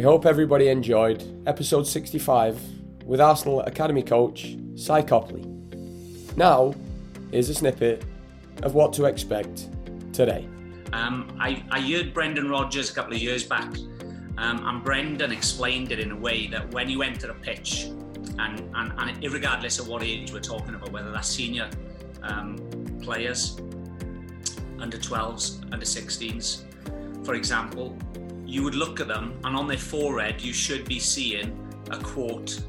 We 0.00 0.02
hope 0.02 0.24
everybody 0.24 0.68
enjoyed 0.68 1.42
episode 1.46 1.86
65 1.86 2.58
with 3.04 3.20
Arsenal 3.20 3.60
Academy 3.62 4.02
coach 4.02 4.56
Si 4.76 5.02
Copley. 5.02 5.44
Now, 6.36 6.74
here's 7.30 7.48
a 7.48 7.54
snippet 7.54 8.04
of 8.62 8.74
what 8.74 8.92
to 8.94 9.04
expect 9.04 9.68
today. 10.12 10.48
Um, 10.92 11.36
I, 11.38 11.62
I 11.70 11.80
heard 11.80 12.14
Brendan 12.14 12.48
Rodgers 12.48 12.90
a 12.90 12.94
couple 12.94 13.12
of 13.12 13.20
years 13.20 13.44
back, 13.44 13.68
um, 14.38 14.66
and 14.66 14.82
Brendan 14.82 15.32
explained 15.32 15.92
it 15.92 15.98
in 15.98 16.12
a 16.12 16.16
way 16.16 16.46
that 16.46 16.72
when 16.72 16.88
you 16.88 17.02
enter 17.02 17.30
a 17.30 17.34
pitch, 17.34 17.90
and, 18.38 18.60
and, 18.74 18.92
and 18.96 19.32
regardless 19.32 19.78
of 19.78 19.88
what 19.88 20.02
age 20.02 20.32
we're 20.32 20.40
talking 20.40 20.74
about, 20.74 20.92
whether 20.92 21.10
that's 21.12 21.28
senior 21.28 21.68
um, 22.22 22.56
players, 23.02 23.60
under 24.78 24.96
12s, 24.96 25.62
under 25.72 25.84
16s, 25.84 26.64
for 27.24 27.34
example, 27.34 27.96
you 28.46 28.62
would 28.62 28.74
look 28.74 29.00
at 29.00 29.08
them 29.08 29.38
and 29.44 29.56
on 29.56 29.68
their 29.68 29.78
forehead 29.78 30.42
you 30.42 30.52
should 30.52 30.84
be 30.86 30.98
seeing 30.98 31.56
a 31.90 31.98
quote 31.98 32.60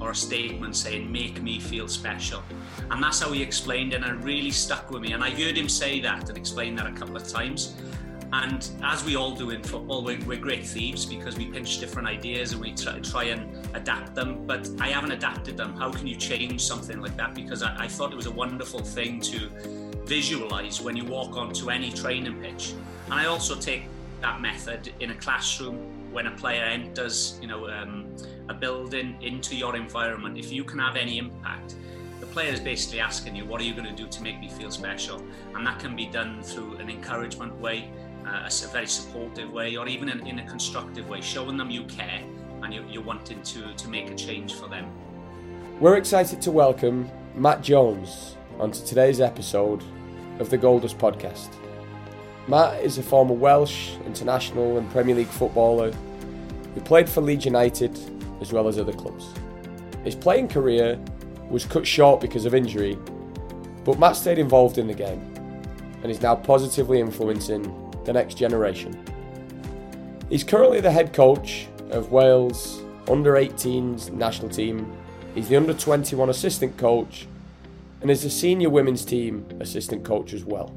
or 0.00 0.10
a 0.10 0.14
statement 0.14 0.76
saying, 0.76 1.10
Make 1.10 1.42
me 1.42 1.58
feel 1.58 1.88
special. 1.88 2.42
And 2.90 3.02
that's 3.02 3.20
how 3.20 3.32
he 3.32 3.42
explained 3.42 3.92
it, 3.92 4.02
and 4.02 4.20
it 4.20 4.24
really 4.24 4.50
stuck 4.50 4.90
with 4.90 5.02
me. 5.02 5.12
And 5.12 5.22
I 5.22 5.30
heard 5.30 5.56
him 5.56 5.68
say 5.68 6.00
that 6.00 6.28
and 6.28 6.38
explain 6.38 6.76
that 6.76 6.86
a 6.86 6.92
couple 6.92 7.16
of 7.16 7.26
times. 7.26 7.76
And 8.32 8.68
as 8.82 9.04
we 9.04 9.16
all 9.16 9.34
do 9.34 9.50
in 9.50 9.62
football, 9.62 10.04
we're, 10.04 10.36
great 10.36 10.66
thieves 10.66 11.06
because 11.06 11.38
we 11.38 11.46
pinch 11.46 11.78
different 11.78 12.06
ideas 12.06 12.52
and 12.52 12.60
we 12.60 12.74
try, 12.74 12.98
try, 13.00 13.24
and 13.24 13.66
adapt 13.74 14.14
them. 14.14 14.46
But 14.46 14.68
I 14.78 14.88
haven't 14.88 15.12
adapted 15.12 15.56
them. 15.56 15.74
How 15.76 15.90
can 15.90 16.06
you 16.06 16.14
change 16.14 16.62
something 16.62 17.00
like 17.00 17.16
that? 17.16 17.34
Because 17.34 17.62
I, 17.62 17.74
I 17.84 17.88
thought 17.88 18.12
it 18.12 18.16
was 18.16 18.26
a 18.26 18.30
wonderful 18.30 18.80
thing 18.80 19.20
to 19.22 19.48
visualize 20.04 20.80
when 20.80 20.94
you 20.94 21.06
walk 21.06 21.36
onto 21.36 21.70
any 21.70 21.90
training 21.90 22.40
pitch. 22.42 22.74
And 23.06 23.14
I 23.14 23.26
also 23.26 23.54
take 23.54 23.84
that 24.20 24.40
method 24.40 24.92
in 25.00 25.10
a 25.10 25.14
classroom 25.14 26.12
when 26.12 26.26
a 26.26 26.30
player 26.32 26.64
enters, 26.64 27.38
you 27.40 27.48
know, 27.48 27.68
um, 27.68 28.06
a 28.48 28.54
building 28.54 29.16
into 29.20 29.54
your 29.54 29.76
environment. 29.76 30.38
If 30.38 30.50
you 30.50 30.64
can 30.64 30.78
have 30.78 30.96
any 30.96 31.18
impact, 31.18 31.74
the 32.20 32.26
player 32.26 32.52
is 32.52 32.60
basically 32.60 33.00
asking 33.00 33.36
you, 33.36 33.44
"What 33.44 33.60
are 33.60 33.64
you 33.64 33.74
going 33.74 33.86
to 33.86 34.02
do 34.02 34.08
to 34.08 34.22
make 34.22 34.40
me 34.40 34.48
feel 34.48 34.70
special?" 34.70 35.22
And 35.54 35.66
that 35.66 35.78
can 35.78 35.94
be 35.94 36.06
done 36.06 36.42
through 36.42 36.76
an 36.76 36.88
encouragement 36.88 37.54
way, 37.60 37.90
uh, 38.26 38.48
a 38.48 38.68
very 38.68 38.86
supportive 38.86 39.52
way, 39.52 39.76
or 39.76 39.86
even 39.86 40.08
in, 40.08 40.26
in, 40.26 40.38
a 40.38 40.46
constructive 40.46 41.08
way, 41.08 41.20
showing 41.20 41.56
them 41.56 41.70
you 41.70 41.84
care 41.84 42.22
and 42.62 42.74
you, 42.74 42.84
you're 42.90 43.02
wanting 43.02 43.42
to 43.42 43.74
to 43.74 43.88
make 43.88 44.10
a 44.10 44.14
change 44.14 44.54
for 44.54 44.68
them. 44.68 44.90
We're 45.78 45.96
excited 45.96 46.42
to 46.42 46.50
welcome 46.50 47.08
Matt 47.34 47.62
Jones 47.62 48.36
onto 48.58 48.84
today's 48.84 49.20
episode 49.20 49.84
of 50.40 50.50
the 50.50 50.58
Goldust 50.58 50.96
podcast. 50.96 51.50
Matt 52.48 52.82
is 52.82 52.96
a 52.96 53.02
former 53.02 53.34
Welsh, 53.34 53.90
international, 54.06 54.78
and 54.78 54.90
Premier 54.90 55.14
League 55.14 55.26
footballer 55.26 55.92
who 56.74 56.80
played 56.80 57.06
for 57.06 57.20
Leeds 57.20 57.44
United 57.44 57.98
as 58.40 58.54
well 58.54 58.68
as 58.68 58.78
other 58.78 58.92
clubs. 58.92 59.26
His 60.02 60.14
playing 60.14 60.48
career 60.48 60.98
was 61.50 61.66
cut 61.66 61.86
short 61.86 62.22
because 62.22 62.46
of 62.46 62.54
injury, 62.54 62.96
but 63.84 63.98
Matt 63.98 64.16
stayed 64.16 64.38
involved 64.38 64.78
in 64.78 64.86
the 64.86 64.94
game 64.94 65.20
and 66.02 66.10
is 66.10 66.22
now 66.22 66.34
positively 66.34 67.00
influencing 67.00 67.62
the 68.06 68.14
next 68.14 68.38
generation. 68.38 68.98
He's 70.30 70.42
currently 70.42 70.80
the 70.80 70.90
head 70.90 71.12
coach 71.12 71.66
of 71.90 72.12
Wales 72.12 72.80
under 73.10 73.34
18s 73.34 74.10
national 74.10 74.48
team. 74.48 74.90
He's 75.34 75.50
the 75.50 75.56
under 75.56 75.74
21 75.74 76.30
assistant 76.30 76.78
coach 76.78 77.26
and 78.00 78.10
is 78.10 78.22
the 78.22 78.30
senior 78.30 78.70
women's 78.70 79.04
team 79.04 79.46
assistant 79.60 80.02
coach 80.02 80.32
as 80.32 80.46
well. 80.46 80.74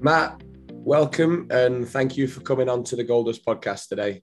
Matt, 0.00 0.40
welcome 0.70 1.48
and 1.50 1.88
thank 1.88 2.16
you 2.16 2.28
for 2.28 2.40
coming 2.40 2.68
on 2.68 2.84
to 2.84 2.94
the 2.94 3.04
Goldust 3.04 3.42
podcast 3.42 3.88
today. 3.88 4.22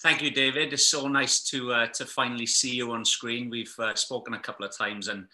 Thank 0.00 0.20
you, 0.20 0.32
David. 0.32 0.72
It's 0.72 0.86
so 0.86 1.06
nice 1.06 1.44
to 1.44 1.72
uh, 1.72 1.86
to 1.94 2.04
finally 2.04 2.46
see 2.46 2.74
you 2.74 2.90
on 2.90 3.04
screen. 3.04 3.48
We've 3.48 3.72
uh, 3.78 3.94
spoken 3.94 4.34
a 4.34 4.40
couple 4.40 4.66
of 4.66 4.76
times, 4.76 5.06
and 5.06 5.28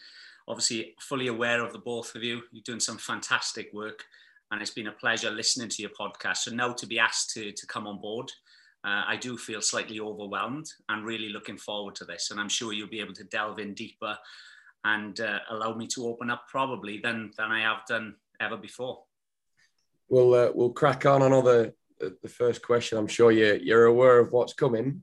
obviously 0.47 0.95
fully 1.01 1.29
aware 1.29 1.65
of 1.65 1.73
the 1.73 1.79
both 1.79 2.15
of 2.15 2.23
you. 2.23 2.43
You're 2.53 2.63
doing 2.65 2.81
some 2.81 2.99
fantastic 2.99 3.73
work, 3.73 4.05
and 4.51 4.61
it's 4.61 4.71
been 4.71 4.89
a 4.89 4.93
pleasure 4.93 5.31
listening 5.31 5.71
to 5.71 5.83
your 5.83 5.93
podcast. 5.99 6.39
So 6.39 6.55
now 6.55 6.75
to 6.75 6.87
be 6.87 6.99
asked 6.99 7.31
to 7.31 7.51
to 7.51 7.67
come 7.67 7.87
on 7.87 7.99
board, 7.99 8.31
uh, 8.85 9.05
I 9.07 9.17
do 9.17 9.39
feel 9.39 9.63
slightly 9.63 10.01
overwhelmed 10.01 10.71
and 10.91 11.07
really 11.07 11.31
looking 11.31 11.57
forward 11.57 11.95
to 11.95 12.05
this. 12.05 12.31
And 12.31 12.39
I'm 12.39 12.51
sure 12.51 12.75
you'll 12.75 12.89
be 12.89 13.01
able 13.01 13.15
to 13.15 13.25
delve 13.25 13.59
in 13.59 13.73
deeper 13.73 14.19
and 14.85 15.19
uh, 15.19 15.39
allow 15.49 15.75
me 15.75 15.87
to 15.87 16.07
open 16.07 16.31
up 16.31 16.45
probably 16.51 16.99
than 16.99 17.33
than 17.39 17.51
I 17.51 17.63
have 17.63 17.87
done 17.89 18.17
ever 18.41 18.57
before. 18.57 19.05
We'll 20.09 20.35
uh, 20.35 20.51
we'll 20.55 20.71
crack 20.71 21.07
on 21.07 21.23
another 21.23 21.75
the, 21.99 22.17
the 22.23 22.29
first 22.29 22.63
question. 22.63 22.99
I'm 22.99 23.07
sure 23.09 23.31
you're 23.31 23.57
you're 23.57 23.87
aware 23.87 24.19
of 24.19 24.33
what's 24.33 24.53
coming. 24.53 25.03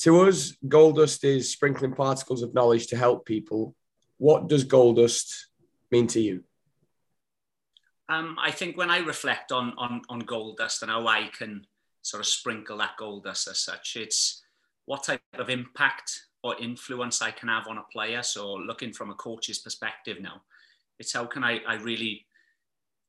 To 0.00 0.22
us, 0.22 0.56
gold 0.66 0.96
dust 0.96 1.24
is 1.24 1.52
sprinkling 1.52 1.94
particles 1.94 2.42
of 2.42 2.54
knowledge 2.54 2.88
to 2.88 2.96
help 2.96 3.24
people. 3.24 3.74
What 4.18 4.48
does 4.48 4.64
gold 4.64 4.96
dust 4.96 5.48
mean 5.90 6.06
to 6.08 6.20
you? 6.20 6.44
Um, 8.08 8.36
I 8.40 8.50
think 8.50 8.76
when 8.76 8.90
I 8.90 8.98
reflect 8.98 9.52
on, 9.52 9.74
on 9.78 10.02
on 10.08 10.20
gold 10.20 10.58
dust 10.58 10.82
and 10.82 10.90
how 10.90 11.06
I 11.06 11.28
can 11.28 11.66
sort 12.02 12.20
of 12.20 12.26
sprinkle 12.26 12.78
that 12.78 12.96
Goldust 13.00 13.48
as 13.48 13.58
such, 13.58 13.96
it's 13.96 14.42
what 14.84 15.04
type 15.04 15.22
of 15.34 15.48
impact 15.48 16.26
or 16.42 16.56
influence 16.60 17.22
I 17.22 17.30
can 17.30 17.48
have 17.48 17.68
on 17.68 17.78
a 17.78 17.84
player. 17.92 18.22
So 18.22 18.54
looking 18.54 18.92
from 18.92 19.10
a 19.10 19.14
coach's 19.14 19.60
perspective 19.60 20.20
now, 20.20 20.42
it's 20.98 21.12
how 21.12 21.26
can 21.26 21.44
I, 21.44 21.60
I 21.66 21.74
really 21.74 22.26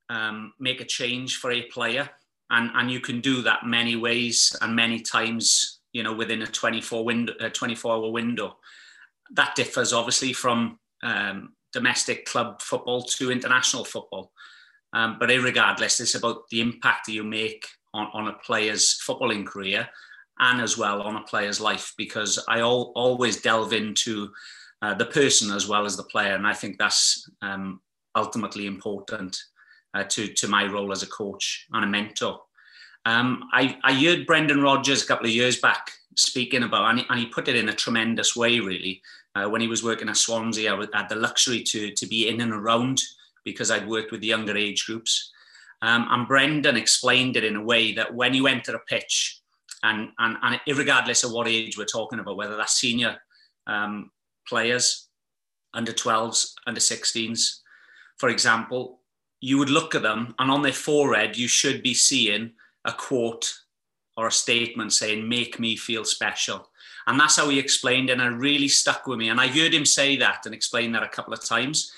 um, 0.09 0.53
make 0.59 0.81
a 0.81 0.85
change 0.85 1.37
for 1.37 1.51
a 1.51 1.63
player, 1.63 2.09
and 2.49 2.71
and 2.75 2.91
you 2.91 2.99
can 2.99 3.21
do 3.21 3.41
that 3.43 3.65
many 3.65 3.95
ways 3.95 4.55
and 4.61 4.75
many 4.75 4.99
times. 4.99 5.79
You 5.91 6.01
know, 6.01 6.13
within 6.13 6.41
a 6.41 6.47
24 6.47 7.05
window, 7.05 7.33
a 7.39 7.49
24 7.51 7.93
hour 7.93 8.11
window. 8.11 8.57
That 9.35 9.55
differs 9.55 9.93
obviously 9.93 10.33
from 10.33 10.79
um, 11.03 11.53
domestic 11.71 12.25
club 12.25 12.61
football 12.61 13.03
to 13.03 13.31
international 13.31 13.85
football. 13.85 14.31
Um, 14.93 15.17
but 15.19 15.29
regardless, 15.29 15.99
it's 15.99 16.15
about 16.15 16.47
the 16.49 16.61
impact 16.61 17.07
that 17.07 17.13
you 17.13 17.23
make 17.23 17.65
on, 17.93 18.07
on 18.13 18.27
a 18.27 18.33
player's 18.33 18.99
footballing 19.05 19.45
career 19.45 19.87
and 20.39 20.61
as 20.61 20.77
well 20.77 21.01
on 21.01 21.15
a 21.15 21.23
player's 21.23 21.59
life 21.59 21.93
because 21.97 22.43
I 22.47 22.61
all, 22.61 22.91
always 22.95 23.41
delve 23.41 23.73
into 23.73 24.29
uh, 24.83 24.93
the 24.93 25.05
person 25.05 25.55
as 25.55 25.65
well 25.65 25.85
as 25.85 25.95
the 25.95 26.03
player. 26.03 26.35
And 26.35 26.45
I 26.45 26.53
think 26.53 26.77
that's 26.77 27.29
um, 27.41 27.79
ultimately 28.15 28.67
important 28.67 29.41
uh, 29.93 30.03
to, 30.09 30.27
to 30.27 30.47
my 30.49 30.65
role 30.65 30.91
as 30.91 31.03
a 31.03 31.07
coach 31.07 31.65
and 31.71 31.85
a 31.85 31.87
mentor. 31.87 32.41
Um, 33.05 33.45
I, 33.53 33.77
I 33.83 33.93
heard 33.93 34.27
Brendan 34.27 34.61
Rodgers 34.61 35.01
a 35.01 35.07
couple 35.07 35.25
of 35.25 35.31
years 35.31 35.61
back 35.61 35.91
speaking 36.17 36.63
about, 36.63 36.89
and 36.89 36.99
he, 36.99 37.05
and 37.09 37.19
he 37.19 37.25
put 37.27 37.47
it 37.47 37.55
in 37.55 37.69
a 37.69 37.73
tremendous 37.73 38.35
way, 38.35 38.59
really. 38.59 39.01
Uh, 39.35 39.45
when 39.49 39.61
he 39.61 39.67
was 39.67 39.83
working 39.83 40.09
at 40.09 40.17
Swansea, 40.17 40.75
I 40.75 40.87
had 40.93 41.09
the 41.09 41.15
luxury 41.15 41.63
to, 41.63 41.91
to 41.91 42.05
be 42.05 42.27
in 42.27 42.41
and 42.41 42.51
around 42.51 43.01
because 43.45 43.71
I'd 43.71 43.87
worked 43.87 44.11
with 44.11 44.19
the 44.19 44.27
younger 44.27 44.57
age 44.57 44.85
groups. 44.85 45.31
Um, 45.81 46.07
and 46.09 46.27
Brendan 46.27 46.75
explained 46.75 47.37
it 47.37 47.45
in 47.45 47.55
a 47.55 47.63
way 47.63 47.93
that 47.93 48.13
when 48.13 48.33
you 48.33 48.47
enter 48.47 48.75
a 48.75 48.79
pitch, 48.79 49.39
and, 49.81 50.09
and, 50.19 50.37
and 50.41 50.77
regardless 50.77 51.23
of 51.23 51.31
what 51.31 51.47
age 51.47 51.77
we're 51.77 51.85
talking 51.85 52.19
about, 52.19 52.37
whether 52.37 52.57
that's 52.57 52.73
senior 52.73 53.17
um, 53.67 54.11
players, 54.47 55.07
under 55.73 55.91
12s, 55.91 56.53
under 56.67 56.79
16s, 56.79 57.59
for 58.17 58.29
example, 58.29 58.99
you 59.41 59.57
would 59.57 59.69
look 59.69 59.95
at 59.95 60.03
them 60.03 60.33
and 60.39 60.49
on 60.49 60.61
their 60.61 60.71
forehead, 60.71 61.37
you 61.37 61.47
should 61.47 61.83
be 61.83 61.93
seeing 61.93 62.51
a 62.85 62.91
quote 62.91 63.53
or 64.15 64.27
a 64.27 64.31
statement 64.31 64.93
saying, 64.93 65.27
Make 65.27 65.59
me 65.59 65.75
feel 65.75 66.05
special. 66.05 66.69
And 67.07 67.19
that's 67.19 67.37
how 67.37 67.49
he 67.49 67.59
explained. 67.59 68.09
And 68.09 68.21
it 68.21 68.25
really 68.25 68.69
stuck 68.69 69.07
with 69.07 69.19
me. 69.19 69.29
And 69.29 69.41
I 69.41 69.47
heard 69.47 69.73
him 69.73 69.85
say 69.85 70.15
that 70.17 70.45
and 70.45 70.55
explain 70.55 70.91
that 70.93 71.03
a 71.03 71.09
couple 71.09 71.33
of 71.33 71.43
times. 71.43 71.91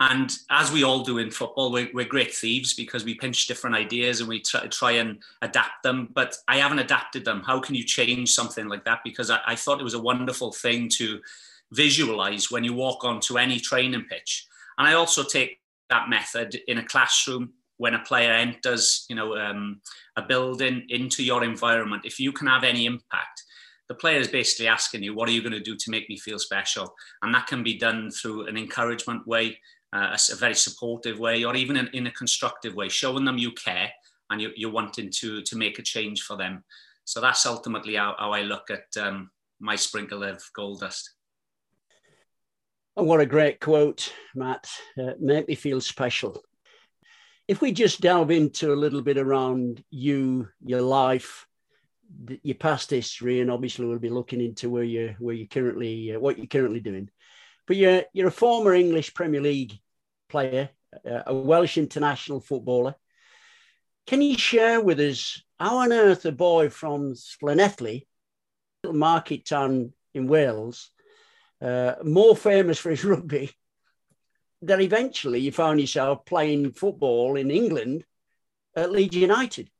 And 0.00 0.36
as 0.50 0.72
we 0.72 0.84
all 0.84 1.02
do 1.02 1.18
in 1.18 1.30
football, 1.30 1.72
we're, 1.72 1.88
we're 1.94 2.04
great 2.04 2.34
thieves 2.34 2.74
because 2.74 3.04
we 3.04 3.14
pinch 3.14 3.46
different 3.46 3.76
ideas 3.76 4.20
and 4.20 4.28
we 4.28 4.40
try, 4.40 4.66
try, 4.66 4.92
and 4.92 5.22
adapt 5.40 5.82
them. 5.82 6.08
But 6.12 6.36
I 6.48 6.58
haven't 6.58 6.80
adapted 6.80 7.24
them. 7.24 7.42
How 7.46 7.60
can 7.60 7.74
you 7.74 7.84
change 7.84 8.32
something 8.32 8.68
like 8.68 8.84
that? 8.84 9.00
Because 9.04 9.30
I, 9.30 9.40
I 9.46 9.54
thought 9.54 9.80
it 9.80 9.84
was 9.84 9.94
a 9.94 10.02
wonderful 10.02 10.52
thing 10.52 10.88
to 10.96 11.20
visualize 11.72 12.50
when 12.50 12.64
you 12.64 12.74
walk 12.74 13.04
onto 13.04 13.38
any 13.38 13.58
training 13.58 14.04
pitch. 14.08 14.46
And 14.78 14.86
I 14.86 14.94
also 14.94 15.22
take 15.22 15.60
that 15.90 16.08
method 16.08 16.60
in 16.66 16.78
a 16.78 16.84
classroom 16.84 17.52
when 17.76 17.94
a 17.94 18.04
player 18.04 18.32
enters, 18.32 19.04
you 19.08 19.16
know, 19.16 19.36
um, 19.36 19.80
a 20.16 20.22
building 20.22 20.86
into 20.88 21.22
your 21.24 21.44
environment. 21.44 22.02
If 22.04 22.20
you 22.20 22.32
can 22.32 22.46
have 22.46 22.64
any 22.64 22.86
impact, 22.86 23.42
the 23.88 23.94
player 23.94 24.18
is 24.18 24.28
basically 24.28 24.68
asking 24.68 25.02
you, 25.02 25.14
"What 25.14 25.28
are 25.28 25.32
you 25.32 25.42
going 25.42 25.52
to 25.52 25.60
do 25.60 25.76
to 25.76 25.90
make 25.90 26.08
me 26.08 26.16
feel 26.18 26.38
special?" 26.38 26.94
And 27.22 27.34
that 27.34 27.46
can 27.46 27.62
be 27.62 27.76
done 27.76 28.10
through 28.10 28.46
an 28.46 28.56
encouragement 28.56 29.26
way, 29.26 29.60
uh, 29.92 30.16
a, 30.32 30.36
very 30.36 30.54
supportive 30.54 31.18
way, 31.18 31.44
or 31.44 31.54
even 31.54 31.76
in, 31.76 32.06
a 32.06 32.10
constructive 32.12 32.74
way, 32.74 32.88
showing 32.88 33.24
them 33.24 33.38
you 33.38 33.52
care 33.52 33.92
and 34.30 34.40
you, 34.40 34.68
are 34.68 34.72
wanting 34.72 35.10
to 35.20 35.42
to 35.42 35.56
make 35.56 35.78
a 35.78 35.82
change 35.82 36.22
for 36.22 36.36
them. 36.36 36.64
So 37.04 37.20
that's 37.20 37.44
ultimately 37.44 37.96
how, 37.96 38.14
how 38.18 38.32
I 38.32 38.42
look 38.42 38.70
at 38.70 38.86
um, 38.96 39.30
my 39.60 39.76
sprinkle 39.76 40.22
of 40.22 40.42
Goldust. 40.56 41.02
Oh, 42.96 43.02
what 43.02 43.20
a 43.20 43.26
great 43.26 43.60
quote, 43.60 44.12
Matt. 44.36 44.70
Uh, 44.96 45.14
make 45.18 45.48
me 45.48 45.56
feel 45.56 45.80
special. 45.80 46.44
if 47.46 47.60
we 47.60 47.72
just 47.72 48.00
delve 48.00 48.30
into 48.30 48.72
a 48.72 48.76
little 48.76 49.02
bit 49.02 49.18
around 49.18 49.84
you, 49.90 50.48
your 50.64 50.80
life, 50.80 51.46
your 52.42 52.54
past 52.54 52.90
history, 52.90 53.40
and 53.40 53.50
obviously 53.50 53.86
we'll 53.86 53.98
be 53.98 54.08
looking 54.10 54.40
into 54.40 54.70
where 54.70 54.84
you 54.84 55.14
where 55.18 55.34
you 55.34 55.48
currently 55.48 56.14
uh, 56.14 56.20
what 56.20 56.38
you're 56.38 56.46
currently 56.46 56.80
doing. 56.80 57.10
But 57.66 57.76
you're 57.76 58.02
you're 58.12 58.28
a 58.28 58.32
former 58.32 58.72
English 58.72 59.14
Premier 59.14 59.40
League 59.40 59.78
player, 60.28 60.70
uh, 61.08 61.22
a 61.26 61.34
Welsh 61.34 61.76
international 61.78 62.40
footballer. 62.40 62.94
Can 64.06 64.22
you 64.22 64.36
share 64.38 64.80
with 64.80 65.00
us 65.00 65.42
how 65.58 65.78
on 65.78 65.92
earth 65.92 66.26
a 66.26 66.32
boy 66.32 66.68
from 66.70 67.14
Llanelli, 67.42 68.06
little 68.82 68.98
market 68.98 69.46
town 69.46 69.92
in 70.12 70.26
Wales, 70.28 70.90
uh, 71.60 71.94
more 72.04 72.36
famous 72.36 72.78
for 72.78 72.90
his 72.90 73.04
rugby, 73.04 73.50
that 74.62 74.80
eventually 74.80 75.40
you 75.40 75.52
found 75.52 75.80
yourself 75.80 76.24
playing 76.24 76.72
football 76.72 77.36
in 77.36 77.50
England 77.50 78.04
at 78.76 78.90
Leeds 78.90 79.16
United? 79.16 79.70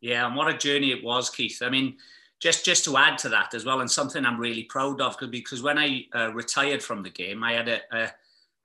Yeah, 0.00 0.26
and 0.26 0.36
what 0.36 0.52
a 0.52 0.56
journey 0.56 0.92
it 0.92 1.02
was, 1.02 1.30
Keith. 1.30 1.62
I 1.62 1.70
mean, 1.70 1.96
just 2.38 2.64
just 2.64 2.84
to 2.84 2.96
add 2.96 3.18
to 3.18 3.28
that 3.30 3.54
as 3.54 3.64
well, 3.64 3.80
and 3.80 3.90
something 3.90 4.24
I'm 4.24 4.38
really 4.38 4.64
proud 4.64 5.00
of, 5.00 5.16
because 5.30 5.62
when 5.62 5.78
I 5.78 6.06
uh, 6.14 6.32
retired 6.32 6.82
from 6.82 7.02
the 7.02 7.10
game, 7.10 7.42
I 7.42 7.52
had 7.52 7.68
a, 7.68 7.80
a, 7.92 8.10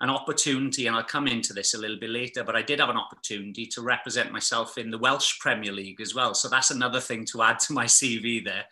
an 0.01 0.09
opportunity, 0.09 0.88
and 0.88 0.95
I'll 0.95 1.03
come 1.03 1.27
into 1.27 1.53
this 1.53 1.73
a 1.73 1.77
little 1.77 1.97
bit 1.97 2.09
later, 2.09 2.43
but 2.43 2.55
I 2.55 2.61
did 2.61 2.79
have 2.79 2.89
an 2.89 2.97
opportunity 2.97 3.65
to 3.67 3.81
represent 3.81 4.31
myself 4.31 4.77
in 4.77 4.91
the 4.91 4.97
Welsh 4.97 5.39
Premier 5.39 5.71
League 5.71 6.01
as 6.01 6.13
well. 6.13 6.33
So 6.33 6.49
that's 6.49 6.71
another 6.71 6.99
thing 6.99 7.25
to 7.25 7.41
add 7.43 7.59
to 7.61 7.73
my 7.73 7.85
CV 7.99 8.43
there. 8.43 8.65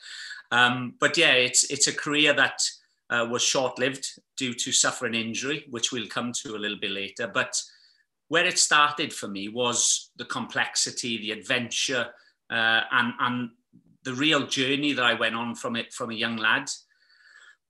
Um, 0.51 0.95
but 0.99 1.17
yeah, 1.17 1.33
it's 1.33 1.63
it's 1.65 1.87
a 1.87 1.93
career 1.93 2.33
that 2.33 2.61
uh, 3.09 3.27
was 3.29 3.41
short-lived 3.41 4.05
due 4.37 4.53
to 4.53 4.71
suffering 4.71 5.15
injury, 5.15 5.65
which 5.69 5.91
we'll 5.91 6.07
come 6.07 6.31
to 6.31 6.55
a 6.55 6.59
little 6.59 6.79
bit 6.79 6.91
later. 6.91 7.27
But 7.27 7.61
where 8.27 8.45
it 8.45 8.59
started 8.59 9.11
for 9.11 9.27
me 9.27 9.49
was 9.49 10.11
the 10.17 10.25
complexity, 10.25 11.17
the 11.17 11.31
adventure, 11.31 12.07
uh, 12.49 12.81
and 12.91 13.13
and 13.19 13.49
the 14.03 14.13
real 14.13 14.47
journey 14.47 14.93
that 14.93 15.03
I 15.03 15.13
went 15.13 15.35
on 15.35 15.55
from 15.55 15.75
it 15.75 15.93
from 15.93 16.11
a 16.11 16.15
young 16.15 16.37
lad. 16.37 16.69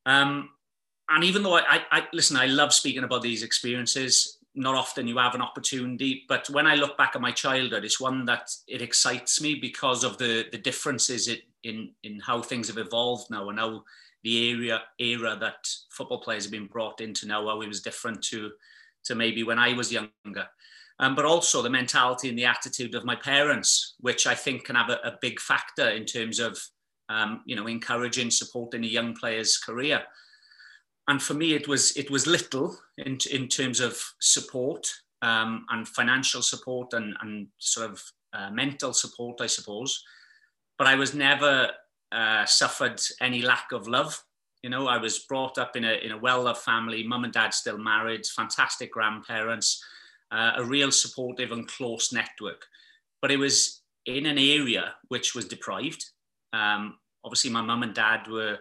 Um, 0.06 0.50
and 1.10 1.24
even 1.24 1.42
though 1.42 1.56
I, 1.56 1.82
I, 1.92 2.08
listen, 2.14 2.38
I 2.38 2.46
love 2.46 2.72
speaking 2.72 3.04
about 3.04 3.24
these 3.24 3.44
experiences. 3.44 4.38
Not 4.56 4.76
often 4.76 5.08
you 5.08 5.18
have 5.18 5.36
an 5.36 5.42
opportunity, 5.42 6.26
but 6.28 6.50
when 6.50 6.68
I 6.68 6.76
look 6.76 6.98
back 6.98 7.16
at 7.16 7.22
my 7.22 7.32
childhood, 7.32 7.86
it's 7.86 8.00
one 8.00 8.26
that 8.26 8.52
it 8.68 8.82
excites 8.82 9.42
me 9.42 9.56
because 9.56 10.04
of 10.04 10.18
the 10.18 10.46
the 10.52 10.58
differences 10.58 11.28
it, 11.28 11.42
in 11.64 11.94
in 12.04 12.20
how 12.20 12.42
things 12.42 12.68
have 12.68 12.78
evolved 12.78 13.30
now 13.30 13.50
and 13.50 13.60
how 13.60 13.84
the 14.24 14.52
area 14.52 14.82
era 15.00 15.38
that 15.40 15.68
football 15.90 16.22
players 16.22 16.44
have 16.44 16.52
been 16.52 16.68
brought 16.68 17.02
into 17.02 17.28
now, 17.28 17.48
how 17.48 17.62
it 17.62 17.68
was 17.68 17.82
different 17.82 18.22
to 18.24 18.52
to 19.06 19.16
maybe 19.16 19.44
when 19.44 19.60
I 19.60 19.74
was 19.74 19.92
younger 19.92 20.48
um, 21.00 21.16
but 21.16 21.26
also 21.26 21.62
the 21.62 21.70
mentality 21.70 22.30
and 22.30 22.38
the 22.38 22.46
attitude 22.46 22.94
of 22.94 23.06
my 23.06 23.16
parents, 23.16 23.96
which 24.00 24.28
I 24.28 24.36
think 24.36 24.66
can 24.66 24.76
have 24.76 24.90
a, 24.90 25.00
a 25.04 25.18
big 25.22 25.40
factor 25.40 25.90
in 25.90 26.06
terms 26.06 26.40
of 26.40 26.60
um, 27.08 27.42
you 27.46 27.56
know 27.56 27.68
encouraging, 27.68 28.30
supporting 28.30 28.84
a 28.84 28.88
young 28.88 29.16
player's 29.16 29.58
career. 29.58 30.04
And 31.08 31.22
for 31.22 31.34
me, 31.34 31.54
it 31.54 31.68
was 31.68 31.96
it 31.96 32.12
was 32.12 32.28
little 32.28 32.78
in 32.98 33.18
in 33.32 33.48
terms 33.48 33.80
of 33.80 34.02
support 34.20 34.88
um, 35.22 35.66
and 35.70 35.88
financial 35.88 36.42
support 36.42 36.94
and 36.94 37.16
and 37.22 37.48
sort 37.58 37.92
of 37.92 38.04
uh, 38.34 38.52
mental 38.52 38.94
support, 38.94 39.40
I 39.42 39.48
suppose. 39.48 40.04
But 40.78 40.88
I 40.88 40.96
was 40.96 41.14
never 41.14 41.72
uh, 42.12 42.46
suffered 42.46 43.02
any 43.22 43.42
lack 43.42 43.72
of 43.72 43.88
love. 43.88 44.24
You 44.64 44.70
know, 44.70 44.88
I 44.88 44.98
was 44.98 45.20
brought 45.20 45.58
up 45.58 45.76
in 45.76 45.86
a 45.86 45.94
in 45.94 46.12
a 46.12 46.18
well 46.18 46.44
loved 46.44 46.62
family. 46.62 47.04
Mum 47.04 47.24
and 47.24 47.34
dad 47.34 47.54
still 47.54 47.78
married, 47.78 48.26
fantastic 48.26 48.92
grandparents 48.92 49.84
uh, 50.32 50.54
a 50.58 50.64
real 50.64 50.92
supportive 50.92 51.52
and 51.52 51.68
close 51.68 52.14
network. 52.14 52.66
But 53.22 53.32
it 53.32 53.38
was 53.38 53.82
in 54.06 54.26
an 54.26 54.38
area 54.38 54.96
which 55.08 55.36
was 55.36 55.46
deprived. 55.46 56.06
Um, 56.54 56.98
obviously, 57.24 57.50
my 57.50 57.62
mum 57.62 57.84
and 57.84 57.94
dad 57.94 58.28
were 58.28 58.60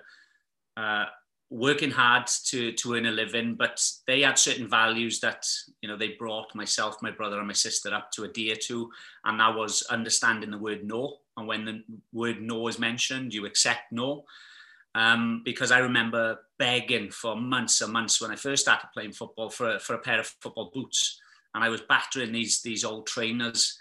uh, 0.76 1.06
working 1.50 1.90
hard 1.90 2.26
to 2.46 2.72
to 2.72 2.94
earn 2.94 3.06
a 3.06 3.10
living, 3.10 3.54
but 3.54 3.84
they 4.06 4.22
had 4.22 4.38
certain 4.38 4.68
values 4.68 5.20
that 5.20 5.46
you 5.80 5.88
know 5.88 5.96
they 5.96 6.16
brought 6.18 6.54
myself, 6.54 6.96
my 7.02 7.10
brother, 7.10 7.38
and 7.38 7.46
my 7.46 7.54
sister 7.54 7.94
up 7.94 8.10
to 8.12 8.24
adhere 8.24 8.56
to, 8.56 8.90
and 9.24 9.38
that 9.40 9.54
was 9.54 9.82
understanding 9.90 10.50
the 10.50 10.58
word 10.58 10.84
no. 10.84 11.18
And 11.38 11.48
when 11.48 11.64
the 11.64 11.82
word 12.12 12.42
no 12.42 12.68
is 12.68 12.78
mentioned, 12.78 13.32
you 13.32 13.46
accept 13.46 13.92
no. 13.92 14.24
Um, 14.94 15.40
because 15.44 15.70
I 15.70 15.78
remember 15.78 16.40
begging 16.58 17.10
for 17.10 17.36
months 17.36 17.80
and 17.80 17.92
months 17.92 18.20
when 18.20 18.30
I 18.30 18.36
first 18.36 18.62
started 18.62 18.88
playing 18.92 19.12
football 19.12 19.48
for, 19.48 19.78
for 19.78 19.94
a 19.94 19.98
pair 19.98 20.20
of 20.20 20.26
football 20.42 20.70
boots 20.74 21.20
and 21.54 21.64
I 21.64 21.68
was 21.68 21.80
battering 21.80 22.32
these 22.32 22.62
these 22.62 22.84
old 22.84 23.06
trainers 23.06 23.78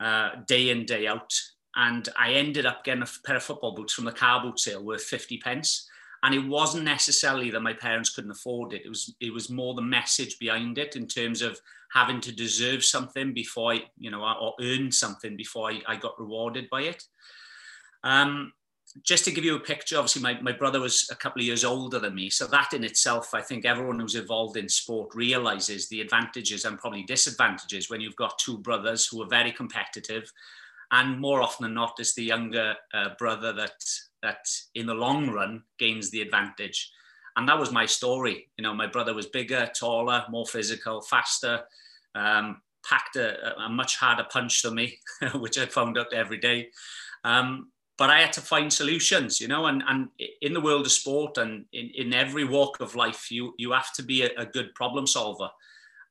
uh, 0.00 0.30
day 0.46 0.70
in 0.70 0.84
day 0.86 1.06
out, 1.06 1.32
and 1.76 2.08
I 2.18 2.32
ended 2.32 2.66
up 2.66 2.84
getting 2.84 3.02
a 3.02 3.08
pair 3.24 3.36
of 3.36 3.42
football 3.42 3.74
boots 3.74 3.92
from 3.92 4.04
the 4.04 4.12
car 4.12 4.42
boot 4.42 4.58
sale 4.58 4.84
worth 4.84 5.04
fifty 5.04 5.38
pence. 5.38 5.88
And 6.24 6.34
it 6.34 6.46
wasn't 6.46 6.84
necessarily 6.84 7.50
that 7.50 7.62
my 7.62 7.72
parents 7.72 8.10
couldn't 8.10 8.30
afford 8.30 8.72
it. 8.74 8.82
It 8.84 8.88
was 8.88 9.14
it 9.20 9.32
was 9.32 9.50
more 9.50 9.74
the 9.74 9.82
message 9.82 10.38
behind 10.38 10.78
it 10.78 10.94
in 10.94 11.06
terms 11.08 11.42
of 11.42 11.60
having 11.92 12.20
to 12.20 12.32
deserve 12.32 12.84
something 12.84 13.34
before 13.34 13.72
I, 13.72 13.82
you 13.98 14.10
know, 14.10 14.22
or 14.22 14.54
earn 14.60 14.92
something 14.92 15.36
before 15.36 15.70
I, 15.70 15.82
I 15.86 15.96
got 15.96 16.18
rewarded 16.20 16.70
by 16.70 16.82
it. 16.82 17.04
Um, 18.04 18.52
just 19.02 19.24
to 19.24 19.30
give 19.30 19.44
you 19.44 19.56
a 19.56 19.60
picture, 19.60 19.96
obviously 19.96 20.22
my, 20.22 20.38
my 20.40 20.52
brother 20.52 20.80
was 20.80 21.08
a 21.10 21.16
couple 21.16 21.40
of 21.40 21.46
years 21.46 21.64
older 21.64 21.98
than 21.98 22.14
me. 22.14 22.28
So 22.28 22.46
that 22.46 22.72
in 22.74 22.84
itself, 22.84 23.34
I 23.34 23.40
think 23.40 23.64
everyone 23.64 23.98
who's 23.98 24.14
involved 24.14 24.56
in 24.56 24.68
sport 24.68 25.14
realizes 25.14 25.88
the 25.88 26.00
advantages 26.00 26.64
and 26.64 26.78
probably 26.78 27.02
disadvantages 27.02 27.88
when 27.88 28.00
you've 28.00 28.16
got 28.16 28.38
two 28.38 28.58
brothers 28.58 29.06
who 29.06 29.22
are 29.22 29.28
very 29.28 29.52
competitive. 29.52 30.30
And 30.90 31.18
more 31.18 31.40
often 31.40 31.64
than 31.64 31.74
not, 31.74 31.94
it's 31.98 32.14
the 32.14 32.24
younger 32.24 32.74
uh, 32.92 33.10
brother 33.18 33.52
that, 33.54 33.82
that 34.22 34.46
in 34.74 34.86
the 34.86 34.94
long 34.94 35.30
run 35.30 35.62
gains 35.78 36.10
the 36.10 36.22
advantage. 36.22 36.90
And 37.36 37.48
that 37.48 37.58
was 37.58 37.72
my 37.72 37.86
story. 37.86 38.48
You 38.56 38.62
know, 38.62 38.74
my 38.74 38.86
brother 38.86 39.14
was 39.14 39.26
bigger, 39.26 39.70
taller, 39.74 40.24
more 40.30 40.46
physical, 40.46 41.00
faster, 41.00 41.62
um, 42.14 42.60
packed 42.84 43.16
a, 43.16 43.58
a 43.58 43.68
much 43.68 43.96
harder 43.96 44.26
punch 44.30 44.62
than 44.62 44.74
me, 44.74 44.98
which 45.34 45.58
I 45.58 45.66
found 45.66 45.98
out 45.98 46.12
every 46.12 46.38
day. 46.38 46.68
Um, 47.24 47.70
but 47.98 48.10
I 48.10 48.20
had 48.20 48.32
to 48.34 48.40
find 48.40 48.72
solutions, 48.72 49.40
you 49.40 49.48
know, 49.48 49.66
and, 49.66 49.82
and 49.86 50.08
in 50.40 50.52
the 50.52 50.60
world 50.60 50.86
of 50.86 50.92
sport 50.92 51.38
and 51.38 51.64
in, 51.72 51.90
in 51.94 52.14
every 52.14 52.44
walk 52.44 52.80
of 52.80 52.96
life, 52.96 53.30
you, 53.30 53.54
you 53.58 53.72
have 53.72 53.92
to 53.94 54.02
be 54.02 54.22
a, 54.22 54.30
a 54.36 54.46
good 54.46 54.74
problem 54.74 55.06
solver. 55.06 55.48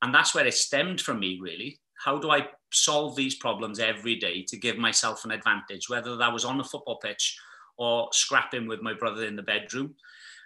And 0.01 0.13
that's 0.13 0.33
where 0.33 0.45
it 0.45 0.53
stemmed 0.53 1.01
from 1.01 1.19
me, 1.19 1.39
really. 1.41 1.79
How 2.03 2.17
do 2.17 2.31
I 2.31 2.47
solve 2.71 3.15
these 3.15 3.35
problems 3.35 3.79
every 3.79 4.15
day 4.15 4.43
to 4.47 4.57
give 4.57 4.77
myself 4.77 5.25
an 5.25 5.31
advantage, 5.31 5.89
whether 5.89 6.15
that 6.15 6.33
was 6.33 6.45
on 6.45 6.57
the 6.57 6.63
football 6.63 6.97
pitch 6.97 7.37
or 7.81 8.09
scrapping 8.11 8.67
with 8.67 8.83
my 8.83 8.93
brother 8.93 9.25
in 9.25 9.35
the 9.35 9.41
bedroom? 9.41 9.95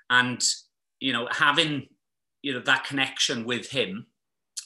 And, 0.09 0.41
you 1.01 1.11
know, 1.11 1.27
having, 1.29 1.87
you 2.41 2.53
know, 2.53 2.61
that 2.61 2.85
connection 2.85 3.43
with 3.43 3.69
him, 3.69 4.05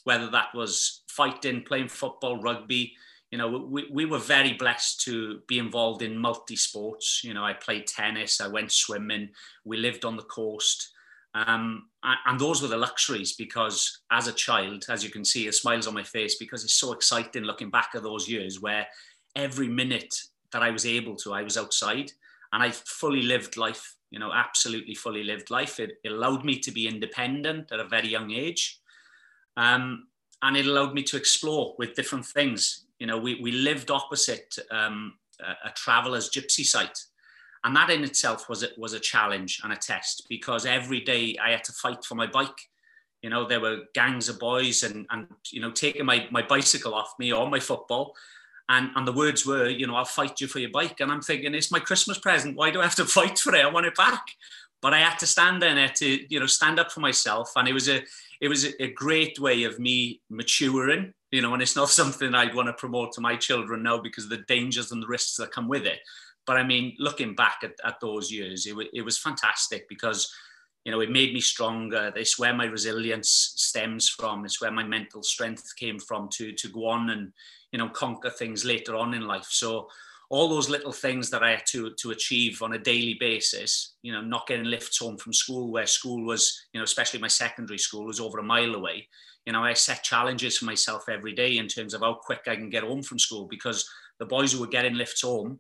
whether 0.04 0.30
that 0.30 0.54
was 0.54 1.02
fighting, 1.08 1.64
playing 1.64 1.88
football, 1.88 2.40
rugby, 2.40 2.94
you 3.32 3.40
know, 3.40 3.50
we, 3.50 3.90
we 3.92 4.06
were 4.06 4.20
very 4.20 4.54
blessed 4.54 5.02
to 5.02 5.40
be 5.48 5.58
involved 5.58 6.04
in 6.04 6.16
multi 6.16 6.56
sports. 6.56 7.24
You 7.24 7.34
know, 7.34 7.44
I 7.44 7.54
played 7.54 7.88
tennis, 7.88 8.40
I 8.40 8.48
went 8.48 8.72
swimming, 8.72 9.30
we 9.66 9.78
lived 9.78 10.06
on 10.06 10.16
the 10.16 10.24
coast. 10.24 10.92
Um, 11.34 11.90
and 12.04 12.40
those 12.40 12.62
were 12.62 12.68
the 12.68 12.78
luxuries 12.78 13.34
because 13.34 14.02
as 14.12 14.28
a 14.28 14.34
child, 14.34 14.86
as 14.90 15.04
you 15.04 15.10
can 15.10 15.26
see, 15.26 15.48
a 15.48 15.54
smiles 15.54 15.88
on 15.88 15.94
my 15.96 16.04
face 16.04 16.36
because 16.36 16.64
it's 16.64 16.74
so 16.74 16.94
exciting 16.94 17.44
looking 17.44 17.72
back 17.72 17.90
at 17.96 18.04
those 18.04 18.30
years 18.30 18.62
where 18.62 18.88
every 19.36 19.68
minute 19.68 20.16
that 20.52 20.64
I 20.64 20.72
was 20.72 20.86
able 20.86 21.16
to, 21.18 21.34
I 21.34 21.44
was 21.44 21.58
outside 21.58 22.12
and 22.54 22.64
I 22.64 22.72
fully 22.72 23.22
lived 23.22 23.58
life, 23.58 23.96
you 24.12 24.20
know, 24.20 24.32
absolutely 24.34 24.96
fully 24.96 25.24
lived 25.24 25.50
life. 25.50 25.80
It, 25.80 26.00
it 26.04 26.12
allowed 26.12 26.44
me 26.44 26.60
to 26.60 26.72
be 26.72 26.88
independent 26.88 27.72
at 27.72 27.80
a 27.80 27.88
very 27.88 28.08
young 28.08 28.32
age. 28.32 28.80
Um, 29.58 30.08
and 30.42 30.56
it 30.56 30.66
allowed 30.66 30.94
me 30.94 31.04
to 31.04 31.18
explore 31.18 31.76
with 31.78 31.96
different 31.96 32.26
things 32.26 32.86
you 33.00 33.08
know, 33.08 33.18
we, 33.18 33.40
we 33.42 33.52
lived 33.52 33.90
opposite 33.90 34.56
um, 34.72 35.16
a, 35.40 35.70
a 35.70 35.72
traveler's 35.72 36.30
gypsy 36.30 36.66
site. 36.66 37.06
And 37.64 37.76
that 37.76 37.90
in 37.90 38.04
itself 38.04 38.48
was 38.48 38.64
a, 38.64 38.68
was 38.78 38.94
a 38.94 39.00
challenge 39.00 39.60
and 39.64 39.74
a 39.74 39.78
test 39.78 40.26
because 40.30 40.66
every 40.66 41.02
day 41.02 41.36
I 41.44 41.52
had 41.52 41.64
to 41.66 41.74
fight 41.74 42.06
for 42.06 42.16
my 42.16 42.28
bike. 42.28 42.70
You 43.22 43.30
know, 43.30 43.48
there 43.48 43.60
were 43.60 43.84
gangs 43.94 44.30
of 44.30 44.40
boys 44.40 44.84
and, 44.84 45.06
and 45.10 45.28
you 45.52 45.62
know, 45.62 45.72
taking 45.72 46.06
my, 46.06 46.28
my 46.32 46.42
bicycle 46.42 46.94
off 46.94 47.16
me 47.20 47.34
or 47.34 47.50
my 47.50 47.60
football. 47.60 48.16
And, 48.70 48.92
and 48.96 49.08
the 49.08 49.14
words 49.14 49.46
were, 49.46 49.68
you 49.68 49.88
know, 49.88 49.96
I'll 49.96 50.06
fight 50.06 50.40
you 50.40 50.48
for 50.48 50.60
your 50.60 50.70
bike. 50.70 51.00
And 51.00 51.12
I'm 51.12 51.22
thinking, 51.22 51.54
it's 51.54 51.72
my 51.72 51.80
Christmas 51.80 52.20
present. 52.20 52.56
Why 52.56 52.70
do 52.72 52.80
I 52.80 52.84
have 52.84 52.96
to 52.96 53.06
fight 53.20 53.40
for 53.40 53.54
it? 53.56 53.66
I 53.66 53.70
want 53.70 53.88
it 53.88 53.96
back. 53.96 54.24
But 54.82 54.94
I 54.94 55.00
had 55.00 55.18
to 55.20 55.28
stand 55.28 55.62
there 55.62 55.90
to, 55.90 56.34
you 56.34 56.40
know, 56.40 56.46
stand 56.46 56.80
up 56.80 56.92
for 56.92 57.02
myself. 57.02 57.52
And 57.56 57.68
it 57.68 57.74
was 57.74 57.90
a, 57.90 58.02
it 58.40 58.48
was 58.48 58.66
a 58.80 58.94
great 58.94 59.38
way 59.40 59.64
of 59.64 59.80
me 59.80 60.22
maturing 60.30 61.14
you 61.32 61.42
know, 61.42 61.54
and 61.54 61.62
it's 61.62 61.76
not 61.76 61.90
something 62.00 62.34
I'd 62.34 62.56
want 62.56 62.68
to 62.68 62.74
promote 62.74 63.14
to 63.14 63.22
my 63.22 63.36
children 63.36 63.84
now 63.84 64.00
because 64.00 64.26
of 64.26 64.30
the 64.30 64.44
dangers 64.48 64.92
and 64.92 65.02
the 65.02 65.08
risks 65.08 65.36
that 65.38 65.52
come 65.52 65.68
with 65.68 65.86
it. 65.86 66.00
But 66.46 66.58
I 66.58 66.64
mean, 66.64 66.96
looking 66.98 67.36
back 67.36 67.60
at, 67.64 67.74
at 67.84 68.00
those 68.00 68.32
years, 68.32 68.66
it, 68.66 68.76
it 68.94 69.02
was 69.04 69.20
fantastic 69.20 69.88
because, 69.88 70.34
you 70.84 70.92
know, 70.92 71.02
it 71.02 71.12
made 71.12 71.34
me 71.34 71.42
stronger. 71.42 72.12
It's 72.16 72.40
where 72.40 72.54
my 72.54 72.66
resilience 72.66 73.54
stems 73.56 74.10
from. 74.10 74.46
It's 74.46 74.60
where 74.60 74.72
my 74.72 74.84
mental 74.84 75.22
strength 75.22 75.76
came 75.76 76.00
from 76.00 76.30
to 76.34 76.54
to 76.54 76.70
go 76.70 76.88
on 76.88 77.12
and 77.12 77.34
you 77.72 77.80
know 77.80 77.90
conquer 77.90 78.30
things 78.30 78.66
later 78.66 78.96
on 78.96 79.14
in 79.14 79.28
life. 79.28 79.48
So 79.50 79.88
all 80.30 80.48
those 80.48 80.70
little 80.70 80.92
things 80.92 81.30
that 81.32 81.44
I 81.44 81.52
had 81.52 81.66
to 81.68 81.92
to 81.92 82.12
achieve 82.12 82.62
on 82.62 82.74
a 82.74 82.80
daily 82.80 83.16
basis, 83.20 83.96
you 84.04 84.12
know, 84.12 84.22
not 84.22 84.48
getting 84.48 84.66
lifts 84.66 85.00
home 85.00 85.18
from 85.18 85.34
school 85.34 85.72
where 85.72 85.88
school 85.88 86.24
was, 86.24 86.68
you 86.74 86.80
know, 86.80 86.84
especially 86.84 87.20
my 87.20 87.28
secondary 87.28 87.80
school 87.80 88.06
was 88.06 88.20
over 88.20 88.40
a 88.40 88.44
mile 88.44 88.76
away. 88.76 89.08
You 89.46 89.54
know, 89.54 89.64
I 89.64 89.74
set 89.74 90.04
challenges 90.04 90.58
for 90.58 90.66
myself 90.66 91.10
every 91.10 91.34
day 91.34 91.58
in 91.58 91.68
terms 91.68 91.94
of 91.94 92.02
how 92.02 92.14
quick 92.14 92.42
I 92.48 92.56
can 92.56 92.70
get 92.70 92.84
home 92.84 93.02
from 93.02 93.18
school 93.18 93.48
because 93.48 93.90
the 94.20 94.26
boys 94.26 94.54
who 94.54 94.60
were 94.60 94.68
getting 94.68 94.94
lifts 94.94 95.22
home, 95.22 95.60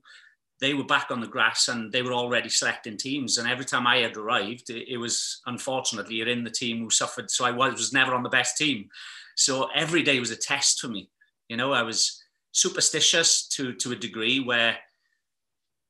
they 0.62 0.76
were 0.76 0.84
back 0.84 1.10
on 1.10 1.22
the 1.22 1.28
grass 1.28 1.70
and 1.70 1.92
they 1.92 2.04
were 2.04 2.14
already 2.14 2.50
selecting 2.50 2.98
teams. 2.98 3.38
And 3.38 3.50
every 3.50 3.66
time 3.66 3.88
I 3.88 3.98
had 3.98 4.18
arrived, 4.18 4.70
it, 4.70 4.88
it 4.88 4.98
was 4.98 5.42
unfortunately 5.48 6.16
you're 6.16 6.28
in 6.28 6.44
the 6.44 6.52
team 6.52 6.80
who 6.80 6.90
suffered. 6.92 7.32
So 7.32 7.46
I 7.46 7.52
was, 7.52 7.74
was 7.74 7.94
never 7.94 8.14
on 8.14 8.22
the 8.22 8.30
best 8.30 8.58
team. 8.58 8.90
So 9.36 9.70
every 9.74 10.04
day 10.04 10.20
was 10.20 10.32
a 10.32 10.36
test 10.36 10.82
for 10.82 10.90
me. 10.90 11.10
You 11.50 11.58
know, 11.58 11.74
I 11.74 11.82
was 11.82 12.24
superstitious 12.52 13.48
to 13.50 13.74
to 13.74 13.92
a 13.92 13.96
degree 13.96 14.40
where 14.40 14.78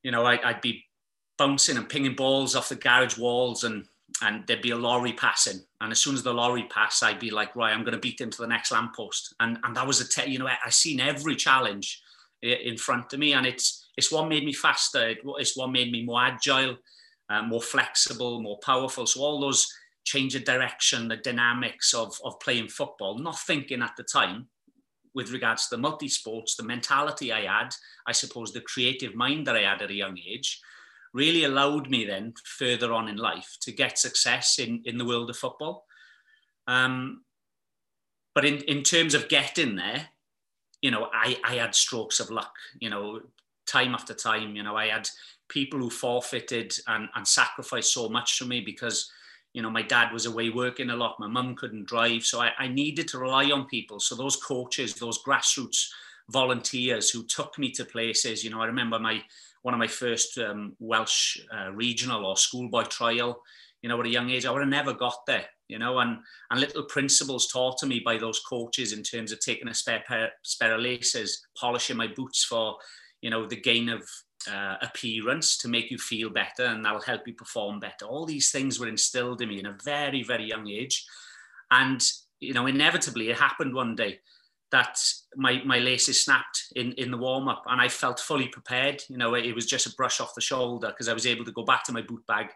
you 0.04 0.12
know 0.12 0.26
I, 0.26 0.40
would 0.46 0.62
be 0.62 0.84
bouncing 1.38 1.78
and 1.78 1.88
pinging 1.88 2.16
balls 2.16 2.56
off 2.56 2.70
the 2.70 2.76
garage 2.76 3.18
walls 3.18 3.64
and 3.64 3.86
and 4.22 4.46
there'd 4.48 4.62
be 4.62 4.72
a 4.72 4.78
lorry 4.78 5.14
passing. 5.14 5.62
And 5.82 5.92
as 5.92 6.00
soon 6.00 6.16
as 6.16 6.24
the 6.24 6.34
lorry 6.34 6.64
passed 6.64 7.04
i'd 7.04 7.20
be 7.20 7.32
like 7.32 7.56
right 7.56 7.74
i'm 7.74 7.84
going 7.84 7.94
to 7.94 8.00
beat 8.00 8.20
him 8.20 8.30
to 8.30 8.42
the 8.42 8.48
next 8.48 8.72
lamppost 8.72 9.34
and 9.40 9.58
and 9.64 9.76
that 9.78 9.88
was 9.88 10.02
a 10.02 10.08
te- 10.10 10.30
you 10.30 10.40
know 10.40 10.48
I, 10.48 10.58
I 10.66 10.70
seen 10.70 11.00
every 11.00 11.36
challenge 11.36 12.02
in 12.42 12.78
front 12.78 13.14
of 13.14 13.20
me 13.20 13.34
and 13.34 13.46
it's 13.46 13.88
it's 13.98 14.12
what 14.14 14.30
made 14.30 14.46
me 14.46 14.54
faster. 14.54 15.14
It's 15.40 15.58
what 15.58 15.72
made 15.72 15.92
me 15.92 16.04
more 16.04 16.22
agile 16.22 16.78
uh, 17.30 17.44
more 17.44 17.62
flexible 17.62 18.42
more 18.42 18.60
powerful. 18.60 19.06
So 19.06 19.22
all 19.22 19.40
those 19.40 19.68
change 20.06 20.36
of 20.36 20.46
direction 20.46 21.08
the 21.08 21.18
dynamics 21.18 21.94
of 21.94 22.18
of 22.24 22.40
playing 22.40 22.70
football 22.70 23.20
not 23.20 23.38
thinking 23.40 23.82
at 23.82 23.96
the 23.98 24.04
time 24.04 24.48
with 25.14 25.32
regards 25.32 25.68
to 25.68 25.76
the 25.76 25.82
multi-sports, 25.82 26.56
the 26.56 26.64
mentality 26.64 27.32
I 27.32 27.42
had, 27.42 27.70
I 28.08 28.12
suppose 28.12 28.52
the 28.52 28.62
creative 28.62 29.16
mind 29.16 29.48
that 29.48 29.56
I 29.56 29.62
had 29.62 29.82
at 29.82 29.90
a 29.90 29.96
young 29.96 30.18
age, 30.18 30.62
really 31.14 31.44
allowed 31.44 31.90
me 31.90 32.06
then 32.06 32.34
further 32.46 32.94
on 32.94 33.08
in 33.08 33.18
life 33.18 33.58
to 33.62 33.72
get 33.72 33.98
success 33.98 34.60
in, 34.60 34.82
in 34.86 34.98
the 34.98 35.06
world 35.06 35.30
of 35.30 35.38
football. 35.38 35.86
Um, 36.68 37.24
but 38.36 38.46
in, 38.46 38.58
in 38.64 38.84
terms 38.84 39.14
of 39.16 39.30
getting 39.30 39.76
there, 39.76 40.10
you 40.82 40.92
know, 40.92 41.10
I, 41.12 41.38
I 41.44 41.56
had 41.56 41.74
strokes 41.76 42.20
of 42.20 42.30
luck, 42.30 42.54
you 42.80 42.90
know, 42.90 43.22
time 43.66 43.94
after 43.94 44.14
time, 44.14 44.56
you 44.56 44.64
know, 44.64 44.76
I 44.76 44.88
had 44.88 45.10
people 45.50 45.80
who 45.80 45.90
forfeited 45.90 46.74
and, 46.88 47.10
and 47.16 47.28
sacrificed 47.28 47.92
so 47.94 48.10
much 48.10 48.38
for 48.38 48.46
me 48.46 48.62
because– 48.62 49.12
you 49.54 49.62
know, 49.62 49.70
my 49.70 49.82
dad 49.82 50.14
was 50.14 50.26
away 50.26 50.50
working 50.50 50.90
a 50.92 50.96
lot. 50.96 51.20
My 51.20 51.28
mum 51.28 51.56
couldn't 51.56 51.88
drive. 51.88 52.24
So 52.24 52.40
I, 52.40 52.52
I 52.58 52.68
needed 52.68 53.08
to 53.10 53.20
rely 53.20 53.46
on 53.52 53.66
people. 53.66 54.00
So 54.00 54.16
those 54.16 54.36
coaches, 54.36 54.96
those 54.96 55.24
grassroots 55.24 55.88
volunteers 56.30 57.10
who 57.10 57.24
took 57.24 57.58
me 57.58 57.72
to 57.72 57.86
places, 57.86 58.44
you 58.44 58.52
know, 58.52 58.62
I 58.62 58.68
remember 58.68 59.00
my, 59.00 59.24
one 59.64 59.74
of 59.74 59.80
my 59.80 59.88
first 59.88 60.38
um, 60.38 60.76
Welsh 60.80 61.40
uh, 61.52 61.72
regional 61.72 62.26
or 62.26 62.38
schoolboy 62.38 62.84
trial, 62.84 63.42
you 63.82 63.90
know, 63.90 64.00
at 64.00 64.06
a 64.06 64.12
young 64.12 64.30
age, 64.30 64.46
I 64.46 64.52
would 64.52 64.62
have 64.62 64.70
never 64.70 64.94
got 64.94 65.26
there, 65.26 65.46
you 65.68 65.80
know, 65.80 66.00
and, 66.00 66.20
and 66.52 66.60
little 66.60 66.84
principles 66.84 67.48
taught 67.48 67.78
to 67.80 67.88
me 67.88 68.02
by 68.04 68.18
those 68.18 68.40
coaches 68.42 68.94
in 68.94 69.04
terms 69.04 69.32
of 69.32 69.40
taking 69.40 69.70
a 69.70 69.74
spare 69.74 70.04
pair, 70.08 70.32
spare 70.44 70.76
of 70.76 70.82
laces, 70.82 71.42
polishing 71.58 71.98
my 71.98 72.08
boots 72.08 72.44
for, 72.44 72.76
you 73.22 73.30
know, 73.30 73.48
the 73.48 73.60
gain 73.60 73.90
of 73.90 74.08
uh, 74.48 74.76
appearance 74.82 75.58
to 75.58 75.68
make 75.68 75.92
you 75.92 75.98
feel 75.98 76.30
better 76.30 76.66
and 76.66 76.84
that'll 76.84 77.02
help 77.02 77.28
you 77.28 77.34
perform 77.34 77.80
better. 77.80 78.06
All 78.06 78.26
these 78.26 78.52
things 78.52 78.80
were 78.80 78.88
instilled 78.88 79.42
in 79.42 79.50
me 79.50 79.60
in 79.60 79.66
a 79.66 79.78
very, 79.84 80.24
very 80.24 80.46
young 80.46 80.68
age. 80.68 81.06
And, 81.72 82.02
you 82.40 82.54
know, 82.54 82.66
inevitably 82.66 83.30
it 83.30 83.38
happened 83.38 83.74
one 83.74 83.96
day 83.96 84.20
that 84.72 85.00
my, 85.36 85.62
my 85.66 85.80
laces 85.80 86.24
snapped 86.24 86.66
in, 86.76 86.94
in 86.94 87.12
the 87.12 87.18
warm 87.18 87.48
up 87.48 87.64
and 87.68 87.82
I 87.82 87.88
felt 87.88 88.20
fully 88.20 88.48
prepared. 88.48 89.04
You 89.10 89.18
know, 89.18 89.34
it 89.34 89.54
was 89.54 89.66
just 89.66 89.88
a 89.88 89.96
brush 89.96 90.22
off 90.22 90.36
the 90.36 90.42
shoulder 90.42 90.88
because 90.88 91.10
I 91.10 91.14
was 91.14 91.26
able 91.26 91.46
to 91.46 91.52
go 91.52 91.64
back 91.64 91.84
to 91.86 91.92
my 91.92 92.02
boot 92.02 92.26
bag, 92.28 92.48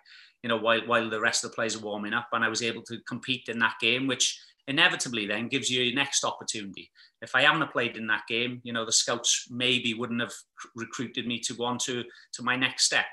you 0.44 0.48
know, 0.48 0.58
while, 0.58 0.86
while 0.86 1.10
the 1.10 1.20
rest 1.20 1.44
of 1.44 1.52
the 1.52 1.56
players 1.56 1.75
are 1.75 1.84
warming 1.84 2.13
up 2.13 2.30
and 2.32 2.44
I 2.44 2.50
was 2.50 2.62
able 2.62 2.84
to 2.84 3.00
compete 3.08 3.50
in 3.50 3.60
that 3.60 3.75
game, 3.82 4.08
which 4.08 4.40
inevitably 4.67 5.27
then 5.27 5.50
gives 5.50 5.70
you 5.70 5.82
your 5.82 5.96
next 5.96 6.24
opportunity. 6.24 6.89
If 7.22 7.36
I 7.36 7.41
haven't 7.41 7.72
played 7.72 7.98
in 7.98 8.08
that 8.08 8.24
game, 8.27 8.62
you 8.63 8.74
know, 8.74 8.86
the 8.86 8.91
scouts 8.91 9.48
maybe 9.50 9.93
wouldn't 9.93 10.22
have 10.22 10.34
recruited 10.75 11.27
me 11.27 11.39
to 11.39 11.53
go 11.53 11.65
on 11.65 11.77
to, 11.79 12.03
to 12.34 12.43
my 12.43 12.55
next 12.55 12.86
step. 12.86 13.05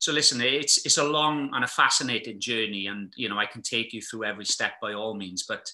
So 0.00 0.12
listen, 0.12 0.40
it's 0.40 0.86
it's 0.86 0.98
a 0.98 1.04
long 1.04 1.50
and 1.54 1.64
a 1.64 1.68
fascinating 1.68 2.40
journey, 2.40 2.86
and 2.86 3.12
you 3.16 3.28
know 3.28 3.38
I 3.38 3.46
can 3.46 3.62
take 3.62 3.92
you 3.92 4.00
through 4.00 4.24
every 4.24 4.44
step 4.44 4.74
by 4.80 4.92
all 4.92 5.14
means, 5.14 5.44
but 5.48 5.68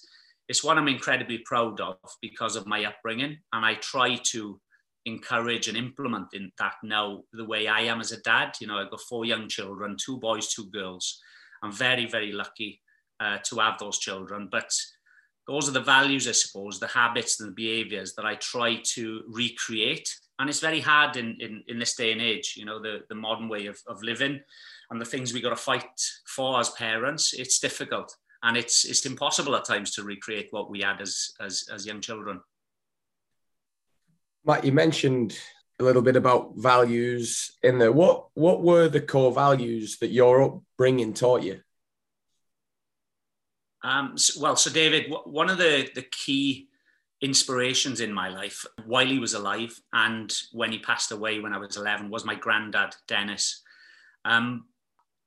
it's 0.49 0.63
one 0.63 0.77
I'm 0.77 0.87
incredibly 0.87 1.39
proud 1.39 1.79
of 1.79 1.97
because 2.21 2.55
of 2.55 2.65
my 2.65 2.85
upbringing, 2.85 3.37
and 3.53 3.65
I 3.65 3.75
try 3.75 4.15
to 4.31 4.59
encourage 5.05 5.67
and 5.67 5.77
implement 5.77 6.29
in 6.33 6.51
that 6.57 6.73
now 6.83 7.21
the 7.33 7.45
way 7.45 7.67
I 7.67 7.81
am 7.81 8.01
as 8.01 8.11
a 8.11 8.21
dad. 8.21 8.55
You 8.59 8.65
know, 8.65 8.79
I've 8.79 8.89
got 8.89 9.01
four 9.01 9.25
young 9.25 9.47
children, 9.47 9.95
two 10.03 10.17
boys, 10.17 10.51
two 10.51 10.71
girls. 10.71 11.21
I'm 11.61 11.71
very 11.71 12.07
very 12.07 12.31
lucky 12.31 12.81
uh, 13.19 13.37
to 13.45 13.57
have 13.57 13.77
those 13.77 13.99
children, 13.99 14.49
but 14.51 14.71
those 15.47 15.69
are 15.69 15.73
the 15.73 15.79
values, 15.79 16.27
I 16.27 16.31
suppose, 16.31 16.79
the 16.79 16.87
habits 16.87 17.39
and 17.39 17.49
the 17.49 17.53
behaviors 17.53 18.13
that 18.15 18.25
I 18.25 18.35
try 18.35 18.81
to 18.93 19.23
recreate. 19.27 20.09
And 20.39 20.49
it's 20.49 20.59
very 20.59 20.81
hard 20.81 21.17
in, 21.17 21.37
in, 21.39 21.63
in 21.67 21.79
this 21.79 21.95
day 21.95 22.11
and 22.11 22.21
age, 22.21 22.55
you 22.57 22.65
know, 22.65 22.81
the, 22.81 23.01
the 23.09 23.15
modern 23.15 23.47
way 23.47 23.67
of, 23.67 23.79
of 23.87 24.01
living 24.01 24.41
and 24.89 24.99
the 24.99 25.05
things 25.05 25.33
we 25.33 25.41
got 25.41 25.51
to 25.51 25.55
fight 25.55 25.83
for 26.27 26.59
as 26.59 26.71
parents. 26.71 27.33
It's 27.33 27.59
difficult 27.59 28.15
and 28.43 28.57
it's, 28.57 28.85
it's 28.85 29.05
impossible 29.05 29.55
at 29.55 29.65
times 29.65 29.91
to 29.91 30.03
recreate 30.03 30.47
what 30.51 30.69
we 30.69 30.81
had 30.81 31.01
as, 31.01 31.31
as, 31.39 31.65
as 31.73 31.85
young 31.85 32.01
children. 32.01 32.41
Matt, 34.45 34.63
you 34.63 34.71
mentioned 34.71 35.37
a 35.79 35.83
little 35.83 36.01
bit 36.01 36.15
about 36.15 36.53
values 36.55 37.51
in 37.63 37.79
there. 37.79 37.91
What, 37.91 38.27
what 38.33 38.61
were 38.61 38.87
the 38.87 39.01
core 39.01 39.31
values 39.31 39.97
that 39.99 40.11
your 40.11 40.41
upbringing 40.41 41.13
taught 41.13 41.43
you? 41.43 41.61
Um, 43.85 44.17
so, 44.17 44.41
well, 44.41 44.55
so 44.55 44.71
David, 44.71 45.13
one 45.25 45.47
of 45.47 45.59
the, 45.59 45.87
the 45.93 46.01
key 46.01 46.69
inspirations 47.21 48.01
in 48.01 48.11
my 48.11 48.29
life 48.29 48.65
while 48.85 49.05
he 49.05 49.19
was 49.19 49.35
alive 49.35 49.79
and 49.93 50.33
when 50.51 50.71
he 50.71 50.79
passed 50.79 51.11
away 51.11 51.39
when 51.39 51.53
I 51.53 51.59
was 51.59 51.77
11 51.77 52.09
was 52.09 52.25
my 52.25 52.33
granddad, 52.33 52.95
Dennis. 53.07 53.61
Um, 54.25 54.65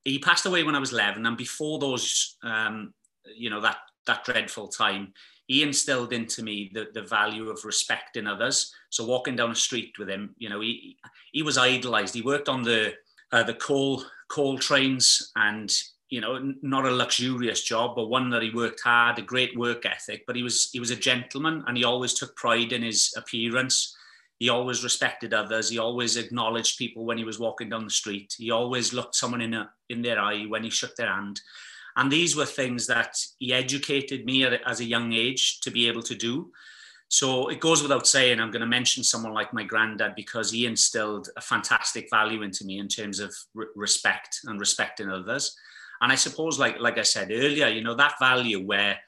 he 0.05 0.19
passed 0.19 0.45
away 0.45 0.65
when 0.65 0.75
I 0.75 0.81
was 0.81 0.93
11 0.93 1.25
and 1.25 1.37
before 1.37 1.79
those, 1.79 2.37
um, 2.43 2.93
you 3.37 3.49
know, 3.49 3.61
that, 3.61 3.77
that 4.09 4.25
dreadful 4.25 4.67
time, 4.67 5.13
he 5.47 5.63
instilled 5.63 6.13
into 6.13 6.43
me 6.43 6.73
the, 6.75 6.89
the 6.93 7.03
value 7.03 7.51
of 7.51 7.65
respecting 7.65 8.27
others. 8.27 8.75
So 8.91 9.07
walking 9.07 9.37
down 9.37 9.51
the 9.51 9.55
street 9.55 9.95
with 10.01 10.11
him, 10.11 10.35
you 10.37 10.49
know, 10.49 10.61
he, 10.61 10.99
he 11.31 11.43
was 11.43 11.59
idolized. 11.59 12.13
He 12.13 12.23
worked 12.23 12.49
on 12.49 12.63
the, 12.63 12.95
uh, 13.31 13.45
the 13.45 13.55
coal, 13.55 14.03
coal 14.29 14.59
trains 14.59 15.31
and 15.37 15.73
you 16.11 16.21
know, 16.21 16.55
not 16.63 16.87
a 16.87 16.91
luxurious 16.91 17.63
job, 17.63 17.95
but 17.95 18.09
one 18.09 18.31
that 18.31 18.43
he 18.43 18.51
worked 18.51 18.81
hard, 18.81 19.19
a 19.19 19.23
great 19.23 19.57
work 19.57 19.85
ethic. 19.85 20.25
But 20.27 20.37
he 20.37 20.43
was 20.43 20.71
he 20.73 20.81
was 20.81 20.91
a 20.91 20.97
gentleman, 20.97 21.65
and 21.67 21.77
he 21.77 21.85
always 21.85 22.15
took 22.15 22.35
pride 22.37 22.73
in 22.73 22.83
his 22.83 23.13
appearance. 23.17 23.97
He 24.39 24.49
always 24.49 24.85
respected 24.85 25.35
others. 25.35 25.69
He 25.69 25.79
always 25.79 26.17
acknowledged 26.17 26.79
people 26.79 27.05
when 27.05 27.19
he 27.19 27.25
was 27.25 27.41
walking 27.41 27.69
down 27.69 27.85
the 27.85 27.91
street. 27.91 28.35
He 28.39 28.53
always 28.53 28.93
looked 28.93 29.17
someone 29.17 29.41
in 29.41 29.53
a, 29.53 29.71
in 29.89 30.01
their 30.01 30.21
eye 30.21 30.45
when 30.45 30.63
he 30.63 30.71
shook 30.71 30.95
their 30.95 31.13
hand. 31.13 31.41
And 31.97 32.13
these 32.13 32.37
were 32.37 32.47
things 32.47 32.87
that 32.87 33.17
he 33.41 33.53
educated 33.53 34.25
me 34.25 34.45
at, 34.45 34.61
as 34.65 34.79
a 34.79 34.85
young 34.85 35.13
age 35.13 35.59
to 35.61 35.73
be 35.73 35.89
able 35.89 36.03
to 36.03 36.15
do. 36.15 36.53
So 37.09 37.49
it 37.49 37.59
goes 37.59 37.83
without 37.83 38.07
saying, 38.07 38.39
I'm 38.39 38.53
going 38.53 38.61
to 38.61 38.67
mention 38.67 39.03
someone 39.03 39.33
like 39.33 39.53
my 39.53 39.65
granddad 39.65 40.15
because 40.15 40.53
he 40.53 40.67
instilled 40.67 41.31
a 41.37 41.41
fantastic 41.41 42.09
value 42.09 42.43
into 42.43 42.65
me 42.65 42.79
in 42.79 42.87
terms 42.87 43.19
of 43.19 43.35
re- 43.55 43.67
respect 43.75 44.41
and 44.45 44.61
respecting 44.61 45.11
others. 45.11 45.57
And 46.01 46.13
I 46.13 46.15
suppose, 46.15 46.59
like 46.59 46.79
like 46.79 46.99
I 46.99 47.03
said 47.03 47.31
earlier, 47.31 47.69
you 47.69 47.83
know, 47.83 47.95
that 47.95 48.15
value 48.21 48.65
where 48.65 48.99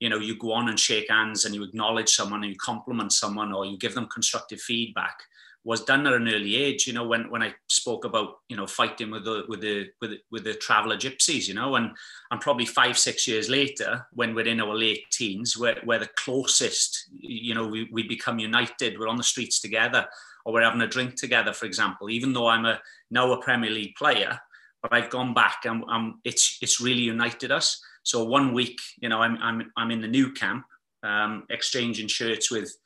you 0.00 0.08
know 0.08 0.18
you 0.18 0.36
go 0.36 0.52
on 0.52 0.68
and 0.68 0.78
shake 0.78 1.10
hands 1.10 1.44
and 1.44 1.54
you 1.54 1.62
acknowledge 1.62 2.10
someone 2.10 2.42
and 2.42 2.52
you 2.52 2.58
compliment 2.58 3.12
someone 3.12 3.52
or 3.52 3.64
you 3.64 3.78
give 3.78 3.94
them 3.94 4.06
constructive 4.06 4.60
feedback 4.60 5.16
was 5.64 5.84
done 5.84 6.06
at 6.06 6.12
an 6.12 6.28
early 6.28 6.56
age. 6.56 6.86
You 6.86 6.92
know, 6.92 7.06
when 7.06 7.30
when 7.30 7.42
I 7.42 7.54
spoke 7.68 8.04
about 8.04 8.40
you 8.48 8.56
know 8.56 8.66
fighting 8.66 9.10
with 9.10 9.24
the 9.24 9.44
with 9.48 9.60
the 9.60 9.88
with 10.00 10.10
the, 10.10 10.18
with 10.30 10.44
the 10.44 10.54
traveller 10.54 10.96
gypsies, 10.96 11.46
you 11.46 11.54
know, 11.54 11.76
and 11.76 11.90
and 12.30 12.40
probably 12.40 12.66
five 12.66 12.98
six 12.98 13.28
years 13.28 13.48
later, 13.48 14.06
when 14.12 14.34
we're 14.34 14.48
in 14.48 14.60
our 14.60 14.74
late 14.74 15.04
teens, 15.10 15.56
we're, 15.56 15.80
we're 15.84 16.00
the 16.00 16.10
closest. 16.16 17.08
You 17.12 17.54
know, 17.54 17.66
we 17.66 17.88
we 17.92 18.02
become 18.02 18.38
united. 18.38 18.98
We're 18.98 19.08
on 19.08 19.16
the 19.16 19.22
streets 19.22 19.60
together, 19.60 20.06
or 20.44 20.52
we're 20.52 20.62
having 20.62 20.80
a 20.80 20.88
drink 20.88 21.14
together, 21.14 21.52
for 21.52 21.66
example. 21.66 22.10
Even 22.10 22.32
though 22.32 22.48
I'm 22.48 22.66
a 22.66 22.80
now 23.10 23.32
a 23.32 23.40
Premier 23.40 23.70
League 23.70 23.94
player, 23.94 24.40
but 24.82 24.92
I've 24.92 25.10
gone 25.10 25.32
back 25.32 25.64
and 25.64 25.84
um, 25.88 26.20
it's 26.24 26.58
it's 26.60 26.80
really 26.80 27.02
united 27.02 27.50
us. 27.52 27.80
So 28.02 28.24
one 28.24 28.52
week, 28.52 28.78
you 28.98 29.08
know, 29.08 29.20
I'm 29.20 29.38
I'm 29.40 29.72
I'm 29.76 29.90
in 29.90 30.00
the 30.00 30.08
Nou 30.08 30.32
Camp, 30.32 30.64
um, 31.02 31.44
exchanging 31.50 32.08
shirts 32.08 32.50
with 32.50 32.76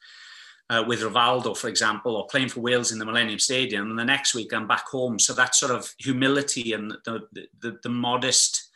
uh, 0.69 0.85
with 0.87 1.01
Rivaldo, 1.01 1.57
for 1.57 1.69
example, 1.69 2.17
or 2.17 2.27
playing 2.27 2.49
for 2.49 2.61
Wales 2.61 2.93
in 2.93 2.99
the 2.99 3.07
Millennium 3.07 3.39
Stadium, 3.39 3.91
and 3.91 3.99
the 3.99 4.05
next 4.05 4.35
week 4.35 4.53
I'm 4.53 4.67
back 4.67 4.87
home. 4.89 5.19
So 5.19 5.33
that 5.35 5.55
sort 5.55 5.73
of 5.73 5.93
humility 5.99 6.73
and 6.73 6.91
the 7.05 7.21
the, 7.33 7.47
the, 7.61 7.79
the 7.83 7.89
modest 7.89 8.71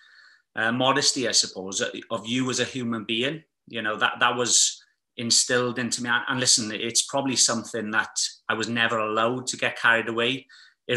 uh, 0.56 0.72
modesty, 0.72 1.28
I 1.28 1.32
suppose, 1.32 1.82
of 2.10 2.26
you 2.26 2.50
as 2.50 2.60
a 2.60 2.64
human 2.64 3.04
being. 3.04 3.42
You 3.68 3.82
know, 3.82 3.96
that, 3.96 4.14
that 4.20 4.36
was 4.36 4.82
instilled 5.16 5.78
into 5.78 6.02
me. 6.02 6.10
And 6.28 6.40
listen, 6.40 6.72
it's 6.72 7.02
probably 7.02 7.36
something 7.36 7.90
that 7.90 8.10
I 8.48 8.54
was 8.54 8.68
never 8.68 8.98
allowed 8.98 9.46
to 9.48 9.56
get 9.56 9.78
carried 9.78 10.08
away, 10.08 10.46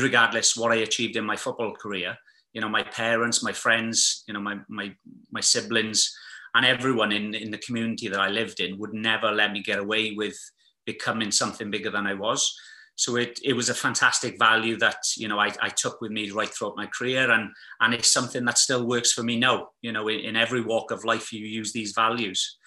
regardless 0.02 0.58
what 0.58 0.72
I 0.72 0.78
achieved 0.78 1.16
in 1.16 1.26
my 1.26 1.36
football 1.36 1.74
career. 1.74 2.18
You 2.54 2.62
know, 2.62 2.70
my 2.70 2.84
parents, 2.84 3.44
my 3.44 3.54
friends, 3.54 4.24
you 4.28 4.34
know, 4.34 4.40
my, 4.40 4.60
my, 4.68 4.94
my 5.32 5.42
siblings, 5.42 6.16
and 6.56 6.66
everyone 6.66 7.12
in, 7.12 7.34
in 7.34 7.50
the 7.50 7.58
community 7.58 8.08
that 8.08 8.20
I 8.20 8.30
lived 8.30 8.60
in 8.60 8.78
would 8.78 8.94
never 8.94 9.32
let 9.32 9.52
me 9.52 9.62
get 9.62 9.80
away 9.80 10.12
with 10.12 10.38
becoming 10.86 11.32
something 11.32 11.72
bigger 11.72 11.90
than 11.90 12.06
I 12.06 12.14
was. 12.14 12.56
So 12.96 13.16
it, 13.16 13.40
it 13.44 13.54
was 13.54 13.70
a 13.70 13.74
fantastic 13.74 14.38
value 14.38 14.78
that 14.78 14.98
you 15.18 15.28
know 15.28 15.40
I, 15.40 15.52
I 15.62 15.70
took 15.70 16.00
with 16.00 16.12
me 16.12 16.30
right 16.30 16.48
throughout 16.48 16.78
my 16.78 16.86
career, 16.86 17.32
and 17.32 17.50
and 17.80 17.94
it's 17.94 18.12
something 18.12 18.46
that 18.46 18.60
still 18.60 18.86
works 18.86 19.12
for 19.12 19.24
me 19.24 19.38
now. 19.40 19.70
You 19.82 19.92
know, 19.92 20.08
in, 20.10 20.20
in 20.20 20.36
every 20.36 20.62
walk 20.62 20.92
of 20.92 21.04
life, 21.04 21.34
you 21.34 21.46
use 21.46 21.74
these 21.74 21.94
values. 21.94 22.58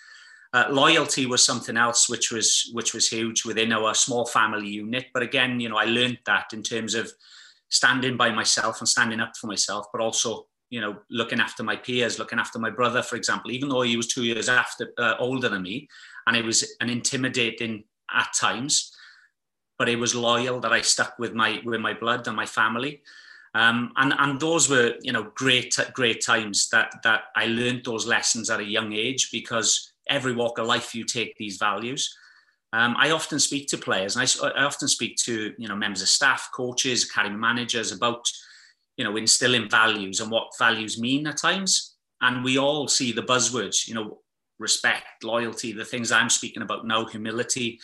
Uh, 0.57 0.67
loyalty 0.71 1.27
was 1.27 1.45
something 1.45 1.77
else 1.77 2.09
which 2.09 2.33
was 2.33 2.71
which 2.73 2.95
was 2.95 3.09
huge 3.09 3.45
within 3.45 3.73
our 3.73 3.93
small 3.95 4.25
family 4.25 4.69
unit. 4.69 5.07
But 5.13 5.23
again, 5.23 5.61
you 5.61 5.69
know, 5.69 5.77
I 5.77 5.85
learned 5.85 6.19
that 6.25 6.47
in 6.55 6.63
terms 6.63 6.95
of 6.95 7.13
standing 7.69 8.17
by 8.17 8.31
myself 8.31 8.81
and 8.81 8.89
standing 8.89 9.21
up 9.21 9.33
for 9.37 9.49
myself, 9.49 9.87
but 9.93 10.01
also 10.01 10.47
you 10.71 10.81
know 10.81 10.97
looking 11.11 11.41
after 11.41 11.63
my 11.63 11.77
peers, 11.77 12.19
looking 12.19 12.39
after 12.39 12.59
my 12.59 12.71
brother, 12.71 13.03
for 13.03 13.17
example. 13.17 13.51
Even 13.51 13.69
though 13.69 13.83
he 13.83 13.99
was 13.99 14.07
two 14.07 14.25
years 14.25 14.49
after 14.49 14.85
uh, 14.97 15.17
older 15.19 15.51
than 15.51 15.63
me, 15.63 15.89
and 16.27 16.37
it 16.37 16.45
was 16.45 16.77
an 16.81 16.89
intimidating 16.89 17.85
at 18.11 18.29
times 18.35 18.97
but 19.79 19.89
it 19.89 19.97
was 19.97 20.15
loyal 20.15 20.61
that 20.61 20.73
I 20.73 20.81
stuck 20.81 21.19
with 21.19 21.35
my 21.35 21.61
with 21.65 21.81
my 21.81 21.93
blood 21.93 22.27
and 22.27 22.37
my 22.37 22.47
family. 22.47 23.03
Um, 23.55 23.93
and 23.97 24.15
and 24.19 24.41
those 24.41 24.69
were 24.69 24.95
you 25.03 25.13
know 25.13 25.31
great 25.35 25.79
great 25.93 26.25
times 26.25 26.69
that 26.71 26.95
that 27.05 27.25
I 27.35 27.47
learned 27.47 27.85
those 27.85 28.07
lessons 28.07 28.51
at 28.51 28.61
a 28.61 28.65
young 28.65 28.93
age 28.93 29.31
because 29.31 29.93
every 30.09 30.35
walk 30.35 30.59
of 30.59 30.67
life 30.67 30.95
you 30.95 31.05
take 31.05 31.37
these 31.37 31.57
values. 31.57 32.15
Um, 32.73 32.97
I 32.99 33.11
often 33.11 33.39
speak 33.39 33.69
to 33.69 33.79
players, 33.79 34.17
and 34.17 34.29
I, 34.43 34.49
I, 34.49 34.65
often 34.65 34.89
speak 34.89 35.17
to 35.19 35.55
you 35.57 35.69
know 35.69 35.77
members 35.77 36.03
of 36.03 36.09
staff, 36.09 36.51
coaches, 36.53 37.05
academy 37.05 37.37
managers 37.37 37.93
about 37.93 38.27
you 38.97 39.05
know 39.05 39.17
instilling 39.17 39.71
values 39.71 40.21
and 40.21 40.31
what 40.31 40.57
values 40.59 41.01
mean 41.01 41.27
at 41.27 41.39
times. 41.39 41.95
And 42.21 42.43
we 42.43 42.59
all 42.59 42.89
see 42.89 43.13
the 43.13 43.23
buzzwords, 43.23 43.87
you 43.87 43.95
know, 43.95 44.21
respect, 44.59 45.23
loyalty, 45.23 45.73
the 45.73 45.85
things 45.85 46.11
I'm 46.11 46.31
speaking 46.31 46.63
about 46.63 46.87
now, 46.87 47.05
humility, 47.05 47.79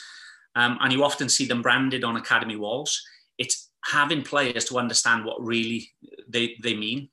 um, 0.54 0.78
and 0.80 0.92
you 0.92 1.04
often 1.04 1.28
see 1.28 1.46
them 1.46 1.62
branded 1.62 2.04
on 2.04 2.16
academy 2.16 2.56
walls. 2.56 3.02
It's 3.38 3.70
having 3.84 4.22
players 4.22 4.64
to 4.66 4.78
understand 4.78 5.24
what 5.24 5.42
really 5.44 5.90
they, 6.28 6.56
they 6.62 6.74
mean. 6.74 7.08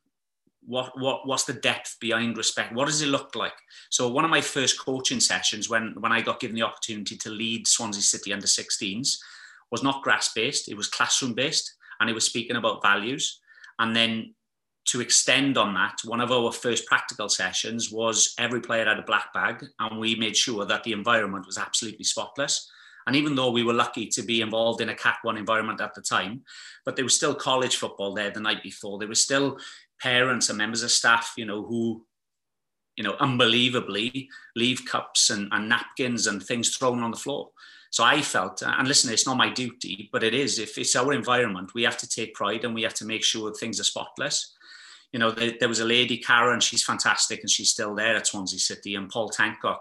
What, 0.69 0.91
what, 0.99 1.27
what's 1.27 1.45
the 1.45 1.53
depth 1.53 1.97
behind 1.99 2.38
respect? 2.38 2.73
What 2.73 2.85
does 2.85 3.01
it 3.01 3.07
look 3.07 3.35
like? 3.35 3.55
So 3.89 4.07
one 4.07 4.23
of 4.23 4.29
my 4.29 4.41
first 4.41 4.79
coaching 4.79 5.19
sessions 5.19 5.67
when, 5.67 5.95
when 5.99 6.11
I 6.11 6.21
got 6.21 6.39
given 6.39 6.55
the 6.55 6.61
opportunity 6.61 7.17
to 7.17 7.29
lead 7.31 7.67
Swansea 7.67 8.03
City 8.03 8.31
under 8.31 8.45
16s 8.45 9.17
was 9.71 9.81
not 9.81 10.03
grass 10.03 10.31
based, 10.31 10.69
it 10.69 10.77
was 10.77 10.88
classroom 10.88 11.33
based. 11.33 11.73
And 11.99 12.07
it 12.07 12.13
was 12.13 12.25
speaking 12.25 12.55
about 12.55 12.83
values. 12.83 13.39
And 13.79 13.95
then 13.95 14.35
to 14.85 15.01
extend 15.01 15.57
on 15.57 15.73
that, 15.73 15.99
one 16.05 16.21
of 16.21 16.31
our 16.31 16.51
first 16.51 16.85
practical 16.85 17.29
sessions 17.29 17.91
was 17.91 18.35
every 18.38 18.61
player 18.61 18.85
had 18.85 18.99
a 18.99 19.03
black 19.03 19.33
bag, 19.33 19.65
and 19.79 19.99
we 19.99 20.15
made 20.15 20.38
sure 20.38 20.65
that 20.65 20.83
the 20.83 20.91
environment 20.91 21.45
was 21.45 21.57
absolutely 21.57 22.05
spotless. 22.05 22.69
And 23.07 23.15
even 23.15 23.35
though 23.35 23.49
we 23.49 23.63
were 23.63 23.73
lucky 23.73 24.05
to 24.07 24.21
be 24.21 24.41
involved 24.41 24.81
in 24.81 24.89
a 24.89 24.95
Cat 24.95 25.17
1 25.23 25.38
environment 25.38 25.81
at 25.81 25.95
the 25.95 26.01
time, 26.01 26.41
but 26.85 26.95
there 26.95 27.05
was 27.05 27.15
still 27.15 27.33
college 27.33 27.75
football 27.75 28.13
there 28.13 28.29
the 28.29 28.39
night 28.39 28.61
before. 28.61 28.99
There 28.99 29.07
was 29.07 29.23
still 29.23 29.57
parents 30.01 30.50
and 30.50 30.58
members 30.58 30.84
of 30.84 30.91
staff, 30.91 31.34
you 31.38 31.46
know, 31.46 31.63
who, 31.63 32.06
you 32.96 33.03
know, 33.03 33.15
unbelievably 33.20 34.29
leave 34.56 34.86
cups 34.86 35.29
and, 35.29 35.48
and 35.51 35.70
napkins 35.70 36.27
and 36.27 36.44
things 36.44 36.75
thrown 36.75 37.01
on 37.01 37.12
the 37.12 37.18
floor. 37.18 37.50
So 37.91 38.03
I 38.03 38.22
felt, 38.22 38.62
and 38.62 38.88
listen, 38.88 39.12
it's 39.12 39.25
not 39.25 39.38
my 39.38 39.50
duty, 39.50 40.10
but 40.12 40.24
it 40.24 40.34
is. 40.34 40.60
If 40.60 40.77
it's 40.77 40.96
our 40.96 41.12
environment, 41.13 41.74
we 41.74 41.84
have 41.84 41.98
to 41.98 42.08
take 42.08 42.36
pride 42.36 42.63
and 42.63 42.75
we 42.75 42.83
have 42.83 42.94
to 42.96 43.05
make 43.05 43.24
sure 43.24 43.51
things 43.51 43.79
are 43.79 43.85
spotless. 43.85 44.55
You 45.12 45.20
know, 45.20 45.31
there, 45.31 45.53
there 45.59 45.70
was 45.70 45.79
a 45.79 45.85
lady, 45.85 46.18
Karen, 46.18 46.59
she's 46.59 46.83
fantastic 46.83 47.40
and 47.40 47.50
she's 47.50 47.72
still 47.72 47.96
there 47.96 48.16
at 48.16 48.27
Swansea 48.27 48.59
City, 48.59 48.94
and 48.94 49.09
Paul 49.09 49.29
Tancock 49.29 49.79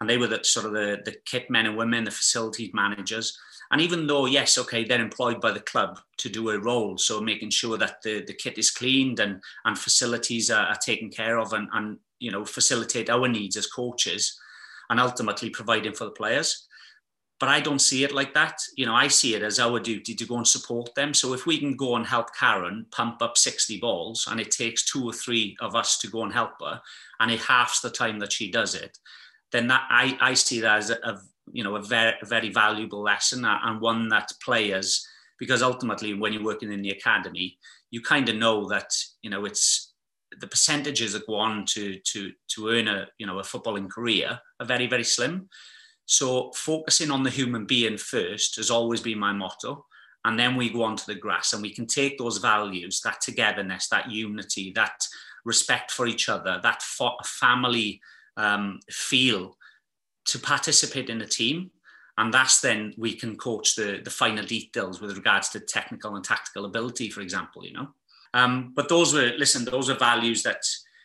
and 0.00 0.08
they 0.08 0.18
were 0.18 0.26
the 0.26 0.40
sort 0.42 0.66
of 0.66 0.72
the, 0.72 1.00
the 1.04 1.16
kit 1.24 1.50
men 1.50 1.66
and 1.66 1.76
women, 1.76 2.04
the 2.04 2.10
facilities 2.10 2.72
managers. 2.74 3.38
And 3.70 3.80
even 3.80 4.06
though, 4.06 4.26
yes, 4.26 4.58
okay, 4.58 4.84
they're 4.84 5.00
employed 5.00 5.40
by 5.40 5.52
the 5.52 5.60
club 5.60 5.98
to 6.18 6.28
do 6.28 6.50
a 6.50 6.58
role, 6.58 6.98
so 6.98 7.20
making 7.20 7.50
sure 7.50 7.76
that 7.78 8.02
the, 8.02 8.24
the 8.24 8.34
kit 8.34 8.58
is 8.58 8.70
cleaned 8.70 9.20
and, 9.20 9.42
and 9.64 9.78
facilities 9.78 10.50
are, 10.50 10.66
are 10.66 10.78
taken 10.84 11.10
care 11.10 11.38
of 11.38 11.52
and, 11.52 11.68
and, 11.72 11.98
you 12.18 12.30
know, 12.30 12.44
facilitate 12.44 13.10
our 13.10 13.28
needs 13.28 13.56
as 13.56 13.66
coaches 13.66 14.38
and 14.90 15.00
ultimately 15.00 15.50
providing 15.50 15.94
for 15.94 16.04
the 16.04 16.10
players. 16.12 16.66
But 17.38 17.50
I 17.50 17.60
don't 17.60 17.80
see 17.80 18.02
it 18.02 18.12
like 18.12 18.32
that. 18.32 18.58
You 18.76 18.86
know, 18.86 18.94
I 18.94 19.08
see 19.08 19.34
it 19.34 19.42
as 19.42 19.58
our 19.58 19.78
duty 19.78 20.14
to 20.14 20.24
go 20.24 20.36
and 20.36 20.46
support 20.46 20.94
them. 20.94 21.12
So 21.12 21.34
if 21.34 21.44
we 21.44 21.58
can 21.58 21.76
go 21.76 21.96
and 21.96 22.06
help 22.06 22.34
Karen 22.34 22.86
pump 22.90 23.20
up 23.20 23.36
60 23.36 23.78
balls 23.78 24.26
and 24.30 24.40
it 24.40 24.50
takes 24.50 24.90
two 24.90 25.04
or 25.04 25.12
three 25.12 25.54
of 25.60 25.74
us 25.74 25.98
to 25.98 26.08
go 26.08 26.22
and 26.22 26.32
help 26.32 26.52
her 26.60 26.80
and 27.20 27.30
it 27.30 27.40
halves 27.40 27.82
the 27.82 27.90
time 27.90 28.18
that 28.20 28.32
she 28.32 28.50
does 28.50 28.74
it, 28.74 28.96
then 29.52 29.66
that 29.66 29.86
I, 29.90 30.16
I 30.20 30.34
see 30.34 30.60
that 30.60 30.78
as 30.78 30.90
a, 30.90 30.96
a 31.04 31.20
you 31.52 31.62
know 31.64 31.76
a 31.76 31.82
very, 31.82 32.14
a 32.22 32.26
very 32.26 32.50
valuable 32.50 33.02
lesson 33.02 33.44
and 33.44 33.80
one 33.80 34.08
that 34.08 34.30
players 34.42 35.06
because 35.38 35.62
ultimately 35.62 36.14
when 36.14 36.32
you're 36.32 36.44
working 36.44 36.72
in 36.72 36.82
the 36.82 36.90
academy 36.90 37.58
you 37.90 38.00
kind 38.00 38.28
of 38.28 38.36
know 38.36 38.68
that 38.68 38.92
you 39.22 39.30
know 39.30 39.44
it's 39.44 39.94
the 40.40 40.46
percentages 40.46 41.12
that 41.12 41.26
go 41.26 41.36
on 41.36 41.64
to 41.66 41.98
to 42.00 42.32
to 42.48 42.68
earn 42.68 42.88
a 42.88 43.06
you 43.18 43.26
know 43.26 43.38
a 43.38 43.42
footballing 43.42 43.88
career 43.88 44.38
are 44.60 44.66
very 44.66 44.86
very 44.86 45.04
slim. 45.04 45.48
So 46.08 46.52
focusing 46.54 47.10
on 47.10 47.24
the 47.24 47.30
human 47.30 47.66
being 47.66 47.98
first 47.98 48.56
has 48.56 48.70
always 48.70 49.00
been 49.00 49.18
my 49.18 49.32
motto 49.32 49.84
and 50.24 50.38
then 50.38 50.54
we 50.54 50.70
go 50.70 50.84
on 50.84 50.96
to 50.96 51.06
the 51.06 51.16
grass 51.16 51.52
and 51.52 51.62
we 51.62 51.74
can 51.74 51.86
take 51.86 52.16
those 52.18 52.38
values 52.38 53.00
that 53.00 53.20
togetherness 53.20 53.88
that 53.88 54.10
unity 54.10 54.72
that 54.74 55.04
respect 55.44 55.90
for 55.90 56.06
each 56.06 56.28
other 56.28 56.60
that 56.62 56.82
family 57.24 58.00
um, 58.36 58.78
feel 58.90 59.56
to 60.26 60.38
participate 60.38 61.10
in 61.10 61.20
a 61.20 61.26
team. 61.26 61.70
And 62.18 62.32
that's 62.32 62.60
then 62.60 62.94
we 62.96 63.14
can 63.14 63.36
coach 63.36 63.76
the, 63.76 64.00
the 64.02 64.10
finer 64.10 64.42
details 64.42 65.00
with 65.00 65.16
regards 65.16 65.50
to 65.50 65.60
technical 65.60 66.16
and 66.16 66.24
tactical 66.24 66.64
ability, 66.64 67.10
for 67.10 67.20
example, 67.20 67.64
you 67.64 67.74
know. 67.74 67.88
Um, 68.32 68.72
but 68.74 68.88
those 68.88 69.12
were, 69.12 69.32
listen, 69.36 69.64
those 69.64 69.90
are 69.90 69.98
values 69.98 70.42
that, 70.42 70.62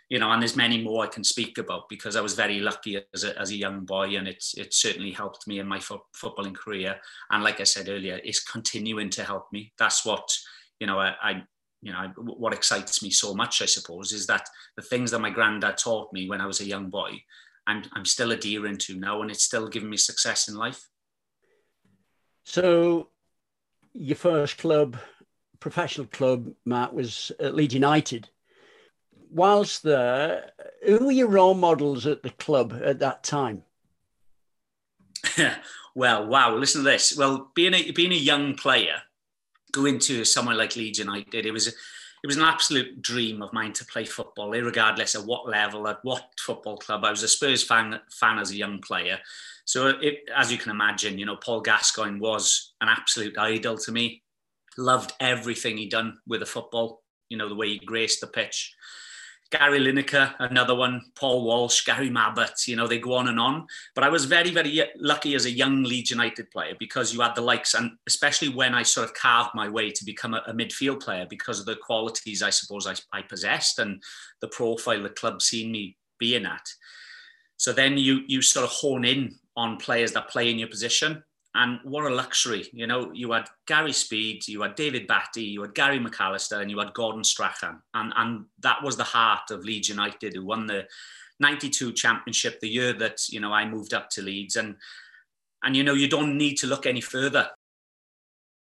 you 0.10 0.19
know, 0.19 0.31
and 0.31 0.41
there's 0.41 0.55
many 0.55 0.81
more 0.81 1.03
I 1.03 1.07
can 1.07 1.23
speak 1.23 1.57
about 1.57 1.89
because 1.89 2.15
I 2.15 2.21
was 2.21 2.34
very 2.34 2.60
lucky 2.60 3.01
as 3.13 3.23
a, 3.23 3.38
as 3.39 3.51
a 3.51 3.55
young 3.55 3.86
boy 3.86 4.15
and 4.17 4.27
it's, 4.27 4.53
it 4.57 4.73
certainly 4.73 5.12
helped 5.12 5.47
me 5.47 5.60
in 5.60 5.67
my 5.67 5.79
fo- 5.79 6.05
footballing 6.15 6.55
career. 6.55 6.95
And 7.29 7.43
like 7.43 7.60
I 7.60 7.65
said 7.65 7.89
earlier, 7.89 8.19
it's 8.23 8.43
continuing 8.43 9.10
to 9.12 9.23
help 9.23 9.51
me. 9.51 9.71
That's 9.77 10.05
what, 10.05 10.27
you 10.79 10.88
know, 10.88 10.99
I, 10.99 11.15
I 11.21 11.43
you 11.81 11.91
know, 11.91 12.12
what 12.15 12.53
excites 12.53 13.01
me 13.01 13.10
so 13.10 13.34
much, 13.34 13.62
I 13.62 13.65
suppose, 13.65 14.12
is 14.12 14.27
that 14.27 14.47
the 14.75 14.84
things 14.84 15.12
that 15.12 15.19
my 15.19 15.29
granddad 15.29 15.77
taught 15.77 16.13
me 16.13 16.29
when 16.29 16.39
I 16.39 16.45
was 16.45 16.62
a 16.62 16.65
young 16.65 16.89
boy, 16.89 17.23
I'm, 17.71 17.84
I'm 17.93 18.05
still 18.05 18.31
adhering 18.31 18.77
to 18.77 18.95
now, 18.95 19.21
and 19.21 19.31
it's 19.31 19.43
still 19.43 19.67
giving 19.67 19.89
me 19.89 19.97
success 19.97 20.47
in 20.47 20.55
life. 20.55 20.88
So, 22.43 23.10
your 23.93 24.17
first 24.17 24.57
club, 24.57 24.97
professional 25.60 26.07
club, 26.07 26.51
Matt, 26.65 26.93
was 26.93 27.31
at 27.39 27.55
Leeds 27.55 27.73
United. 27.73 28.29
Whilst 29.29 29.84
there, 29.84 30.51
who 30.86 31.05
were 31.05 31.12
your 31.12 31.29
role 31.29 31.53
models 31.53 32.05
at 32.05 32.23
the 32.23 32.31
club 32.31 32.77
at 32.84 32.99
that 32.99 33.23
time? 33.23 33.63
well, 35.95 36.27
wow, 36.27 36.55
listen 36.55 36.84
to 36.84 36.89
this. 36.89 37.15
Well, 37.17 37.51
being 37.55 37.73
a, 37.73 37.91
being 37.91 38.12
a 38.12 38.15
young 38.15 38.55
player, 38.55 38.97
going 39.71 39.99
to 39.99 40.25
somewhere 40.25 40.55
like 40.55 40.75
Leeds 40.75 40.99
United, 40.99 41.45
it 41.45 41.53
was 41.53 41.73
it 42.23 42.27
was 42.27 42.38
an 42.38 42.43
absolute 42.43 43.01
dream 43.01 43.41
of 43.41 43.51
mine 43.51 43.73
to 43.73 43.86
play 43.86 44.05
football, 44.05 44.51
regardless 44.51 45.15
of 45.15 45.25
what 45.25 45.49
level, 45.49 45.88
at 45.88 45.99
what 46.03 46.23
football 46.39 46.77
club. 46.77 47.03
I 47.03 47.10
was 47.10 47.23
a 47.23 47.27
Spurs 47.27 47.63
fan, 47.63 47.99
fan 48.12 48.38
as 48.38 48.51
a 48.51 48.55
young 48.57 48.79
player. 48.79 49.19
So 49.65 49.88
it, 49.88 50.29
as 50.36 50.51
you 50.51 50.57
can 50.57 50.71
imagine, 50.71 51.17
you 51.17 51.25
know, 51.25 51.38
Paul 51.38 51.62
Gascoigne 51.62 52.19
was 52.19 52.73
an 52.81 52.89
absolute 52.89 53.38
idol 53.38 53.77
to 53.79 53.91
me. 53.91 54.21
Loved 54.77 55.13
everything 55.19 55.77
he'd 55.77 55.89
done 55.89 56.19
with 56.27 56.41
the 56.41 56.45
football, 56.45 57.03
you 57.29 57.38
know, 57.38 57.49
the 57.49 57.55
way 57.55 57.69
he 57.69 57.79
graced 57.79 58.21
the 58.21 58.27
pitch, 58.27 58.75
Gary 59.51 59.79
Lineker, 59.79 60.33
another 60.39 60.73
one, 60.73 61.01
Paul 61.15 61.43
Walsh, 61.43 61.83
Gary 61.83 62.09
Mabbutt, 62.09 62.67
you 62.67 62.77
know, 62.77 62.87
they 62.87 62.99
go 62.99 63.13
on 63.13 63.27
and 63.27 63.39
on. 63.39 63.67
But 63.93 64.05
I 64.05 64.09
was 64.09 64.23
very, 64.25 64.49
very 64.49 64.81
lucky 64.95 65.35
as 65.35 65.45
a 65.45 65.51
young 65.51 65.83
Leeds 65.83 66.09
United 66.09 66.49
player 66.51 66.73
because 66.79 67.13
you 67.13 67.19
had 67.19 67.35
the 67.35 67.41
likes, 67.41 67.73
and 67.73 67.91
especially 68.07 68.49
when 68.49 68.73
I 68.73 68.83
sort 68.83 69.07
of 69.07 69.13
carved 69.13 69.51
my 69.53 69.67
way 69.67 69.91
to 69.91 70.05
become 70.05 70.33
a, 70.33 70.41
a 70.47 70.53
midfield 70.53 71.01
player 71.01 71.27
because 71.29 71.59
of 71.59 71.65
the 71.65 71.75
qualities 71.75 72.41
I 72.41 72.49
suppose 72.49 72.87
I, 72.87 72.95
I 73.11 73.21
possessed 73.21 73.77
and 73.79 74.01
the 74.39 74.47
profile 74.47 75.03
the 75.03 75.09
club 75.09 75.41
seen 75.41 75.71
me 75.71 75.97
being 76.17 76.45
at. 76.45 76.67
So 77.57 77.73
then 77.73 77.97
you 77.97 78.21
you 78.27 78.41
sort 78.41 78.65
of 78.65 78.71
hone 78.71 79.05
in 79.05 79.35
on 79.55 79.77
players 79.77 80.13
that 80.13 80.29
play 80.29 80.49
in 80.49 80.57
your 80.57 80.69
position. 80.69 81.23
And 81.53 81.79
what 81.83 82.09
a 82.09 82.15
luxury. 82.15 82.67
You 82.71 82.87
know, 82.87 83.11
you 83.13 83.31
had 83.31 83.47
Gary 83.67 83.91
Speed, 83.91 84.47
you 84.47 84.61
had 84.61 84.75
David 84.75 85.05
Batty, 85.05 85.43
you 85.43 85.61
had 85.61 85.75
Gary 85.75 85.99
McAllister, 85.99 86.61
and 86.61 86.71
you 86.71 86.79
had 86.79 86.93
Gordon 86.93 87.23
Strachan. 87.23 87.81
And, 87.93 88.13
and 88.15 88.45
that 88.61 88.81
was 88.81 88.95
the 88.95 89.03
heart 89.03 89.51
of 89.51 89.65
Leeds 89.65 89.89
United, 89.89 90.33
who 90.33 90.45
won 90.45 90.65
the 90.65 90.87
92 91.41 91.91
championship 91.93 92.59
the 92.59 92.69
year 92.69 92.93
that, 92.93 93.27
you 93.29 93.41
know, 93.41 93.51
I 93.51 93.67
moved 93.67 93.93
up 93.93 94.09
to 94.11 94.21
Leeds. 94.21 94.55
And, 94.55 94.77
and 95.63 95.75
you 95.75 95.83
know, 95.83 95.93
you 95.93 96.07
don't 96.07 96.37
need 96.37 96.55
to 96.59 96.67
look 96.67 96.85
any 96.85 97.01
further. 97.01 97.49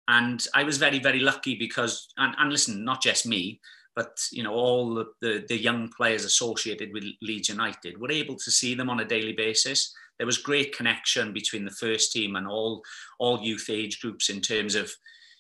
And 0.09 0.45
I 0.55 0.63
was 0.63 0.79
very, 0.79 1.01
very 1.01 1.21
lucky 1.21 1.57
because, 1.57 2.09
and, 2.17 2.35
and 2.39 2.51
listen, 2.51 2.83
not 2.83 3.03
just 3.03 3.27
me, 3.27 3.61
but 3.95 4.25
you 4.31 4.43
know 4.43 4.53
all 4.53 4.95
the, 4.95 5.07
the, 5.21 5.45
the 5.49 5.61
young 5.61 5.89
players 5.89 6.25
associated 6.25 6.93
with 6.93 7.05
Leeds 7.23 7.49
United 7.49 8.01
were 8.01 8.11
able 8.11 8.37
to 8.37 8.51
see 8.51 8.75
them 8.75 8.89
on 8.89 9.01
a 9.01 9.05
daily 9.05 9.33
basis 9.33 9.93
there 10.21 10.27
was 10.27 10.37
great 10.37 10.77
connection 10.77 11.33
between 11.33 11.65
the 11.65 11.71
first 11.71 12.13
team 12.13 12.37
and 12.37 12.47
all 12.47 12.83
all 13.19 13.41
youth 13.41 13.71
age 13.71 14.03
groups 14.03 14.29
in 14.29 14.43
terms 14.43 14.75
of 14.75 14.93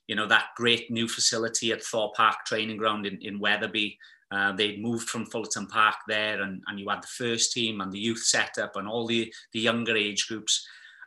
you 0.09 0.16
know 0.16 0.27
that 0.27 0.47
great 0.57 0.90
new 0.90 1.07
facility 1.07 1.71
at 1.71 1.83
Thorp 1.83 2.19
Arch 2.19 2.38
training 2.47 2.79
ground 2.79 3.05
in, 3.05 3.19
in 3.21 3.38
Wetherby. 3.38 3.99
Uh, 4.33 4.53
they'd 4.53 4.83
moved 4.83 5.07
from 5.11 5.27
Fullerton 5.27 5.66
Park 5.66 5.97
there, 6.09 6.40
and, 6.40 6.62
and 6.66 6.81
you 6.81 6.88
had 6.88 7.03
the 7.03 7.09
first 7.09 7.53
team 7.53 7.83
and 7.83 7.93
the 7.93 7.99
youth 7.99 8.23
setup 8.23 8.77
and 8.77 8.88
all 8.88 9.07
the, 9.07 9.31
the 9.53 9.61
younger 9.61 9.95
age 9.95 10.29
groups. 10.29 10.66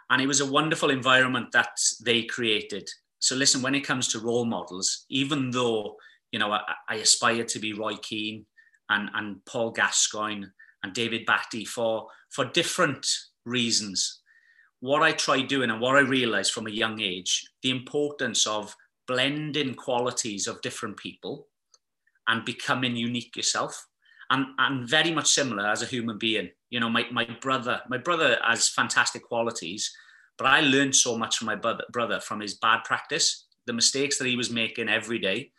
And 0.09 0.21
it 0.21 0.27
was 0.27 0.41
a 0.41 0.51
wonderful 0.51 0.91
environment 0.91 1.51
that 1.53 1.75
they 2.05 2.23
created. 2.23 2.87
So, 3.19 3.35
listen, 3.35 3.63
when 3.63 3.75
it 3.75 3.87
comes 3.87 4.07
to 4.09 4.19
role 4.19 4.45
models, 4.45 5.05
even 5.09 5.49
though 5.49 5.95
you 6.31 6.37
know 6.37 6.51
I, 6.51 6.61
I 6.89 6.95
aspire 6.95 7.43
to 7.45 7.59
be 7.59 7.73
Roy 7.73 7.95
Keane 7.95 8.45
and, 8.89 9.09
and 9.15 9.43
Paul 9.45 9.71
Gascoigne 9.71 10.45
and 10.83 10.93
David 10.93 11.25
Batty 11.25 11.65
for, 11.65 12.07
for 12.29 12.45
different 12.45 13.07
reasons. 13.45 14.21
What 14.79 15.01
I 15.01 15.11
tried 15.11 15.47
doing 15.47 15.69
and 15.69 15.79
what 15.79 15.95
I 15.95 16.01
realized 16.01 16.51
from 16.51 16.67
a 16.67 16.71
young 16.71 16.99
age, 17.01 17.45
the 17.61 17.69
importance 17.69 18.45
of 18.45 18.75
blending 19.07 19.73
qualities 19.75 20.47
of 20.47 20.61
different 20.61 20.97
people 20.97 21.47
and 22.27 22.45
becoming 22.45 22.95
unique 22.95 23.35
yourself. 23.35 23.87
And, 24.29 24.47
and 24.57 24.89
very 24.89 25.11
much 25.11 25.27
similar 25.27 25.67
as 25.67 25.83
a 25.83 25.85
human 25.85 26.17
being. 26.17 26.49
You 26.71 26.79
know, 26.79 26.89
my, 26.89 27.05
my 27.11 27.27
brother, 27.41 27.81
my 27.87 27.97
brother 27.97 28.39
has 28.43 28.69
fantastic 28.69 29.21
qualities, 29.23 29.93
but 30.37 30.47
I 30.47 30.61
learned 30.61 30.95
so 30.95 31.17
much 31.17 31.37
from 31.37 31.47
my 31.47 31.55
brother, 31.55 31.83
brother 31.91 32.19
from 32.19 32.39
his 32.39 32.55
bad 32.55 32.83
practice, 32.83 33.45
the 33.67 33.73
mistakes 33.73 34.17
that 34.17 34.27
he 34.27 34.35
was 34.35 34.49
making 34.49 34.89
every 34.89 35.19
day, 35.19 35.51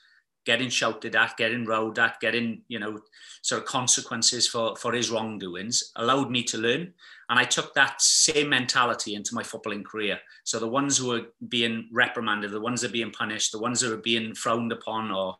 getting 0.44 0.68
shouted 0.68 1.16
at, 1.16 1.36
getting 1.36 1.64
rowed 1.64 1.98
at, 1.98 2.20
getting, 2.20 2.62
you 2.68 2.78
know, 2.78 2.98
sort 3.42 3.62
of 3.62 3.68
consequences 3.68 4.46
for, 4.46 4.76
for 4.76 4.92
his 4.92 5.10
wrongdoings 5.10 5.92
allowed 5.96 6.30
me 6.30 6.42
to 6.44 6.58
learn. 6.58 6.92
And 7.30 7.38
I 7.38 7.44
took 7.44 7.74
that 7.74 8.02
same 8.02 8.50
mentality 8.50 9.14
into 9.14 9.34
my 9.34 9.42
footballing 9.42 9.84
career. 9.84 10.20
So 10.44 10.58
the 10.58 10.68
ones 10.68 10.98
who 10.98 11.12
are 11.12 11.22
being 11.48 11.88
reprimanded, 11.92 12.50
the 12.50 12.60
ones 12.60 12.82
that 12.82 12.90
are 12.90 12.92
being 12.92 13.10
punished, 13.10 13.52
the 13.52 13.58
ones 13.58 13.80
that 13.80 13.92
are 13.92 13.96
being 13.96 14.34
frowned 14.34 14.72
upon, 14.72 15.10
or, 15.10 15.36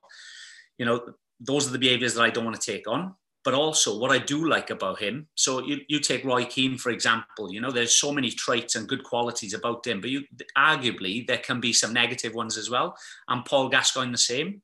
you 0.78 0.86
know, 0.86 1.04
those 1.40 1.68
are 1.68 1.72
the 1.72 1.78
behaviors 1.78 2.14
that 2.14 2.24
I 2.24 2.30
don't 2.30 2.44
want 2.44 2.60
to 2.60 2.72
take 2.72 2.88
on. 2.88 3.14
But 3.44 3.52
also 3.52 3.98
what 3.98 4.10
I 4.10 4.16
do 4.16 4.48
like 4.48 4.70
about 4.70 5.02
him. 5.02 5.26
So 5.34 5.62
you, 5.62 5.80
you 5.86 6.00
take 6.00 6.24
Roy 6.24 6.46
Keane, 6.46 6.78
for 6.78 6.88
example, 6.88 7.52
you 7.52 7.60
know, 7.60 7.70
there's 7.70 7.94
so 7.94 8.10
many 8.10 8.30
traits 8.30 8.74
and 8.74 8.88
good 8.88 9.04
qualities 9.04 9.52
about 9.52 9.86
him, 9.86 10.00
but 10.00 10.08
you 10.08 10.22
arguably 10.56 11.26
there 11.26 11.36
can 11.36 11.60
be 11.60 11.74
some 11.74 11.92
negative 11.92 12.34
ones 12.34 12.56
as 12.56 12.70
well. 12.70 12.96
And 13.28 13.44
Paul 13.44 13.68
Gascoigne 13.68 14.12
the 14.12 14.16
same. 14.16 14.62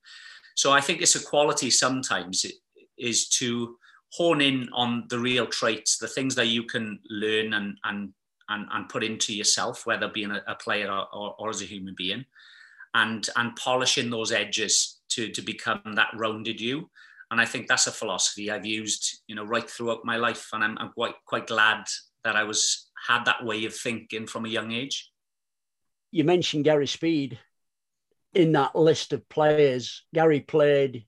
So 0.61 0.73
I 0.73 0.83
think 0.83 1.01
it's 1.01 1.15
a 1.15 1.25
quality 1.25 1.71
sometimes 1.71 2.45
is 2.99 3.29
to 3.31 3.79
hone 4.13 4.43
in 4.43 4.69
on 4.75 5.07
the 5.09 5.19
real 5.19 5.47
traits, 5.47 5.97
the 5.97 6.07
things 6.07 6.35
that 6.35 6.49
you 6.49 6.65
can 6.65 6.99
learn 7.09 7.55
and 7.55 7.79
and 7.85 8.13
and, 8.51 8.67
and 8.71 8.89
put 8.91 9.03
into 9.03 9.35
yourself, 9.35 9.87
whether 9.87 10.09
being 10.09 10.33
a, 10.33 10.43
a 10.47 10.55
player 10.55 10.91
or, 10.91 11.07
or, 11.15 11.35
or, 11.39 11.49
as 11.49 11.63
a 11.63 11.65
human 11.65 11.95
being, 11.97 12.27
and 12.93 13.27
and 13.37 13.57
polishing 13.57 14.11
those 14.11 14.33
edges 14.33 15.01
to 15.13 15.31
to 15.31 15.41
become 15.41 15.81
that 15.95 16.13
rounded 16.15 16.61
you. 16.61 16.91
And 17.31 17.41
I 17.41 17.47
think 17.47 17.67
that's 17.67 17.87
a 17.87 17.99
philosophy 18.01 18.51
I've 18.51 18.67
used, 18.67 19.23
you 19.29 19.37
know, 19.37 19.47
right 19.47 19.71
throughout 19.71 20.05
my 20.05 20.17
life, 20.19 20.47
and 20.53 20.63
I'm, 20.63 20.77
I'm 20.77 20.93
quite 20.93 21.15
quite 21.25 21.47
glad 21.47 21.85
that 22.23 22.37
I 22.37 22.45
was 22.45 22.91
had 23.09 23.25
that 23.25 23.43
way 23.43 23.65
of 23.65 23.75
thinking 23.75 24.27
from 24.27 24.45
a 24.45 24.51
young 24.51 24.73
age. 24.73 25.11
You 26.11 26.25
mentioned 26.25 26.65
Gary 26.65 26.87
Speed 26.87 27.39
in 28.35 28.53
that 28.53 28.77
list 28.77 29.13
of 29.13 29.29
players. 29.29 30.05
Gary 30.15 30.41
played 30.41 31.05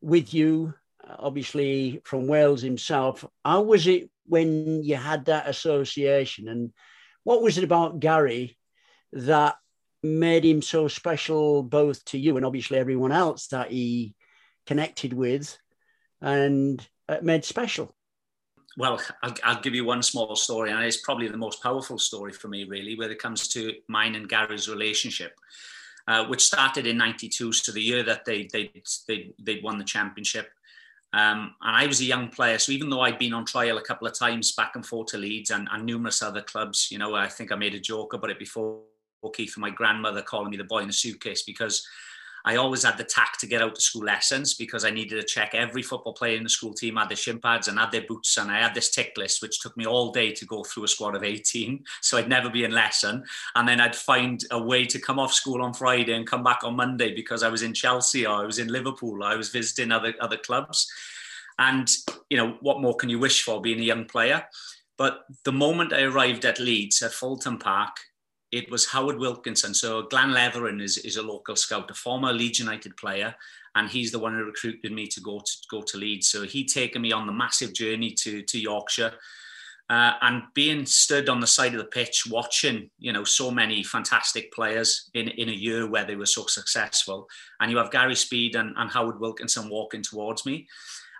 with 0.00 0.32
you 0.32 0.74
obviously 1.18 2.00
from 2.04 2.26
Wales 2.26 2.62
himself. 2.62 3.24
How 3.44 3.62
was 3.62 3.86
it 3.86 4.10
when 4.26 4.82
you 4.82 4.96
had 4.96 5.26
that 5.26 5.48
association? 5.48 6.48
And 6.48 6.72
what 7.24 7.42
was 7.42 7.58
it 7.58 7.64
about 7.64 8.00
Gary 8.00 8.56
that 9.12 9.56
made 10.02 10.44
him 10.44 10.62
so 10.62 10.88
special, 10.88 11.62
both 11.62 12.04
to 12.06 12.18
you 12.18 12.36
and 12.36 12.46
obviously 12.46 12.78
everyone 12.78 13.12
else 13.12 13.48
that 13.48 13.70
he 13.70 14.14
connected 14.66 15.12
with 15.12 15.58
and 16.20 16.86
uh, 17.08 17.18
made 17.22 17.44
special? 17.44 17.94
Well, 18.76 19.00
I'll, 19.22 19.34
I'll, 19.42 19.60
give 19.60 19.74
you 19.74 19.84
one 19.84 20.02
small 20.02 20.36
story, 20.36 20.70
and 20.70 20.82
it's 20.84 20.98
probably 20.98 21.26
the 21.26 21.36
most 21.36 21.60
powerful 21.60 21.98
story 21.98 22.32
for 22.32 22.46
me, 22.46 22.64
really, 22.64 22.96
when 22.96 23.10
it 23.10 23.18
comes 23.18 23.48
to 23.48 23.74
mine 23.88 24.14
and 24.14 24.28
Gary's 24.28 24.68
relationship, 24.68 25.32
uh, 26.10 26.26
which 26.26 26.42
started 26.42 26.88
in 26.88 26.96
'92, 26.96 27.52
so 27.52 27.70
the 27.70 27.80
year 27.80 28.02
that 28.02 28.24
they 28.24 28.48
they 28.52 28.72
they 29.06 29.32
they 29.38 29.60
won 29.62 29.78
the 29.78 29.84
championship. 29.84 30.48
Um, 31.12 31.54
and 31.62 31.76
I 31.76 31.86
was 31.86 32.00
a 32.00 32.04
young 32.04 32.28
player, 32.28 32.58
so 32.58 32.72
even 32.72 32.90
though 32.90 33.00
I'd 33.00 33.18
been 33.18 33.32
on 33.32 33.44
trial 33.44 33.78
a 33.78 33.82
couple 33.82 34.08
of 34.08 34.18
times 34.18 34.52
back 34.52 34.72
and 34.74 34.84
forth 34.84 35.08
to 35.08 35.18
Leeds 35.18 35.50
and, 35.50 35.68
and 35.70 35.86
numerous 35.86 36.20
other 36.20 36.42
clubs, 36.42 36.88
you 36.90 36.98
know, 36.98 37.14
I 37.14 37.28
think 37.28 37.52
I 37.52 37.56
made 37.56 37.74
a 37.74 37.80
joke 37.80 38.12
about 38.12 38.30
it 38.30 38.38
before 38.40 38.80
Keith 39.34 39.54
and 39.54 39.62
my 39.62 39.70
grandmother 39.70 40.22
calling 40.22 40.50
me 40.50 40.56
the 40.56 40.64
boy 40.64 40.80
in 40.80 40.88
a 40.88 40.92
suitcase 40.92 41.42
because 41.42 41.86
I 42.44 42.56
always 42.56 42.84
had 42.84 42.96
the 42.96 43.04
tact 43.04 43.40
to 43.40 43.46
get 43.46 43.62
out 43.62 43.74
to 43.74 43.80
school 43.80 44.04
lessons 44.04 44.54
because 44.54 44.84
I 44.84 44.90
needed 44.90 45.20
to 45.20 45.26
check 45.26 45.54
every 45.54 45.82
football 45.82 46.12
player 46.12 46.36
in 46.36 46.42
the 46.42 46.48
school 46.48 46.72
team 46.72 46.96
had 46.96 47.08
their 47.08 47.16
shin 47.16 47.38
pads 47.38 47.68
and 47.68 47.78
had 47.78 47.92
their 47.92 48.06
boots. 48.08 48.36
And 48.36 48.50
I 48.50 48.60
had 48.60 48.74
this 48.74 48.90
tick 48.90 49.12
list, 49.16 49.42
which 49.42 49.60
took 49.60 49.76
me 49.76 49.86
all 49.86 50.12
day 50.12 50.32
to 50.32 50.46
go 50.46 50.64
through 50.64 50.84
a 50.84 50.88
squad 50.88 51.14
of 51.14 51.24
18. 51.24 51.84
So 52.02 52.18
I'd 52.18 52.28
never 52.28 52.50
be 52.50 52.64
in 52.64 52.72
lesson. 52.72 53.24
And 53.54 53.68
then 53.68 53.80
I'd 53.80 53.94
find 53.94 54.42
a 54.50 54.60
way 54.60 54.84
to 54.86 54.98
come 54.98 55.18
off 55.18 55.32
school 55.32 55.62
on 55.62 55.74
Friday 55.74 56.12
and 56.14 56.26
come 56.26 56.42
back 56.42 56.64
on 56.64 56.74
Monday 56.74 57.14
because 57.14 57.42
I 57.42 57.48
was 57.48 57.62
in 57.62 57.74
Chelsea 57.74 58.26
or 58.26 58.42
I 58.42 58.46
was 58.46 58.58
in 58.58 58.68
Liverpool 58.68 59.22
or 59.22 59.26
I 59.26 59.36
was 59.36 59.50
visiting 59.50 59.92
other, 59.92 60.14
other 60.20 60.36
clubs. 60.36 60.90
And, 61.58 61.88
you 62.30 62.36
know, 62.36 62.56
what 62.60 62.80
more 62.80 62.96
can 62.96 63.10
you 63.10 63.18
wish 63.18 63.42
for 63.42 63.60
being 63.60 63.80
a 63.80 63.84
young 63.84 64.06
player? 64.06 64.44
But 64.96 65.24
the 65.44 65.52
moment 65.52 65.92
I 65.92 66.02
arrived 66.02 66.44
at 66.44 66.58
Leeds 66.58 67.02
at 67.02 67.12
Fullerton 67.12 67.58
Park, 67.58 67.96
it 68.52 68.70
was 68.70 68.86
Howard 68.86 69.18
Wilkinson. 69.18 69.74
So 69.74 70.02
Glenn 70.02 70.30
Leatherin 70.30 70.82
is, 70.82 70.98
is 70.98 71.16
a 71.16 71.22
local 71.22 71.56
scout, 71.56 71.90
a 71.90 71.94
former 71.94 72.32
Leeds 72.32 72.58
United 72.58 72.96
player, 72.96 73.34
and 73.76 73.88
he's 73.88 74.10
the 74.10 74.18
one 74.18 74.34
who 74.34 74.44
recruited 74.44 74.92
me 74.92 75.06
to 75.06 75.20
go 75.20 75.38
to 75.38 75.52
go 75.70 75.82
to 75.82 75.96
Leeds. 75.96 76.28
So 76.28 76.42
he'd 76.42 76.68
taken 76.68 77.02
me 77.02 77.12
on 77.12 77.26
the 77.26 77.32
massive 77.32 77.72
journey 77.72 78.12
to 78.22 78.42
to 78.42 78.58
Yorkshire. 78.58 79.12
Uh, 79.88 80.14
and 80.22 80.44
being 80.54 80.86
stood 80.86 81.28
on 81.28 81.40
the 81.40 81.46
side 81.48 81.74
of 81.74 81.80
the 81.80 81.84
pitch 81.84 82.24
watching 82.30 82.88
you 83.00 83.12
know 83.12 83.24
so 83.24 83.50
many 83.50 83.82
fantastic 83.82 84.52
players 84.52 85.10
in, 85.14 85.26
in 85.30 85.48
a 85.48 85.52
year 85.52 85.90
where 85.90 86.04
they 86.04 86.14
were 86.14 86.26
so 86.26 86.46
successful 86.46 87.26
and 87.58 87.72
you 87.72 87.76
have 87.76 87.90
gary 87.90 88.14
speed 88.14 88.54
and, 88.54 88.72
and 88.76 88.88
howard 88.88 89.18
wilkinson 89.18 89.68
walking 89.68 90.00
towards 90.00 90.46
me 90.46 90.64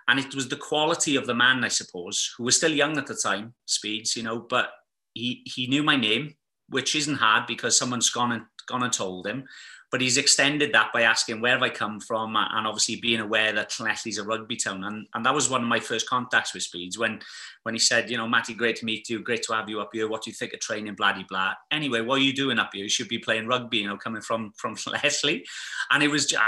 and 0.07 0.17
it 0.21 0.33
was 0.33 0.47
the 0.47 0.55
quality 0.55 1.17
of 1.17 1.27
the 1.27 1.35
man 1.35 1.65
i 1.65 1.67
suppose 1.67 2.33
who 2.37 2.45
was 2.45 2.55
still 2.55 2.71
young 2.71 2.97
at 2.97 3.05
the 3.07 3.13
time 3.13 3.53
speeds 3.65 4.15
you 4.15 4.23
know 4.23 4.39
but 4.39 4.69
he 5.13 5.41
he 5.45 5.67
knew 5.67 5.83
my 5.83 5.97
name 5.97 6.33
which 6.71 6.95
isn't 6.95 7.15
hard 7.15 7.45
because 7.45 7.77
someone's 7.77 8.09
gone 8.09 8.31
and 8.31 8.43
gone 8.67 8.83
and 8.83 8.91
told 8.93 9.27
him. 9.27 9.45
But 9.91 9.99
he's 9.99 10.17
extended 10.17 10.71
that 10.71 10.93
by 10.93 11.01
asking 11.01 11.41
where 11.41 11.51
have 11.51 11.61
I 11.61 11.69
come 11.69 11.99
from, 11.99 12.37
and 12.37 12.65
obviously 12.65 12.95
being 12.95 13.19
aware 13.19 13.51
that 13.51 13.71
Llanelli's 13.71 14.17
a 14.17 14.23
rugby 14.23 14.55
town, 14.55 14.85
and, 14.85 15.05
and 15.13 15.25
that 15.25 15.35
was 15.35 15.49
one 15.49 15.61
of 15.61 15.67
my 15.67 15.81
first 15.81 16.07
contacts 16.07 16.53
with 16.53 16.63
Speeds 16.63 16.97
when 16.97 17.19
when 17.63 17.75
he 17.75 17.79
said, 17.79 18.09
you 18.09 18.15
know, 18.15 18.27
Matty, 18.27 18.53
great 18.53 18.77
to 18.77 18.85
meet 18.85 19.09
you, 19.09 19.21
great 19.21 19.43
to 19.43 19.53
have 19.53 19.69
you 19.69 19.81
up 19.81 19.89
here. 19.91 20.07
What 20.07 20.23
do 20.23 20.29
you 20.31 20.33
think 20.33 20.53
of 20.53 20.61
training, 20.61 20.95
bloody 20.95 21.25
blah? 21.27 21.55
Anyway, 21.71 21.99
what 21.99 22.19
are 22.19 22.23
you 22.23 22.33
doing 22.33 22.57
up 22.57 22.69
here? 22.73 22.83
You 22.83 22.89
should 22.89 23.09
be 23.09 23.19
playing 23.19 23.47
rugby, 23.47 23.79
you 23.79 23.87
know, 23.87 23.97
coming 23.97 24.21
from 24.21 24.53
from 24.55 24.75
Llanelli, 24.77 25.43
and 25.91 26.01
it 26.01 26.07
was. 26.07 26.25
Just, 26.25 26.41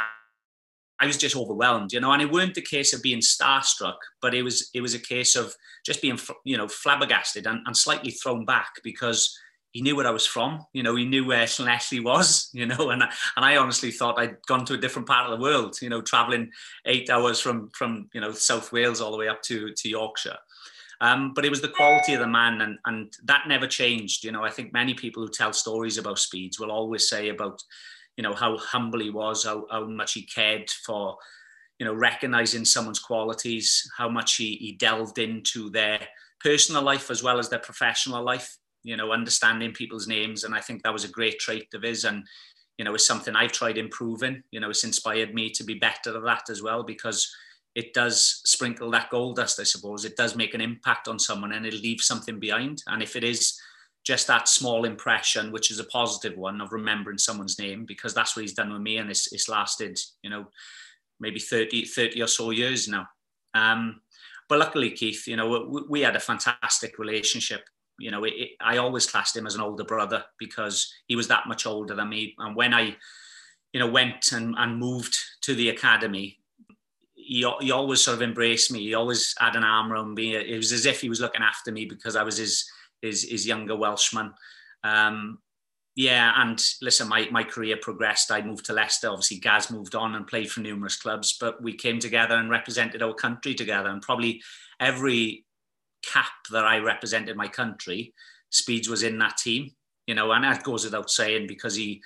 I 1.00 1.06
was 1.06 1.18
just 1.18 1.36
overwhelmed, 1.36 1.92
you 1.92 2.00
know, 2.00 2.14
and 2.14 2.22
it 2.22 2.32
weren't 2.32 2.56
the 2.56 2.62
case 2.62 2.94
of 2.94 3.02
being 3.02 3.20
starstruck, 3.20 3.98
but 4.22 4.34
it 4.34 4.42
was 4.42 4.70
it 4.74 4.80
was 4.80 4.94
a 4.94 5.00
case 5.00 5.36
of 5.36 5.54
just 5.86 6.02
being, 6.02 6.18
you 6.46 6.56
know, 6.56 6.70
flabbergasted 6.70 7.46
and, 7.46 7.60
and 7.66 7.76
slightly 7.76 8.12
thrown 8.12 8.46
back 8.46 8.70
because 8.86 9.38
he 9.74 9.82
knew 9.82 9.96
where 9.96 10.08
I 10.08 10.12
was 10.12 10.26
from. 10.26 10.66
You 10.72 10.84
know, 10.84 10.96
he 10.96 11.04
knew 11.04 11.26
where 11.26 11.46
Llanelli 11.46 12.02
was. 12.02 12.50
You 12.54 12.68
know, 12.68 12.92
and 12.92 13.02
and 13.02 13.12
I 13.46 13.58
honestly 13.58 13.90
thought 13.90 14.20
I'd 14.20 14.38
gone 14.46 14.64
to 14.66 14.76
a 14.76 14.78
different 14.78 15.08
part 15.08 15.30
of 15.30 15.38
the 15.38 15.44
world. 15.44 15.82
You 15.82 15.90
know, 15.90 16.02
traveling 16.02 16.52
eight 16.86 17.10
hours 17.10 17.40
from 17.40 17.70
from 17.72 18.10
you 18.14 18.22
know 18.22 18.32
South 18.32 18.72
Wales 18.72 19.02
all 19.02 19.12
the 19.12 19.18
way 19.18 19.28
up 19.28 19.42
to 19.44 19.74
to 19.74 19.90
Yorkshire. 19.90 20.38
Um, 21.02 21.34
but 21.34 21.44
it 21.44 21.50
was 21.50 21.62
the 21.62 21.70
quality 21.70 22.14
of 22.14 22.20
the 22.20 22.28
man, 22.28 22.62
and 22.62 22.78
and 22.86 23.14
that 23.26 23.48
never 23.48 23.68
changed. 23.68 24.24
You 24.24 24.32
know, 24.32 24.44
I 24.44 24.52
think 24.52 24.72
many 24.72 24.94
people 24.94 25.24
who 25.24 25.30
tell 25.30 25.52
stories 25.52 25.98
about 25.98 26.20
Speeds 26.20 26.60
will 26.60 26.72
always 26.72 27.10
say 27.10 27.30
about, 27.30 27.62
you 28.16 28.24
know, 28.24 28.34
how 28.34 28.58
humble 28.58 29.00
he 29.00 29.10
was, 29.10 29.44
how 29.44 29.66
how 29.72 29.86
much 29.86 30.14
he 30.14 30.22
cared 30.22 30.70
for, 30.70 31.18
you 31.80 31.86
know, 31.86 31.94
recognizing 31.94 32.66
someone's 32.66 33.00
qualities, 33.00 33.90
how 33.98 34.10
much 34.10 34.36
he, 34.36 34.56
he 34.58 34.74
delved 34.74 35.18
into 35.18 35.72
their 35.72 36.00
personal 36.40 36.84
life 36.84 37.10
as 37.10 37.24
well 37.24 37.40
as 37.40 37.50
their 37.50 37.60
professional 37.60 38.24
life 38.24 38.58
you 38.84 38.98
know, 38.98 39.12
understanding 39.12 39.72
people's 39.72 40.08
names. 40.08 40.44
And 40.44 40.54
I 40.54 40.62
think 40.62 40.84
that 40.84 40.94
was 40.94 41.04
a 41.04 41.10
great 41.10 41.40
trait 41.40 41.74
of 41.74 41.84
his. 41.84 42.04
And, 42.04 42.26
you 42.78 42.86
know, 42.86 42.94
it's 42.94 43.08
something 43.08 43.36
I've 43.36 43.52
tried 43.52 43.78
improving. 43.78 44.44
You 44.52 44.60
know, 44.60 44.70
it's 44.70 44.84
inspired 44.84 45.34
me 45.34 45.50
to 45.52 45.64
be 45.64 45.76
better 45.76 46.16
at 46.16 46.24
that 46.24 46.50
as 46.50 46.62
well 46.62 46.84
because 46.84 47.34
it 47.76 47.94
does 47.94 48.42
sprinkle 48.46 48.92
that 48.92 49.10
gold 49.10 49.38
dust, 49.38 49.60
I 49.60 49.64
suppose. 49.64 50.06
It 50.06 50.16
does 50.16 50.36
make 50.36 50.54
an 50.54 50.62
impact 50.62 51.08
on 51.08 51.18
someone 51.18 51.54
and 51.54 51.66
it 51.66 51.74
leaves 51.74 52.06
something 52.06 52.40
behind. 52.40 52.84
And 52.88 53.02
if 53.02 53.16
it 53.16 53.24
is 53.24 53.60
just 54.06 54.28
that 54.28 54.48
small 54.48 54.86
impression, 54.86 55.52
which 55.52 55.72
is 55.72 55.80
a 55.80 55.86
positive 55.86 56.38
one 56.38 56.62
of 56.62 56.72
remembering 56.72 57.18
someone's 57.18 57.58
name, 57.58 57.86
because 57.86 58.14
that's 58.14 58.36
what 58.36 58.42
he's 58.42 58.54
done 58.54 58.72
with 58.72 58.82
me 58.82 58.98
and 58.98 59.10
it's, 59.10 59.32
it's 59.32 59.50
lasted, 59.50 59.98
you 60.22 60.30
know, 60.30 60.46
maybe 61.20 61.40
30, 61.40 61.86
30 61.86 62.22
or 62.22 62.28
so 62.28 62.52
years 62.52 62.88
now. 62.88 63.08
Um, 63.54 64.02
but 64.50 64.60
luckily, 64.60 64.92
Keith, 64.92 65.26
you 65.28 65.36
know, 65.36 65.68
we, 65.70 65.82
we 65.90 66.02
had 66.02 66.16
a 66.16 66.20
fantastic 66.20 67.00
relationship. 67.00 67.68
You 68.00 68.12
know, 68.12 68.24
it, 68.24 68.34
it, 68.34 68.50
I 68.60 68.78
always 68.78 69.06
classed 69.06 69.36
him 69.36 69.46
as 69.46 69.56
an 69.56 69.62
older 69.62 69.84
brother 69.84 70.24
because 70.40 70.94
he 71.08 71.16
was 71.16 71.28
that 71.28 71.48
much 71.48 71.66
older 71.66 71.96
than 71.96 72.10
me. 72.10 72.36
And 72.40 72.56
when 72.56 72.74
I, 72.74 72.96
you 73.72 73.80
know, 73.80 73.88
went 73.90 74.32
and, 74.32 74.56
and 74.58 74.80
moved 74.80 75.16
to 75.42 75.56
the 75.56 75.70
academy, 75.70 76.40
he, 77.16 77.48
he 77.62 77.72
always 77.72 78.02
sort 78.02 78.16
of 78.16 78.22
embraced 78.22 78.72
me. 78.72 78.80
He 78.80 78.94
always 78.94 79.34
had 79.40 79.56
an 79.56 79.64
arm 79.64 79.92
around 79.92 80.16
me. 80.16 80.36
It 80.36 80.58
was 80.58 80.72
as 80.72 80.86
if 80.86 81.02
he 81.02 81.10
was 81.10 81.22
looking 81.22 81.44
after 81.44 81.72
me 81.72 81.86
because 81.86 82.16
I 82.16 82.24
was 82.24 82.38
his 82.38 82.70
his, 83.04 83.24
his 83.24 83.46
younger 83.46 83.76
Welshman. 83.76 84.34
Um, 84.84 85.40
yeah, 85.96 86.34
and 86.38 86.60
listen, 86.82 87.08
my, 87.08 87.28
my 87.30 87.44
career 87.44 87.78
progressed. 87.80 88.32
I 88.32 88.42
moved 88.42 88.66
to 88.66 88.74
Leicester. 88.74 89.10
Obviously, 89.10 89.38
Gaz 89.38 89.70
moved 89.70 89.94
on 89.94 90.16
and 90.16 90.26
played 90.26 90.50
for 90.50 90.62
numerous 90.62 90.96
clubs, 90.96 91.38
but 91.40 91.62
we 91.62 91.74
came 91.74 92.00
together 92.00 92.36
and 92.36 92.50
represented 92.50 93.04
our 93.04 93.14
country 93.14 93.54
together. 93.54 93.90
And 93.90 94.02
probably 94.02 94.42
every 94.80 95.46
cap 96.04 96.32
that 96.52 96.66
I 96.66 96.78
represented 96.80 97.36
my 97.38 97.48
country, 97.48 98.14
Speeds 98.50 98.90
was 98.90 99.04
in 99.04 99.18
that 99.20 99.38
team. 99.38 99.72
You 100.06 100.16
know, 100.16 100.32
and 100.34 100.44
that 100.44 100.64
goes 100.64 100.84
without 100.84 101.10
saying 101.10 101.48
because 101.48 101.76
he 101.76 102.02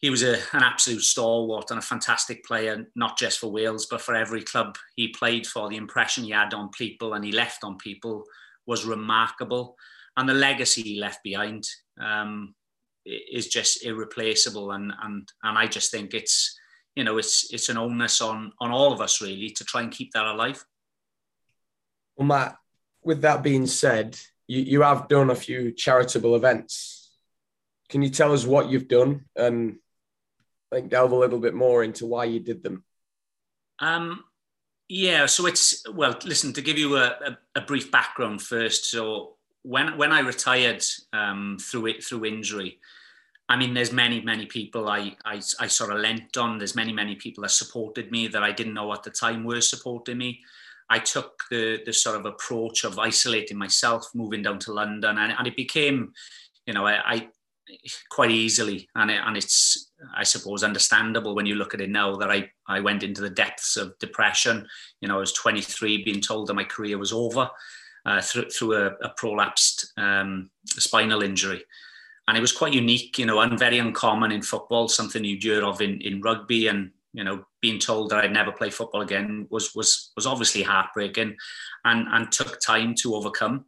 he 0.00 0.10
was 0.10 0.22
a, 0.22 0.34
an 0.52 0.62
absolute 0.62 1.02
stalwart 1.02 1.70
and 1.70 1.78
a 1.78 1.82
fantastic 1.82 2.44
player, 2.44 2.86
not 2.94 3.18
just 3.18 3.38
for 3.38 3.50
Wales, 3.50 3.86
but 3.86 4.00
for 4.00 4.14
every 4.14 4.42
club 4.42 4.76
he 4.94 5.08
played 5.08 5.46
for. 5.46 5.68
The 5.68 5.76
impression 5.76 6.24
he 6.24 6.30
had 6.30 6.54
on 6.54 6.70
people 6.70 7.14
and 7.14 7.24
he 7.24 7.32
left 7.32 7.64
on 7.64 7.78
people 7.78 8.24
was 8.66 8.84
remarkable. 8.84 9.76
And 10.16 10.28
the 10.28 10.34
legacy 10.34 10.82
he 10.82 11.00
left 11.00 11.24
behind 11.24 11.68
um, 12.00 12.54
is 13.04 13.48
just 13.48 13.84
irreplaceable. 13.84 14.70
And, 14.70 14.92
and, 15.02 15.28
and 15.42 15.58
I 15.58 15.66
just 15.66 15.90
think 15.90 16.14
it's, 16.14 16.56
you 16.94 17.02
know, 17.02 17.18
it's, 17.18 17.52
it's 17.52 17.68
an 17.68 17.78
onus 17.78 18.20
on, 18.20 18.52
on 18.60 18.70
all 18.70 18.92
of 18.92 19.00
us 19.00 19.20
really 19.20 19.50
to 19.50 19.64
try 19.64 19.82
and 19.82 19.90
keep 19.90 20.12
that 20.12 20.26
alive. 20.26 20.64
Well, 22.16 22.26
Matt, 22.26 22.56
with 23.08 23.22
that 23.22 23.42
being 23.42 23.66
said, 23.66 24.18
you, 24.46 24.60
you 24.60 24.82
have 24.82 25.08
done 25.08 25.30
a 25.30 25.34
few 25.34 25.72
charitable 25.72 26.36
events. 26.36 27.10
Can 27.88 28.02
you 28.02 28.10
tell 28.10 28.34
us 28.34 28.44
what 28.44 28.68
you've 28.68 28.86
done 28.86 29.24
and 29.34 29.76
like 30.70 30.90
delve 30.90 31.12
a 31.12 31.16
little 31.16 31.38
bit 31.38 31.54
more 31.54 31.82
into 31.82 32.04
why 32.04 32.24
you 32.26 32.38
did 32.38 32.62
them? 32.62 32.84
Um, 33.78 34.24
yeah, 34.90 35.24
so 35.24 35.46
it's 35.46 35.82
well. 35.90 36.18
Listen, 36.26 36.52
to 36.52 36.60
give 36.60 36.76
you 36.76 36.96
a, 36.96 37.06
a, 37.28 37.38
a 37.56 37.60
brief 37.62 37.90
background 37.90 38.42
first. 38.42 38.90
So 38.90 39.36
when 39.62 39.96
when 39.96 40.12
I 40.12 40.20
retired 40.20 40.84
um, 41.14 41.56
through 41.58 41.86
it 41.86 42.04
through 42.04 42.26
injury, 42.26 42.78
I 43.48 43.56
mean, 43.56 43.72
there's 43.72 43.92
many 43.92 44.20
many 44.20 44.44
people 44.44 44.86
I, 44.86 45.16
I 45.24 45.40
I 45.58 45.66
sort 45.68 45.92
of 45.92 46.00
lent 46.00 46.36
on. 46.36 46.58
There's 46.58 46.76
many 46.76 46.92
many 46.92 47.14
people 47.14 47.40
that 47.42 47.52
supported 47.52 48.10
me 48.10 48.28
that 48.28 48.42
I 48.42 48.52
didn't 48.52 48.74
know 48.74 48.92
at 48.92 49.02
the 49.02 49.10
time 49.10 49.44
were 49.44 49.62
supporting 49.62 50.18
me. 50.18 50.40
I 50.90 50.98
took 50.98 51.42
the 51.50 51.80
the 51.84 51.92
sort 51.92 52.16
of 52.16 52.26
approach 52.26 52.84
of 52.84 52.98
isolating 52.98 53.58
myself, 53.58 54.08
moving 54.14 54.42
down 54.42 54.58
to 54.60 54.72
London, 54.72 55.18
and, 55.18 55.32
and 55.36 55.46
it 55.46 55.56
became, 55.56 56.12
you 56.66 56.74
know, 56.74 56.86
I, 56.86 57.00
I 57.04 57.28
quite 58.08 58.30
easily, 58.30 58.88
and 58.94 59.10
it, 59.10 59.20
and 59.24 59.36
it's 59.36 59.90
I 60.16 60.24
suppose 60.24 60.64
understandable 60.64 61.34
when 61.34 61.46
you 61.46 61.56
look 61.56 61.74
at 61.74 61.80
it 61.80 61.90
now 61.90 62.16
that 62.16 62.30
I 62.30 62.50
I 62.66 62.80
went 62.80 63.02
into 63.02 63.20
the 63.20 63.30
depths 63.30 63.76
of 63.76 63.98
depression. 63.98 64.66
You 65.00 65.08
know, 65.08 65.16
I 65.16 65.20
was 65.20 65.32
23, 65.32 66.04
being 66.04 66.20
told 66.20 66.46
that 66.46 66.54
my 66.54 66.64
career 66.64 66.98
was 66.98 67.12
over 67.12 67.50
uh, 68.06 68.20
through 68.20 68.50
through 68.50 68.74
a, 68.74 68.86
a 69.02 69.14
prolapsed 69.18 69.92
um, 69.98 70.50
spinal 70.66 71.22
injury, 71.22 71.62
and 72.26 72.36
it 72.36 72.40
was 72.40 72.52
quite 72.52 72.72
unique. 72.72 73.18
You 73.18 73.26
know, 73.26 73.40
and 73.40 73.58
very 73.58 73.78
uncommon 73.78 74.32
in 74.32 74.42
football. 74.42 74.88
Something 74.88 75.24
you'd 75.24 75.42
hear 75.42 75.64
of 75.64 75.80
in 75.80 76.00
in 76.00 76.22
rugby, 76.22 76.68
and 76.68 76.92
you 77.12 77.24
know, 77.24 77.44
being 77.60 77.78
told 77.78 78.10
that 78.10 78.24
I'd 78.24 78.32
never 78.32 78.52
play 78.52 78.70
football 78.70 79.02
again 79.02 79.46
was 79.50 79.74
was 79.74 80.12
was 80.16 80.26
obviously 80.26 80.62
heartbreaking, 80.62 81.36
and 81.84 82.06
and 82.08 82.30
took 82.30 82.60
time 82.60 82.94
to 83.02 83.14
overcome. 83.14 83.66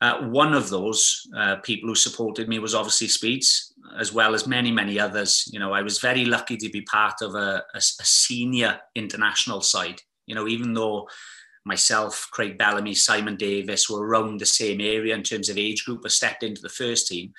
Uh, 0.00 0.28
one 0.28 0.54
of 0.54 0.70
those 0.70 1.26
uh, 1.36 1.56
people 1.56 1.88
who 1.88 1.94
supported 1.94 2.48
me 2.48 2.58
was 2.58 2.74
obviously 2.74 3.06
Speeds, 3.06 3.74
as 3.98 4.14
well 4.14 4.34
as 4.34 4.46
many, 4.46 4.72
many 4.72 4.98
others. 4.98 5.46
You 5.52 5.58
know, 5.58 5.72
I 5.72 5.82
was 5.82 5.98
very 5.98 6.24
lucky 6.24 6.56
to 6.56 6.70
be 6.70 6.80
part 6.82 7.20
of 7.20 7.34
a, 7.34 7.62
a, 7.74 7.78
a 7.78 7.80
senior 7.80 8.80
international 8.94 9.60
side. 9.60 10.00
You 10.26 10.34
know, 10.34 10.48
even 10.48 10.72
though 10.72 11.06
myself, 11.64 12.28
Craig 12.30 12.56
Bellamy, 12.56 12.94
Simon 12.94 13.36
Davies 13.36 13.90
were 13.90 14.06
around 14.06 14.40
the 14.40 14.46
same 14.46 14.80
area 14.80 15.14
in 15.14 15.22
terms 15.22 15.48
of 15.48 15.58
age 15.58 15.84
group, 15.84 16.00
but 16.02 16.12
stepped 16.12 16.42
into 16.42 16.62
the 16.62 16.68
first 16.68 17.06
team. 17.06 17.32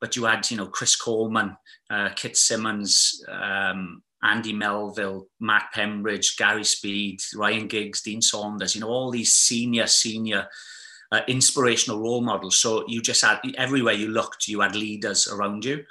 But 0.00 0.16
you 0.16 0.24
had, 0.24 0.50
you 0.50 0.56
know, 0.56 0.66
Chris 0.66 0.96
Coleman, 0.96 1.56
uh, 1.90 2.10
Kit 2.16 2.36
Symons, 2.36 3.22
um, 3.28 4.02
Andy 4.22 4.52
Melville, 4.52 5.28
Mark 5.38 5.64
Pembridge, 5.74 6.36
Gary 6.36 6.64
Speed, 6.64 7.20
Ryan 7.36 7.68
Giggs, 7.68 8.02
Dean 8.02 8.20
Saunders, 8.20 8.74
you 8.74 8.80
know, 8.80 8.88
all 8.88 9.10
these 9.10 9.32
senior, 9.32 9.86
senior 9.86 10.48
uh, 11.12 11.20
inspirational 11.28 12.00
role 12.00 12.20
models. 12.20 12.56
So 12.56 12.84
you 12.88 13.00
just 13.00 13.24
had 13.24 13.40
everywhere 13.56 13.94
you 13.94 14.08
looked, 14.08 14.48
you 14.48 14.60
had 14.60 14.74
leaders 14.74 15.28
around 15.28 15.64
you. 15.64 15.84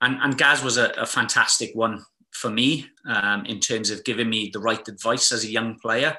And, 0.00 0.18
and 0.22 0.38
Gaz 0.38 0.64
was 0.64 0.78
a, 0.78 0.90
a 0.92 1.06
fantastic 1.06 1.70
one 1.74 2.02
for 2.32 2.50
me 2.50 2.88
um, 3.06 3.44
in 3.44 3.60
terms 3.60 3.90
of 3.90 4.04
giving 4.04 4.30
me 4.30 4.50
the 4.52 4.60
right 4.60 4.86
advice 4.88 5.30
as 5.32 5.44
a 5.44 5.50
young 5.50 5.78
player 5.78 6.16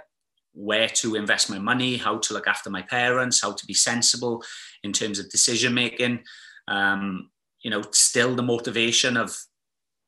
where 0.54 0.90
to 0.90 1.16
invest 1.16 1.50
my 1.50 1.58
money, 1.58 1.98
how 1.98 2.18
to 2.20 2.34
look 2.34 2.48
after 2.48 2.70
my 2.70 2.82
parents, 2.82 3.42
how 3.42 3.54
to 3.54 3.66
be 3.66 3.74
sensible 3.74 4.44
in 4.84 4.92
terms 4.92 5.18
of 5.18 5.30
decision 5.30 5.74
making. 5.74 6.20
Um, 6.68 7.30
you 7.62 7.72
know, 7.72 7.82
still 7.92 8.36
the 8.36 8.44
motivation 8.44 9.18
of 9.18 9.36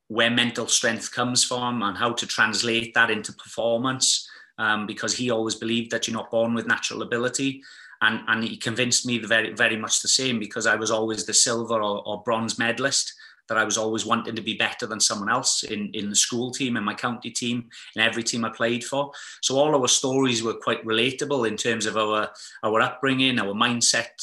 where 0.07 0.29
mental 0.29 0.67
strength 0.67 1.11
comes 1.11 1.43
from 1.43 1.81
and 1.81 1.97
how 1.97 2.13
to 2.13 2.27
translate 2.27 2.93
that 2.93 3.09
into 3.09 3.33
performance. 3.33 4.29
Um, 4.59 4.85
because 4.85 5.17
he 5.17 5.31
always 5.31 5.55
believed 5.55 5.89
that 5.89 6.07
you're 6.07 6.15
not 6.15 6.29
born 6.29 6.53
with 6.53 6.67
natural 6.67 7.01
ability 7.01 7.63
and 8.03 8.19
and 8.27 8.43
he 8.43 8.55
convinced 8.55 9.05
me 9.05 9.17
very 9.17 9.51
very 9.53 9.77
much 9.77 10.01
the 10.01 10.07
same 10.07 10.37
because 10.37 10.67
I 10.67 10.75
was 10.75 10.91
always 10.91 11.25
the 11.25 11.33
silver 11.33 11.81
or, 11.81 12.03
or 12.05 12.21
bronze 12.21 12.59
medalist 12.59 13.13
that 13.49 13.57
I 13.57 13.63
was 13.63 13.77
always 13.77 14.05
wanting 14.05 14.35
to 14.35 14.41
be 14.41 14.55
better 14.55 14.85
than 14.85 14.99
someone 14.99 15.29
else 15.29 15.63
in, 15.63 15.89
in 15.93 16.09
the 16.09 16.15
school 16.15 16.51
team, 16.51 16.77
in 16.77 16.83
my 16.83 16.93
county 16.93 17.29
team, 17.29 17.69
in 17.95 18.01
every 18.01 18.23
team 18.23 18.45
I 18.45 18.49
played 18.49 18.85
for. 18.85 19.11
So 19.41 19.57
all 19.57 19.75
our 19.75 19.87
stories 19.89 20.41
were 20.41 20.53
quite 20.53 20.83
relatable 20.85 21.45
in 21.47 21.57
terms 21.57 21.85
of 21.85 21.97
our 21.97 22.29
our 22.63 22.81
upbringing, 22.81 23.39
our 23.39 23.53
mindset, 23.53 24.15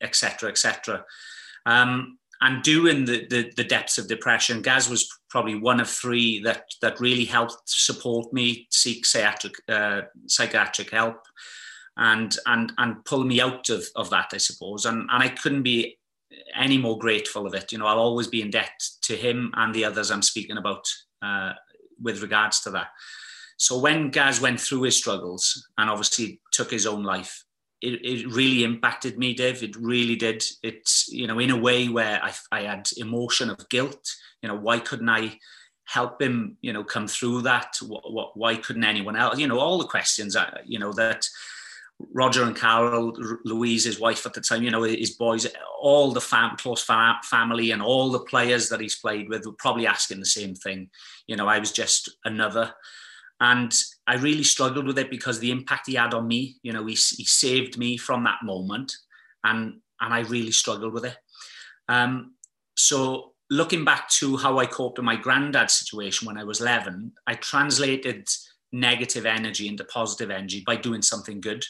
etc., 0.00 0.48
uh, 0.48 0.50
etc. 0.50 1.04
Et 1.66 1.70
um, 1.70 2.18
and 2.40 2.62
during 2.62 3.04
the, 3.04 3.26
the, 3.28 3.52
the 3.56 3.64
depths 3.64 3.98
of 3.98 4.08
depression, 4.08 4.62
Gaz 4.62 4.88
was 4.88 5.08
probably 5.30 5.54
one 5.54 5.80
of 5.80 5.88
three 5.88 6.40
that 6.42 6.64
that 6.82 7.00
really 7.00 7.24
helped 7.24 7.62
support 7.66 8.32
me 8.32 8.66
seek 8.70 9.06
psychiatric 9.06 9.54
uh, 9.68 10.02
psychiatric 10.26 10.90
help 10.90 11.16
and 11.96 12.36
and 12.46 12.72
and 12.78 13.04
pull 13.04 13.24
me 13.24 13.40
out 13.40 13.70
of, 13.70 13.84
of 13.96 14.10
that, 14.10 14.30
I 14.32 14.38
suppose. 14.38 14.84
And 14.84 15.08
and 15.10 15.22
I 15.22 15.28
couldn't 15.28 15.62
be 15.62 15.98
any 16.54 16.78
more 16.78 16.98
grateful 16.98 17.46
of 17.46 17.54
it. 17.54 17.72
You 17.72 17.78
know, 17.78 17.86
I'll 17.86 17.98
always 17.98 18.26
be 18.26 18.42
in 18.42 18.50
debt 18.50 18.82
to 19.02 19.16
him 19.16 19.52
and 19.56 19.74
the 19.74 19.84
others 19.84 20.10
I'm 20.10 20.22
speaking 20.22 20.56
about 20.56 20.84
uh, 21.22 21.52
with 22.00 22.22
regards 22.22 22.60
to 22.62 22.70
that. 22.70 22.88
So 23.56 23.78
when 23.78 24.10
Gaz 24.10 24.40
went 24.40 24.60
through 24.60 24.82
his 24.82 24.96
struggles 24.96 25.68
and 25.78 25.88
obviously 25.88 26.40
took 26.52 26.70
his 26.70 26.86
own 26.86 27.04
life, 27.04 27.44
it, 27.80 28.04
it 28.04 28.26
really 28.32 28.64
impacted 28.64 29.18
me, 29.18 29.34
Dave. 29.34 29.62
It 29.62 29.76
really 29.76 30.16
did. 30.16 30.44
It's, 30.62 31.08
you 31.08 31.26
know, 31.26 31.38
in 31.38 31.50
a 31.50 31.56
way 31.56 31.88
where 31.88 32.22
I, 32.22 32.32
I 32.50 32.62
had 32.62 32.88
emotion 32.96 33.50
of 33.50 33.68
guilt. 33.68 34.08
You 34.42 34.48
know, 34.48 34.56
why 34.56 34.78
couldn't 34.78 35.08
I 35.08 35.38
help 35.86 36.20
him, 36.20 36.56
you 36.62 36.72
know, 36.72 36.84
come 36.84 37.06
through 37.06 37.42
that? 37.42 37.76
What, 37.86 38.12
what, 38.12 38.36
why 38.36 38.56
couldn't 38.56 38.84
anyone 38.84 39.16
else? 39.16 39.38
You 39.38 39.48
know, 39.48 39.58
all 39.58 39.78
the 39.78 39.86
questions, 39.86 40.36
uh, 40.36 40.58
you 40.64 40.78
know, 40.78 40.92
that 40.94 41.28
Roger 42.12 42.42
and 42.42 42.56
Carol, 42.56 43.16
Louise, 43.44 43.84
his 43.84 44.00
wife 44.00 44.26
at 44.26 44.34
the 44.34 44.40
time, 44.40 44.62
you 44.62 44.70
know, 44.70 44.82
his 44.82 45.12
boys, 45.12 45.46
all 45.80 46.10
the 46.10 46.20
fam- 46.20 46.56
close 46.56 46.82
fam- 46.82 47.22
family 47.22 47.70
and 47.70 47.82
all 47.82 48.10
the 48.10 48.20
players 48.20 48.68
that 48.68 48.80
he's 48.80 48.96
played 48.96 49.28
with 49.28 49.46
were 49.46 49.52
probably 49.52 49.86
asking 49.86 50.20
the 50.20 50.26
same 50.26 50.54
thing. 50.54 50.90
You 51.26 51.36
know, 51.36 51.46
I 51.46 51.58
was 51.58 51.70
just 51.70 52.16
another. 52.24 52.74
And 53.40 53.74
I 54.06 54.16
really 54.16 54.44
struggled 54.44 54.86
with 54.86 54.98
it 54.98 55.10
because 55.10 55.38
the 55.38 55.50
impact 55.50 55.86
he 55.86 55.94
had 55.94 56.14
on 56.14 56.28
me, 56.28 56.56
you 56.62 56.72
know, 56.72 56.84
he, 56.86 56.94
he 56.94 57.24
saved 57.24 57.78
me 57.78 57.96
from 57.96 58.24
that 58.24 58.42
moment. 58.42 58.94
And, 59.42 59.80
and 60.00 60.14
I 60.14 60.20
really 60.20 60.52
struggled 60.52 60.92
with 60.92 61.06
it. 61.06 61.16
Um, 61.88 62.34
so 62.76 63.32
looking 63.50 63.84
back 63.84 64.08
to 64.10 64.36
how 64.36 64.58
I 64.58 64.66
coped 64.66 64.98
with 64.98 65.04
my 65.04 65.16
granddad's 65.16 65.74
situation 65.74 66.26
when 66.26 66.38
I 66.38 66.44
was 66.44 66.60
11, 66.60 67.12
I 67.26 67.34
translated 67.34 68.28
negative 68.72 69.24
energy 69.24 69.68
into 69.68 69.84
positive 69.84 70.30
energy 70.30 70.62
by 70.66 70.76
doing 70.76 71.02
something 71.02 71.40
good 71.40 71.64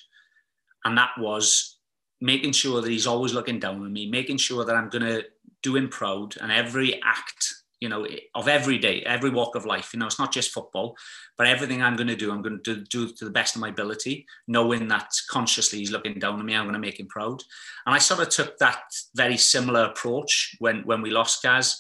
and 0.85 0.97
that 0.99 1.11
was 1.19 1.79
making 2.21 2.53
sure 2.53 2.81
that 2.81 2.91
he's 2.91 3.07
always 3.07 3.35
looking 3.35 3.59
down 3.59 3.77
on 3.77 3.93
me, 3.93 4.09
making 4.09 4.39
sure 4.39 4.65
that 4.65 4.77
I'm 4.77 4.89
going 4.89 5.05
to 5.05 5.25
do 5.63 5.77
him 5.77 5.89
proud 5.89 6.37
and 6.41 6.53
every 6.53 7.03
act 7.03 7.44
you 7.85 7.91
know, 7.91 8.07
of 8.35 8.49
every 8.49 8.79
day, 8.79 9.03
every 9.03 9.29
walk 9.29 9.55
of 9.55 9.67
life. 9.67 9.93
You 9.93 10.01
know, 10.01 10.07
it's 10.07 10.19
not 10.19 10.33
just 10.33 10.53
football, 10.53 10.97
but 11.37 11.47
everything 11.47 11.83
I'm 11.83 11.97
going 11.97 12.09
to 12.09 12.17
do, 12.17 12.33
I'm 12.33 12.41
going 12.41 12.63
to 12.65 12.77
do 12.77 13.09
to 13.13 13.25
the 13.27 13.31
best 13.31 13.57
of 13.57 13.61
my 13.61 13.69
ability, 13.69 14.25
knowing 14.49 14.89
that 14.89 15.13
consciously 15.29 15.81
he's 15.81 15.91
looking 15.91 16.19
down 16.19 16.41
on 16.41 16.47
me. 16.47 16.57
I'm 16.57 16.65
going 16.65 16.73
to 16.73 16.79
make 16.79 16.99
him 16.99 17.09
proud. 17.09 17.43
And 17.85 17.95
I 17.95 17.99
sort 17.99 18.21
of 18.21 18.31
took 18.31 18.57
that 18.57 18.85
very 19.15 19.37
similar 19.37 19.83
approach 19.85 20.57
when 20.61 20.81
when 20.87 21.03
we 21.03 21.11
lost 21.11 21.43
Gaz, 21.43 21.79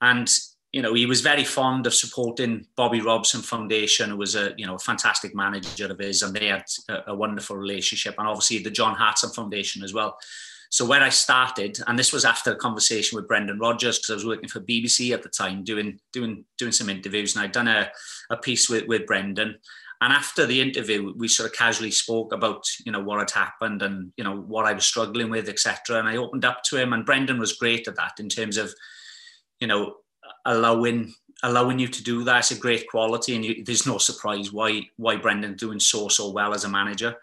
and 0.00 0.34
you 0.72 0.80
know, 0.80 0.94
he 0.94 1.04
was 1.04 1.20
very 1.20 1.44
fond 1.44 1.86
of 1.86 1.92
supporting 1.92 2.66
Bobby 2.74 3.02
Robson 3.02 3.42
Foundation, 3.42 4.08
who 4.08 4.16
was 4.16 4.34
a 4.36 4.54
you 4.56 4.66
know 4.66 4.76
a 4.76 4.86
fantastic 4.90 5.34
manager 5.34 5.92
of 5.92 5.98
his, 5.98 6.22
and 6.22 6.34
they 6.34 6.46
had 6.46 6.64
a, 6.88 7.12
a 7.12 7.14
wonderful 7.14 7.58
relationship, 7.58 8.14
and 8.16 8.26
obviously 8.26 8.60
the 8.60 8.70
John 8.70 8.94
Hartson 8.94 9.28
Foundation 9.28 9.84
as 9.84 9.92
well. 9.92 10.16
So 10.70 10.84
where 10.84 11.02
I 11.02 11.08
started, 11.08 11.78
and 11.86 11.98
this 11.98 12.12
was 12.12 12.24
after 12.24 12.52
a 12.52 12.56
conversation 12.56 13.16
with 13.16 13.28
Brendan 13.28 13.58
Rodgers, 13.58 13.98
because 13.98 14.10
I 14.10 14.14
was 14.14 14.26
working 14.26 14.48
for 14.48 14.60
BBC 14.60 15.12
at 15.12 15.22
the 15.22 15.28
time, 15.28 15.64
doing 15.64 15.98
doing 16.12 16.44
doing 16.58 16.72
some 16.72 16.90
interviews, 16.90 17.34
and 17.34 17.44
I'd 17.44 17.52
done 17.52 17.68
a, 17.68 17.90
a 18.30 18.36
piece 18.36 18.68
with, 18.68 18.86
with 18.86 19.06
Brendan. 19.06 19.56
And 20.00 20.12
after 20.12 20.44
the 20.44 20.60
interview, 20.60 21.14
we 21.16 21.28
sort 21.28 21.48
of 21.48 21.56
casually 21.56 21.90
spoke 21.90 22.32
about, 22.32 22.64
you 22.84 22.92
know, 22.92 23.00
what 23.00 23.20
had 23.20 23.30
happened 23.30 23.80
and, 23.80 24.12
you 24.16 24.24
know, 24.24 24.36
what 24.36 24.66
I 24.66 24.72
was 24.72 24.84
struggling 24.84 25.30
with, 25.30 25.48
etc. 25.48 25.98
And 25.98 26.08
I 26.08 26.16
opened 26.16 26.44
up 26.44 26.62
to 26.64 26.76
him, 26.76 26.92
and 26.92 27.06
Brendan 27.06 27.38
was 27.38 27.54
great 27.54 27.88
at 27.88 27.96
that 27.96 28.18
in 28.18 28.28
terms 28.28 28.56
of, 28.56 28.74
you 29.60 29.66
know, 29.66 29.96
allowing 30.44 31.14
allowing 31.42 31.78
you 31.78 31.88
to 31.88 32.02
do 32.02 32.24
that. 32.24 32.40
It's 32.40 32.50
a 32.50 32.58
great 32.58 32.88
quality, 32.88 33.34
and 33.34 33.44
you, 33.44 33.64
there's 33.64 33.86
no 33.86 33.98
surprise 33.98 34.52
why 34.52 34.82
why 34.96 35.16
Brendan's 35.16 35.60
doing 35.60 35.80
so 35.80 36.08
so 36.08 36.30
well 36.30 36.54
as 36.54 36.64
a 36.64 36.68
manager. 36.68 37.16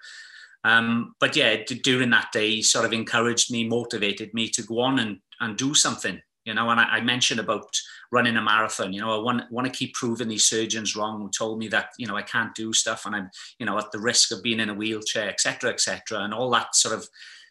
Um, 0.63 1.15
but 1.19 1.35
yeah, 1.35 1.57
during 1.83 2.11
that 2.11 2.31
day, 2.31 2.49
he 2.51 2.61
sort 2.61 2.85
of 2.85 2.93
encouraged 2.93 3.51
me, 3.51 3.67
motivated 3.67 4.33
me 4.33 4.47
to 4.49 4.63
go 4.63 4.79
on 4.81 4.99
and, 4.99 5.19
and 5.39 5.57
do 5.57 5.73
something. 5.73 6.21
You 6.45 6.55
know, 6.55 6.69
and 6.71 6.79
I, 6.79 6.83
I 6.83 7.01
mentioned 7.01 7.39
about 7.39 7.79
running 8.11 8.35
a 8.35 8.41
marathon. 8.41 8.93
You 8.93 9.01
know, 9.01 9.19
I 9.19 9.23
want, 9.23 9.51
want 9.51 9.67
to 9.67 9.77
keep 9.77 9.93
proving 9.93 10.27
these 10.27 10.45
surgeons 10.45 10.95
wrong 10.95 11.21
who 11.21 11.29
told 11.29 11.59
me 11.59 11.67
that, 11.67 11.89
you 11.97 12.07
know, 12.07 12.15
I 12.15 12.23
can't 12.23 12.53
do 12.55 12.73
stuff 12.73 13.05
and 13.05 13.15
I'm, 13.15 13.29
you 13.59 13.65
know, 13.65 13.77
at 13.77 13.91
the 13.91 13.99
risk 13.99 14.31
of 14.31 14.41
being 14.41 14.59
in 14.59 14.69
a 14.69 14.73
wheelchair, 14.73 15.29
etc., 15.29 15.71
etc., 15.71 16.19
and 16.19 16.33
all 16.33 16.49
that 16.51 16.75
sort 16.75 16.95
of 16.95 17.07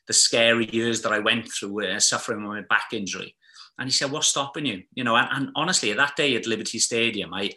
the 0.06 0.12
scary 0.12 0.68
years 0.72 1.02
that 1.02 1.12
I 1.12 1.20
went 1.20 1.50
through 1.52 1.86
uh, 1.86 2.00
suffering 2.00 2.42
my 2.42 2.62
back 2.62 2.88
injury. 2.92 3.36
And 3.78 3.86
he 3.86 3.92
said, 3.92 4.10
"What's 4.10 4.26
stopping 4.26 4.66
you?" 4.66 4.82
You 4.94 5.04
know, 5.04 5.16
and, 5.16 5.28
and 5.30 5.48
honestly, 5.54 5.92
that 5.92 6.16
day 6.16 6.34
at 6.34 6.46
Liberty 6.46 6.80
Stadium, 6.80 7.32
I, 7.32 7.52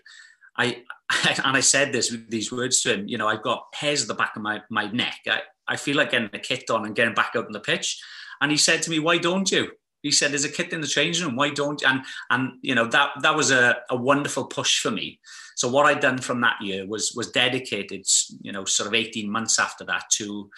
I, 0.57 0.83
and 1.43 1.57
I 1.57 1.59
said 1.59 1.91
this 1.91 2.11
with 2.11 2.29
these 2.29 2.51
words 2.51 2.81
to 2.81 2.93
him. 2.93 3.07
You 3.07 3.17
know, 3.17 3.27
I've 3.27 3.43
got 3.43 3.67
hairs 3.73 4.01
at 4.01 4.07
the 4.07 4.13
back 4.13 4.35
of 4.35 4.41
my 4.41 4.61
my 4.69 4.87
neck. 4.91 5.19
I, 5.27 5.41
I 5.67 5.77
feel 5.77 5.97
like 5.97 6.11
getting 6.11 6.29
a 6.33 6.39
kit 6.39 6.69
on 6.69 6.85
and 6.85 6.95
getting 6.95 7.13
back 7.13 7.33
out 7.35 7.45
on 7.45 7.51
the 7.51 7.59
pitch. 7.59 8.01
And 8.41 8.51
he 8.51 8.57
said 8.57 8.81
to 8.83 8.89
me, 8.89 8.99
"Why 8.99 9.17
don't 9.17 9.51
you?" 9.51 9.71
He 10.01 10.11
said, 10.11 10.31
"There's 10.31 10.45
a 10.45 10.51
kit 10.51 10.73
in 10.73 10.81
the 10.81 10.87
changing 10.87 11.25
room. 11.25 11.35
Why 11.35 11.49
don't?" 11.49 11.81
You? 11.81 11.87
And 11.87 12.01
and 12.29 12.51
you 12.61 12.75
know 12.75 12.87
that 12.87 13.11
that 13.21 13.35
was 13.35 13.51
a, 13.51 13.77
a 13.89 13.95
wonderful 13.95 14.45
push 14.45 14.79
for 14.79 14.91
me. 14.91 15.19
So 15.55 15.69
what 15.69 15.85
I'd 15.85 15.99
done 15.99 16.17
from 16.17 16.41
that 16.41 16.61
year 16.61 16.85
was 16.85 17.13
was 17.15 17.31
dedicated, 17.31 18.05
you 18.41 18.51
know, 18.51 18.65
sort 18.65 18.87
of 18.87 18.93
18 18.93 19.29
months 19.29 19.59
after 19.59 19.83
that 19.85 20.05
to 20.13 20.49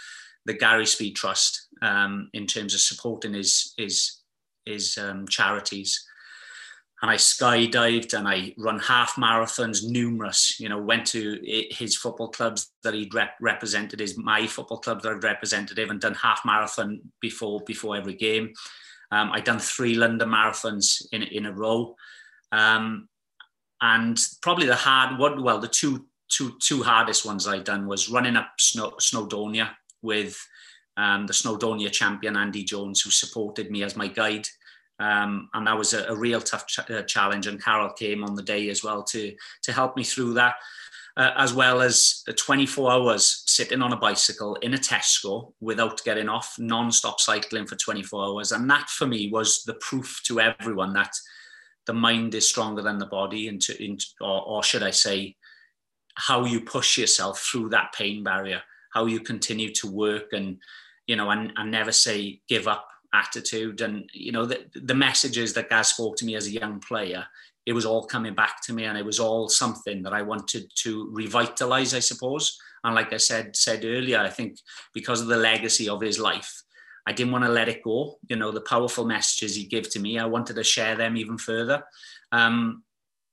the 0.45 0.53
Gary 0.53 0.85
Speed 0.85 1.15
Trust 1.15 1.67
um, 1.81 2.29
in 2.33 2.45
terms 2.45 2.73
of 2.73 2.79
supporting 2.79 3.33
his 3.33 3.73
his 3.77 4.21
his 4.65 4.97
um, 4.97 5.27
charities 5.27 6.05
and 7.01 7.11
I 7.11 7.15
skydived 7.15 8.13
and 8.13 8.27
I 8.27 8.53
run 8.57 8.79
half 8.79 9.15
marathons, 9.15 9.83
numerous. 9.83 10.59
You 10.59 10.69
know, 10.69 10.79
went 10.79 11.05
to 11.07 11.39
his 11.69 11.95
football 11.95 12.29
clubs 12.29 12.71
that 12.83 12.93
he'd 12.93 13.13
rep- 13.13 13.35
represented, 13.41 13.99
his 13.99 14.17
my 14.17 14.47
football 14.47 14.77
club 14.79 15.01
that 15.01 15.11
I'd 15.11 15.23
represented, 15.23 15.77
and 15.77 15.99
done 15.99 16.13
half 16.15 16.41
marathon 16.45 17.01
before 17.19 17.61
before 17.65 17.97
every 17.97 18.15
game. 18.15 18.53
Um, 19.11 19.31
I'd 19.31 19.43
done 19.43 19.59
three 19.59 19.95
London 19.95 20.29
marathons 20.29 21.05
in 21.11 21.23
in 21.23 21.45
a 21.45 21.51
row, 21.51 21.95
um, 22.51 23.09
and 23.81 24.19
probably 24.41 24.67
the 24.67 24.75
hard 24.75 25.19
one. 25.19 25.43
Well, 25.43 25.59
the 25.59 25.67
two 25.67 26.07
two 26.29 26.57
two 26.61 26.81
hardest 26.81 27.25
ones 27.25 27.47
I'd 27.47 27.65
done 27.65 27.87
was 27.87 28.09
running 28.09 28.37
up 28.37 28.49
Snow, 28.57 28.93
Snowdonia 28.99 29.71
with 30.01 30.37
um, 30.97 31.27
the 31.27 31.33
Snowdonia 31.33 31.91
champion 31.91 32.37
Andy 32.37 32.63
Jones, 32.63 33.01
who 33.01 33.09
supported 33.09 33.69
me 33.69 33.83
as 33.83 33.95
my 33.95 34.07
guide. 34.07 34.47
Um, 34.99 35.49
and 35.53 35.67
that 35.67 35.77
was 35.77 35.93
a, 35.93 36.05
a 36.05 36.15
real 36.15 36.39
tough 36.39 36.67
ch- 36.67 36.89
uh, 36.89 37.03
challenge. 37.03 37.47
And 37.47 37.61
Carol 37.61 37.91
came 37.93 38.23
on 38.23 38.35
the 38.35 38.43
day 38.43 38.69
as 38.69 38.83
well 38.83 39.03
to 39.03 39.33
to 39.63 39.71
help 39.73 39.97
me 39.97 40.03
through 40.03 40.33
that, 40.35 40.55
uh, 41.17 41.31
as 41.37 41.53
well 41.53 41.81
as 41.81 42.23
24 42.37 42.91
hours 42.91 43.43
sitting 43.45 43.81
on 43.81 43.93
a 43.93 43.97
bicycle 43.97 44.55
in 44.55 44.73
a 44.73 44.77
Tesco 44.77 45.53
without 45.59 46.03
getting 46.03 46.29
off, 46.29 46.55
non-stop 46.57 47.19
cycling 47.19 47.65
for 47.65 47.75
24 47.75 48.25
hours. 48.25 48.51
And 48.51 48.69
that 48.69 48.89
for 48.89 49.05
me 49.05 49.29
was 49.29 49.63
the 49.63 49.75
proof 49.75 50.21
to 50.25 50.39
everyone 50.39 50.93
that 50.93 51.13
the 51.85 51.93
mind 51.93 52.33
is 52.33 52.49
stronger 52.49 52.81
than 52.81 52.97
the 52.97 53.05
body, 53.05 53.47
and 53.47 53.61
to, 53.61 53.83
in, 53.83 53.97
or, 54.19 54.41
or 54.47 54.63
should 54.63 54.81
I 54.81 54.91
say, 54.91 55.35
how 56.15 56.45
you 56.45 56.61
push 56.61 56.97
yourself 56.97 57.39
through 57.39 57.69
that 57.69 57.93
pain 57.93 58.23
barrier, 58.23 58.61
how 58.93 59.05
you 59.05 59.19
continue 59.19 59.71
to 59.73 59.91
work 59.91 60.31
and 60.31 60.57
you 61.07 61.15
know, 61.15 61.29
and, 61.29 61.53
and 61.55 61.71
never 61.71 61.91
say 61.91 62.41
give 62.47 62.67
up 62.67 62.87
attitude 63.15 63.81
and 63.81 64.09
you 64.13 64.31
know 64.31 64.45
the, 64.45 64.65
the 64.75 64.93
messages 64.93 65.53
that 65.53 65.69
Gaz 65.69 65.89
spoke 65.89 66.15
to 66.17 66.25
me 66.25 66.35
as 66.35 66.47
a 66.47 66.51
young 66.51 66.79
player 66.79 67.25
it 67.65 67.73
was 67.73 67.85
all 67.85 68.05
coming 68.05 68.35
back 68.35 68.61
to 68.63 68.73
me 68.73 68.85
and 68.85 68.97
it 68.97 69.05
was 69.05 69.19
all 69.19 69.49
something 69.49 70.03
that 70.03 70.13
I 70.13 70.21
wanted 70.21 70.71
to 70.83 71.09
revitalize 71.11 71.93
I 71.93 71.99
suppose. 71.99 72.59
And 72.83 72.93
like 72.93 73.11
I 73.13 73.17
said 73.17 73.55
said 73.55 73.83
earlier 73.83 74.19
I 74.19 74.29
think 74.29 74.59
because 74.93 75.21
of 75.21 75.27
the 75.27 75.37
legacy 75.37 75.89
of 75.89 76.01
his 76.01 76.19
life 76.19 76.63
I 77.07 77.13
didn't 77.13 77.33
want 77.33 77.45
to 77.45 77.51
let 77.51 77.69
it 77.69 77.83
go. 77.83 78.17
You 78.29 78.35
know 78.35 78.51
the 78.51 78.61
powerful 78.61 79.05
messages 79.05 79.55
he 79.55 79.65
gave 79.65 79.89
to 79.91 79.99
me 79.99 80.19
I 80.19 80.25
wanted 80.25 80.55
to 80.55 80.63
share 80.63 80.95
them 80.95 81.17
even 81.17 81.37
further. 81.37 81.83
Um, 82.31 82.83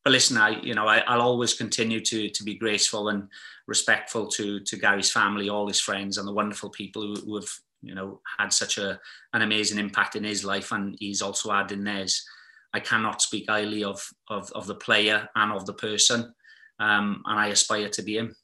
but 0.05 0.12
listen 0.12 0.38
I 0.38 0.61
you 0.61 0.75
know 0.75 0.87
I, 0.87 1.14
will 1.14 1.23
always 1.23 1.55
continue 1.55 2.01
to 2.01 2.31
to 2.31 2.45
be 2.45 2.55
graceful 2.55 3.11
and 3.11 3.29
respectful 3.66 4.27
to 4.29 4.61
to 4.61 4.77
Gary's 4.77 5.11
family 5.11 5.51
all 5.51 5.68
his 5.68 5.81
friends 5.81 6.16
and 6.16 6.27
the 6.27 6.33
wonderful 6.40 6.71
people 6.71 7.03
who, 7.03 7.14
who 7.21 7.35
have 7.37 7.51
you 7.83 7.95
know, 7.95 8.21
had 8.38 8.53
such 8.53 8.79
a 8.79 8.99
an 9.33 9.42
amazing 9.42 9.79
impact 9.79 10.16
in 10.16 10.25
his 10.25 10.45
life, 10.45 10.73
and 10.73 10.97
he's 10.99 11.23
also 11.23 11.51
had 11.51 11.73
in 11.73 11.85
theirs. 11.85 12.25
I 12.73 12.81
cannot 12.81 13.21
speak 13.21 13.47
highly 13.49 13.85
of 13.85 14.01
of, 14.29 14.51
of 14.53 14.66
the 14.66 14.75
player 14.75 15.29
and 15.35 15.53
of 15.53 15.66
the 15.66 15.75
person, 15.75 16.33
um, 16.79 17.23
and 17.27 17.38
I 17.38 17.49
aspire 17.49 17.88
to 17.90 18.03
be 18.03 18.16
him. 18.16 18.35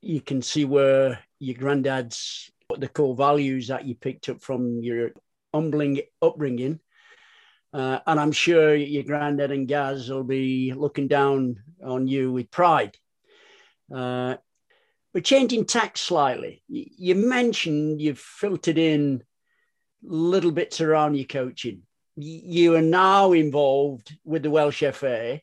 You 0.00 0.20
can 0.20 0.42
see 0.42 0.64
where 0.64 1.18
your 1.38 1.56
granddad's 1.56 2.50
the 2.78 2.88
core 2.88 3.14
values 3.14 3.68
that 3.68 3.84
you 3.84 3.94
picked 3.94 4.28
up 4.28 4.42
from 4.42 4.82
your 4.82 5.10
humbling 5.52 6.00
upbringing. 6.20 6.80
Uh, 7.72 7.98
and 8.06 8.20
I'm 8.20 8.32
sure 8.32 8.74
your 8.74 9.02
granddad 9.02 9.50
and 9.50 9.66
Gaz 9.66 10.10
will 10.10 10.24
be 10.24 10.72
looking 10.74 11.08
down 11.08 11.62
on 11.82 12.06
you 12.06 12.30
with 12.30 12.50
pride. 12.50 12.96
Uh, 13.94 14.36
we're 15.14 15.20
changing 15.20 15.66
tack 15.66 15.98
slightly. 15.98 16.62
You 16.68 17.14
mentioned 17.14 18.00
you've 18.00 18.18
filtered 18.18 18.78
in 18.78 19.22
little 20.02 20.52
bits 20.52 20.80
around 20.80 21.16
your 21.16 21.26
coaching. 21.26 21.82
You 22.16 22.74
are 22.76 22.82
now 22.82 23.32
involved 23.32 24.16
with 24.24 24.42
the 24.42 24.50
Welsh 24.50 24.82
FA. 24.92 25.40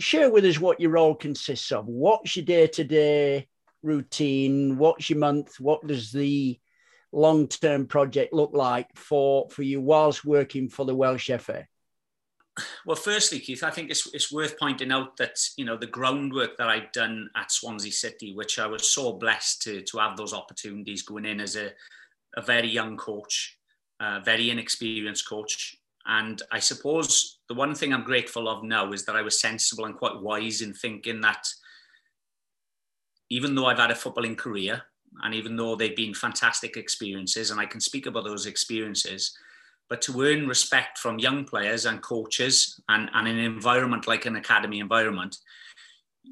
Share 0.00 0.30
with 0.30 0.44
us 0.44 0.58
what 0.58 0.80
your 0.80 0.90
role 0.90 1.14
consists 1.14 1.70
of. 1.72 1.86
What's 1.86 2.36
your 2.36 2.44
day 2.44 2.66
to 2.68 2.84
day 2.84 3.48
routine? 3.82 4.78
What's 4.78 5.10
your 5.10 5.18
month? 5.18 5.60
What 5.60 5.86
does 5.86 6.10
the 6.10 6.58
long 7.12 7.48
term 7.48 7.86
project 7.86 8.32
look 8.32 8.52
like 8.54 8.88
for, 8.96 9.48
for 9.50 9.62
you 9.62 9.80
whilst 9.80 10.24
working 10.24 10.68
for 10.68 10.84
the 10.86 10.94
Welsh 10.94 11.30
FA? 11.38 11.66
Well, 12.84 12.96
firstly, 12.96 13.38
Keith, 13.38 13.64
I 13.64 13.70
think 13.70 13.90
it's, 13.90 14.06
it's 14.12 14.30
worth 14.30 14.58
pointing 14.58 14.92
out 14.92 15.16
that 15.16 15.38
you 15.56 15.64
know 15.64 15.76
the 15.76 15.86
groundwork 15.86 16.58
that 16.58 16.68
I'd 16.68 16.92
done 16.92 17.30
at 17.34 17.50
Swansea 17.50 17.92
City, 17.92 18.34
which 18.34 18.58
I 18.58 18.66
was 18.66 18.90
so 18.90 19.14
blessed 19.14 19.62
to 19.62 19.80
to 19.82 19.98
have 19.98 20.16
those 20.16 20.34
opportunities 20.34 21.02
going 21.02 21.24
in 21.24 21.40
as 21.40 21.56
a, 21.56 21.70
a 22.36 22.42
very 22.42 22.68
young 22.68 22.96
coach, 22.96 23.56
a 24.00 24.20
very 24.20 24.50
inexperienced 24.50 25.26
coach, 25.26 25.76
and 26.06 26.42
I 26.50 26.58
suppose 26.58 27.38
the 27.48 27.54
one 27.54 27.74
thing 27.74 27.94
I'm 27.94 28.04
grateful 28.04 28.48
of 28.48 28.64
now 28.64 28.92
is 28.92 29.04
that 29.04 29.16
I 29.16 29.22
was 29.22 29.40
sensible 29.40 29.84
and 29.84 29.96
quite 29.96 30.20
wise 30.20 30.60
in 30.60 30.74
thinking 30.74 31.20
that 31.20 31.46
even 33.30 33.54
though 33.54 33.66
I've 33.66 33.78
had 33.78 33.90
a 33.90 33.94
footballing 33.94 34.36
career 34.36 34.82
and 35.22 35.34
even 35.34 35.56
though 35.56 35.76
they've 35.76 35.96
been 35.96 36.14
fantastic 36.14 36.76
experiences, 36.76 37.50
and 37.50 37.60
I 37.60 37.66
can 37.66 37.80
speak 37.80 38.06
about 38.06 38.24
those 38.24 38.46
experiences 38.46 39.36
but 39.92 40.00
to 40.00 40.22
earn 40.22 40.48
respect 40.48 40.96
from 40.96 41.18
young 41.18 41.44
players 41.44 41.84
and 41.84 42.00
coaches 42.00 42.80
and, 42.88 43.10
and 43.12 43.28
an 43.28 43.36
environment 43.36 44.08
like 44.08 44.24
an 44.24 44.36
academy 44.36 44.78
environment, 44.78 45.36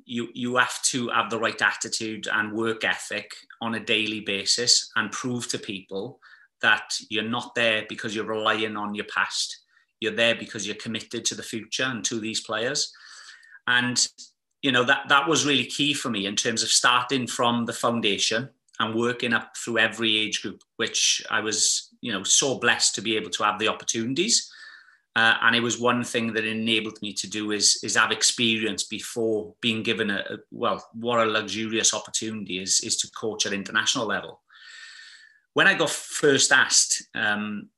you, 0.06 0.28
you 0.32 0.56
have 0.56 0.80
to 0.84 1.10
have 1.10 1.28
the 1.28 1.38
right 1.38 1.60
attitude 1.60 2.26
and 2.32 2.54
work 2.54 2.84
ethic 2.84 3.30
on 3.60 3.74
a 3.74 3.84
daily 3.84 4.20
basis 4.20 4.90
and 4.96 5.12
prove 5.12 5.46
to 5.46 5.58
people 5.58 6.20
that 6.62 6.94
you're 7.10 7.22
not 7.22 7.54
there 7.54 7.84
because 7.86 8.16
you're 8.16 8.24
relying 8.24 8.78
on 8.78 8.94
your 8.94 9.04
past. 9.14 9.58
You're 10.00 10.16
there 10.16 10.36
because 10.36 10.66
you're 10.66 10.76
committed 10.76 11.26
to 11.26 11.34
the 11.34 11.42
future 11.42 11.84
and 11.84 12.02
to 12.06 12.18
these 12.18 12.40
players. 12.40 12.90
And 13.66 14.08
you 14.62 14.72
know 14.72 14.84
that 14.84 15.10
that 15.10 15.28
was 15.28 15.44
really 15.44 15.66
key 15.66 15.92
for 15.92 16.08
me 16.08 16.24
in 16.24 16.34
terms 16.34 16.62
of 16.62 16.70
starting 16.70 17.26
from 17.26 17.66
the 17.66 17.74
foundation 17.74 18.48
and 18.80 18.94
working 18.94 19.34
up 19.34 19.54
through 19.54 19.78
every 19.78 20.16
age 20.16 20.40
group, 20.40 20.62
which 20.76 21.22
I 21.30 21.40
was, 21.40 21.89
you 22.00 22.12
know, 22.12 22.22
so 22.22 22.58
blessed 22.58 22.94
to 22.94 23.02
be 23.02 23.16
able 23.16 23.30
to 23.30 23.42
have 23.42 23.58
the 23.58 23.68
opportunities. 23.68 24.50
Uh, 25.16 25.34
and 25.42 25.56
it 25.56 25.60
was 25.60 25.80
one 25.80 26.04
thing 26.04 26.32
that 26.32 26.44
enabled 26.44 27.00
me 27.02 27.12
to 27.12 27.28
do 27.28 27.50
is 27.50 27.80
is 27.82 27.96
have 27.96 28.12
experience 28.12 28.84
before 28.84 29.52
being 29.60 29.82
given 29.82 30.08
a, 30.08 30.18
a 30.30 30.36
well 30.52 30.84
what 30.92 31.18
a 31.18 31.24
luxurious 31.24 31.92
opportunity 31.92 32.62
is 32.62 32.80
is 32.80 32.96
to 32.96 33.10
coach 33.10 33.44
at 33.44 33.52
international 33.52 34.06
level. 34.06 34.40
When 35.54 35.66
i 35.66 35.74
got 35.74 35.90
first 35.90 36.52
asked 36.52 37.08
um, 37.16 37.70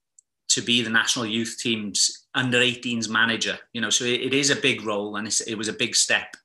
to 0.49 0.61
be 0.61 0.83
the 0.83 0.91
national 0.91 1.25
youth 1.25 1.57
team's 1.59 2.27
under 2.35 2.59
18s 2.59 3.09
manager 3.09 3.59
you 3.73 3.81
know 3.81 3.89
so 3.91 4.05
it, 4.05 4.21
it 4.21 4.35
is 4.35 4.51
a 4.51 4.57
big 4.57 4.85
role 4.85 5.17
and 5.17 5.27
it 5.47 5.57
was 5.57 5.69
a 5.69 5.73
big 5.73 5.97
step. 5.97 6.37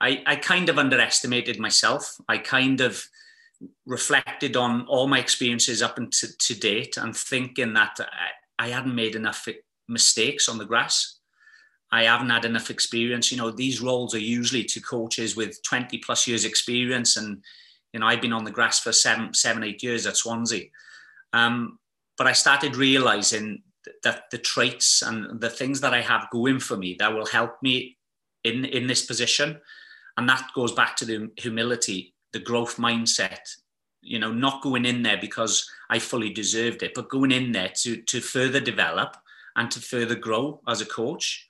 I, 0.00 0.22
I 0.26 0.36
kind 0.36 0.68
of 0.68 0.78
underestimated 0.78 1.60
myself. 1.60 2.16
I 2.28 2.38
kind 2.38 2.80
of 2.80 3.06
reflected 3.86 4.56
on 4.56 4.86
all 4.86 5.06
my 5.06 5.18
experiences 5.18 5.82
up 5.82 5.98
until 5.98 6.30
to 6.38 6.54
date 6.54 6.96
and 6.96 7.16
thinking 7.16 7.72
that 7.74 7.98
I, 8.00 8.66
I 8.66 8.68
hadn't 8.68 8.94
made 8.94 9.14
enough 9.14 9.48
mistakes 9.88 10.48
on 10.48 10.58
the 10.58 10.64
grass. 10.64 11.18
I 11.90 12.04
haven't 12.04 12.30
had 12.30 12.46
enough 12.46 12.70
experience. 12.70 13.30
You 13.30 13.38
know, 13.38 13.50
these 13.50 13.82
roles 13.82 14.14
are 14.14 14.18
usually 14.18 14.64
to 14.64 14.80
coaches 14.80 15.36
with 15.36 15.62
20 15.62 15.98
plus 15.98 16.26
years 16.26 16.44
experience. 16.44 17.16
And, 17.16 17.42
you 17.92 18.00
know, 18.00 18.06
I've 18.06 18.22
been 18.22 18.32
on 18.32 18.44
the 18.44 18.50
grass 18.50 18.80
for 18.80 18.92
seven, 18.92 19.34
seven, 19.34 19.62
eight 19.62 19.82
years 19.82 20.06
at 20.06 20.16
Swansea. 20.16 20.64
Um, 21.34 21.78
but 22.16 22.26
I 22.26 22.32
started 22.32 22.76
realizing 22.76 23.62
that 24.04 24.30
the 24.30 24.38
traits 24.38 25.02
and 25.02 25.40
the 25.40 25.50
things 25.50 25.80
that 25.80 25.92
I 25.92 26.00
have 26.00 26.30
going 26.30 26.60
for 26.60 26.76
me 26.76 26.96
that 26.98 27.12
will 27.12 27.26
help 27.26 27.62
me 27.62 27.98
in, 28.44 28.64
in 28.64 28.86
this 28.86 29.04
position. 29.04 29.60
And 30.16 30.28
that 30.28 30.50
goes 30.54 30.72
back 30.72 30.96
to 30.96 31.04
the 31.04 31.30
humility, 31.36 32.11
the 32.32 32.40
growth 32.40 32.76
mindset, 32.76 33.56
you 34.00 34.18
know, 34.18 34.32
not 34.32 34.62
going 34.62 34.84
in 34.84 35.02
there 35.02 35.18
because 35.18 35.68
I 35.90 35.98
fully 35.98 36.32
deserved 36.32 36.82
it, 36.82 36.92
but 36.94 37.08
going 37.08 37.32
in 37.32 37.52
there 37.52 37.70
to, 37.76 37.96
to 38.02 38.20
further 38.20 38.60
develop 38.60 39.16
and 39.56 39.70
to 39.70 39.80
further 39.80 40.14
grow 40.14 40.60
as 40.66 40.80
a 40.80 40.86
coach. 40.86 41.46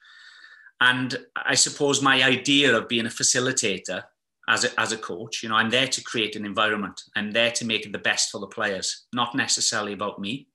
And 0.81 1.17
I 1.37 1.55
suppose 1.55 2.03
my 2.03 2.23
idea 2.23 2.77
of 2.77 2.89
being 2.89 3.07
a 3.07 3.11
facilitator 3.11 4.03
as 4.49 4.65
a, 4.65 4.81
as 4.81 4.93
a 4.93 4.97
coach, 4.97 5.43
you 5.43 5.49
know, 5.49 5.55
I'm 5.55 5.71
there 5.71 5.87
to 5.87 6.03
create 6.03 6.35
an 6.35 6.45
environment. 6.45 7.01
I'm 7.15 7.31
there 7.31 7.53
to 7.53 7.65
make 7.65 7.87
it 7.87 7.93
the 7.93 7.99
best 7.99 8.31
for 8.31 8.41
the 8.41 8.49
players, 8.49 9.07
not 9.15 9.35
necessarily 9.35 9.93
about 9.93 10.19
me. 10.19 10.49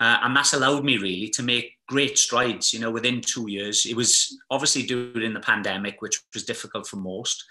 Uh, 0.00 0.18
and 0.22 0.34
that's 0.34 0.54
allowed 0.54 0.84
me 0.84 0.96
really 0.96 1.28
to 1.28 1.42
make 1.42 1.74
great 1.86 2.18
strides, 2.18 2.72
you 2.72 2.80
know, 2.80 2.90
within 2.90 3.20
two 3.20 3.48
years. 3.48 3.86
It 3.86 3.94
was 3.94 4.36
obviously 4.50 4.82
during 4.82 5.34
the 5.34 5.40
pandemic, 5.40 6.00
which 6.00 6.20
was 6.32 6.44
difficult 6.44 6.86
for 6.86 6.96
most, 6.96 7.44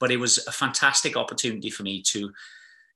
but 0.00 0.10
it 0.10 0.16
was 0.16 0.44
a 0.46 0.52
fantastic 0.52 1.16
opportunity 1.16 1.70
for 1.70 1.84
me 1.84 2.02
to 2.02 2.32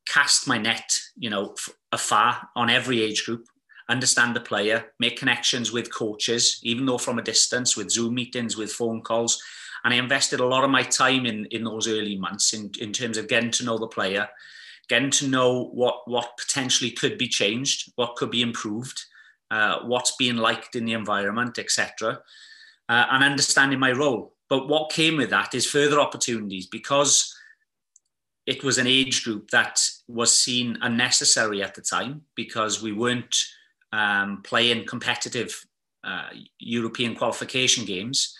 cast 0.08 0.48
my 0.48 0.58
net, 0.58 0.98
you 1.16 1.30
know, 1.30 1.54
afar 1.92 2.48
on 2.56 2.68
every 2.68 3.02
age 3.02 3.24
group 3.24 3.46
understand 3.88 4.34
the 4.34 4.40
player, 4.40 4.86
make 4.98 5.18
connections 5.18 5.72
with 5.72 5.92
coaches, 5.92 6.60
even 6.62 6.86
though 6.86 6.98
from 6.98 7.18
a 7.18 7.22
distance, 7.22 7.76
with 7.76 7.90
Zoom 7.90 8.14
meetings, 8.14 8.56
with 8.56 8.72
phone 8.72 9.02
calls. 9.02 9.42
And 9.84 9.92
I 9.92 9.98
invested 9.98 10.40
a 10.40 10.46
lot 10.46 10.64
of 10.64 10.70
my 10.70 10.82
time 10.82 11.26
in, 11.26 11.46
in 11.46 11.64
those 11.64 11.86
early 11.88 12.16
months 12.16 12.54
in, 12.54 12.70
in 12.80 12.92
terms 12.92 13.18
of 13.18 13.28
getting 13.28 13.50
to 13.52 13.64
know 13.64 13.78
the 13.78 13.86
player, 13.86 14.28
getting 14.88 15.10
to 15.10 15.28
know 15.28 15.64
what, 15.66 16.08
what 16.08 16.38
potentially 16.38 16.90
could 16.90 17.18
be 17.18 17.28
changed, 17.28 17.92
what 17.96 18.16
could 18.16 18.30
be 18.30 18.42
improved, 18.42 19.04
uh, 19.50 19.80
what's 19.84 20.16
being 20.16 20.36
liked 20.36 20.74
in 20.76 20.86
the 20.86 20.94
environment, 20.94 21.58
etc., 21.58 22.20
uh, 22.88 23.06
and 23.10 23.24
understanding 23.24 23.78
my 23.78 23.92
role. 23.92 24.33
But 24.48 24.68
what 24.68 24.92
came 24.92 25.16
with 25.16 25.30
that 25.30 25.54
is 25.54 25.66
further 25.66 26.00
opportunities 26.00 26.66
because 26.66 27.34
it 28.46 28.62
was 28.62 28.78
an 28.78 28.86
age 28.86 29.24
group 29.24 29.50
that 29.50 29.80
was 30.06 30.38
seen 30.38 30.78
unnecessary 30.82 31.62
at 31.62 31.74
the 31.74 31.80
time 31.80 32.22
because 32.34 32.82
we 32.82 32.92
weren't 32.92 33.34
um, 33.92 34.42
playing 34.42 34.86
competitive 34.86 35.64
uh, 36.04 36.28
European 36.58 37.14
qualification 37.14 37.84
games, 37.84 38.36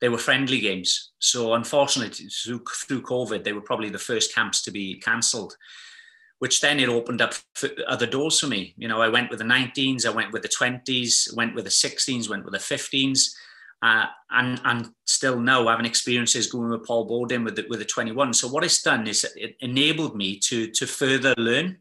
they 0.00 0.08
were 0.08 0.18
friendly 0.18 0.60
games. 0.60 1.12
So 1.18 1.54
unfortunately, 1.54 2.28
through, 2.28 2.62
through 2.86 3.02
COVID, 3.02 3.42
they 3.42 3.52
were 3.52 3.60
probably 3.60 3.90
the 3.90 3.98
first 3.98 4.34
camps 4.34 4.62
to 4.62 4.70
be 4.70 5.00
cancelled, 5.00 5.56
which 6.38 6.60
then 6.60 6.78
it 6.78 6.88
opened 6.88 7.20
up 7.20 7.34
other 7.88 8.06
doors 8.06 8.38
for 8.38 8.46
me. 8.46 8.74
You 8.76 8.88
know, 8.88 9.02
I 9.02 9.08
went 9.08 9.30
with 9.30 9.40
the 9.40 9.44
19s, 9.44 10.06
I 10.06 10.10
went 10.10 10.32
with 10.32 10.42
the 10.42 10.48
20s, 10.48 11.34
went 11.34 11.54
with 11.54 11.64
the 11.64 11.70
16s, 11.70 12.28
went 12.28 12.44
with 12.44 12.54
the 12.54 12.58
15s. 12.58 13.34
Uh, 13.82 14.06
and 14.30 14.60
and 14.64 14.90
still 15.06 15.40
now 15.40 15.66
having 15.66 15.86
experiences 15.86 16.50
going 16.50 16.68
with 16.68 16.86
Paul 16.86 17.08
Bodin 17.08 17.44
with 17.44 17.56
the, 17.56 17.66
with 17.70 17.78
the 17.78 17.84
21. 17.84 18.34
So 18.34 18.48
what 18.48 18.62
it's 18.62 18.82
done 18.82 19.06
is 19.06 19.24
it 19.36 19.56
enabled 19.60 20.16
me 20.16 20.38
to 20.40 20.70
to 20.70 20.86
further 20.86 21.34
learn. 21.38 21.78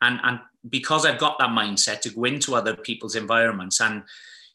And 0.00 0.20
and 0.22 0.40
because 0.70 1.04
I've 1.04 1.18
got 1.18 1.38
that 1.38 1.50
mindset 1.50 2.00
to 2.02 2.10
go 2.10 2.24
into 2.24 2.54
other 2.54 2.76
people's 2.76 3.16
environments 3.16 3.80
and 3.80 4.04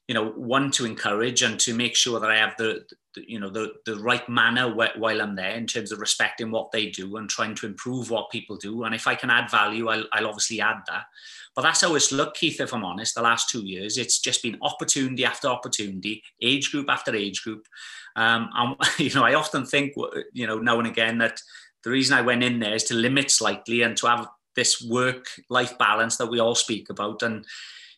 you 0.07 0.13
know 0.15 0.29
one 0.29 0.71
to 0.71 0.85
encourage 0.85 1.43
and 1.43 1.59
to 1.59 1.73
make 1.73 1.95
sure 1.95 2.19
that 2.19 2.31
I 2.31 2.37
have 2.37 2.55
the, 2.57 2.85
the 3.13 3.29
you 3.29 3.39
know 3.39 3.49
the 3.49 3.73
the 3.85 3.97
right 3.99 4.27
manner 4.29 4.73
while 4.73 5.21
I'm 5.21 5.35
there 5.35 5.55
in 5.55 5.67
terms 5.67 5.91
of 5.91 5.99
respecting 5.99 6.49
what 6.49 6.71
they 6.71 6.89
do 6.89 7.17
and 7.17 7.29
trying 7.29 7.55
to 7.55 7.67
improve 7.67 8.09
what 8.09 8.31
people 8.31 8.55
do. 8.55 8.85
And 8.85 8.95
if 8.95 9.05
I 9.05 9.15
can 9.15 9.29
add 9.29 9.51
value 9.51 9.89
I'll, 9.89 10.05
I'll 10.13 10.27
obviously 10.27 10.61
add 10.61 10.77
that 10.87 11.03
but 11.59 11.63
that's 11.63 11.81
how 11.81 11.93
it's 11.93 12.13
looked 12.13 12.37
Keith 12.37 12.61
if 12.61 12.73
I'm 12.73 12.85
honest 12.85 13.15
the 13.15 13.21
last 13.21 13.49
two 13.49 13.65
years. 13.65 13.97
It's 13.97 14.19
just 14.19 14.41
been 14.41 14.57
opportunity 14.61 15.25
after 15.25 15.49
opportunity 15.49 16.23
age 16.41 16.71
group 16.71 16.89
after 16.89 17.13
age 17.13 17.43
group. 17.43 17.67
Um, 18.15 18.49
and 18.55 18.77
you 18.97 19.13
know 19.13 19.25
I 19.25 19.33
often 19.33 19.65
think 19.65 19.93
you 20.31 20.47
know 20.47 20.59
now 20.59 20.79
and 20.79 20.87
again 20.87 21.17
that 21.17 21.41
the 21.83 21.89
reason 21.89 22.17
I 22.17 22.21
went 22.21 22.45
in 22.45 22.61
there 22.61 22.75
is 22.75 22.85
to 22.85 22.93
limit 22.93 23.29
slightly 23.29 23.81
and 23.81 23.97
to 23.97 24.07
have 24.07 24.29
this 24.55 24.81
work 24.81 25.25
life 25.49 25.77
balance 25.77 26.15
that 26.15 26.31
we 26.31 26.39
all 26.39 26.55
speak 26.55 26.89
about. 26.89 27.23
And 27.23 27.45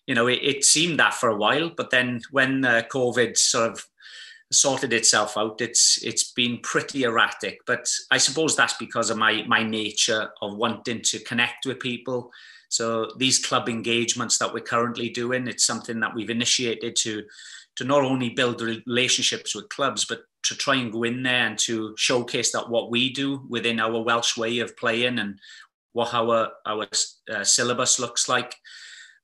you 0.08 0.16
know 0.16 0.26
it, 0.26 0.40
it 0.42 0.66
seemed 0.66 0.98
that 1.00 1.14
for 1.14 1.30
a 1.30 1.38
while 1.38 1.70
but 1.70 1.92
then 1.92 2.22
when 2.32 2.66
uh, 2.66 2.82
covid 2.92 3.38
sort 3.38 3.74
of 3.74 3.86
sorted 4.52 4.92
itself 4.92 5.38
out 5.38 5.62
it's 5.62 6.04
it's 6.04 6.32
been 6.32 6.58
pretty 6.64 7.04
erratic. 7.04 7.60
But 7.68 7.88
i 8.10 8.18
suppose 8.18 8.56
that's 8.56 8.78
because 8.78 9.12
of 9.12 9.20
my 9.20 9.44
my 9.48 9.62
nature 9.62 10.32
of 10.42 10.58
wanting 10.58 11.02
to 11.04 11.20
connect 11.20 11.68
with 11.68 11.80
people 11.80 12.32
so 12.72 13.12
these 13.18 13.46
club 13.46 13.70
engagements 13.70 14.38
that 14.38 14.54
we're 14.54 14.60
currently 14.60 15.10
doing 15.10 15.48
it's 15.48 15.66
something 15.66 16.00
that 16.00 16.16
we've 16.16 16.30
initiated 16.30 16.96
to 16.96 17.24
to 17.76 17.84
not 17.84 18.04
only 18.04 18.30
build 18.30 18.62
relationships 18.62 19.56
with 19.56 19.70
clubs 19.70 20.06
but 20.06 20.22
to 20.44 20.56
try 20.56 20.76
and 20.76 20.92
go 20.92 21.04
in 21.04 21.24
there 21.24 21.48
and 21.48 21.58
to 21.60 21.94
showcase 21.98 22.52
that 22.52 22.70
what 22.70 22.90
we 22.90 23.14
do 23.14 23.46
within 23.48 23.80
our 23.80 24.02
welsh 24.02 24.38
way 24.38 24.60
of 24.60 24.76
playing 24.76 25.20
and 25.20 25.40
what 25.94 26.14
our 26.14 26.52
our 26.66 26.88
uh, 27.34 27.44
syllabus 27.44 28.00
looks 28.00 28.30
like, 28.30 28.56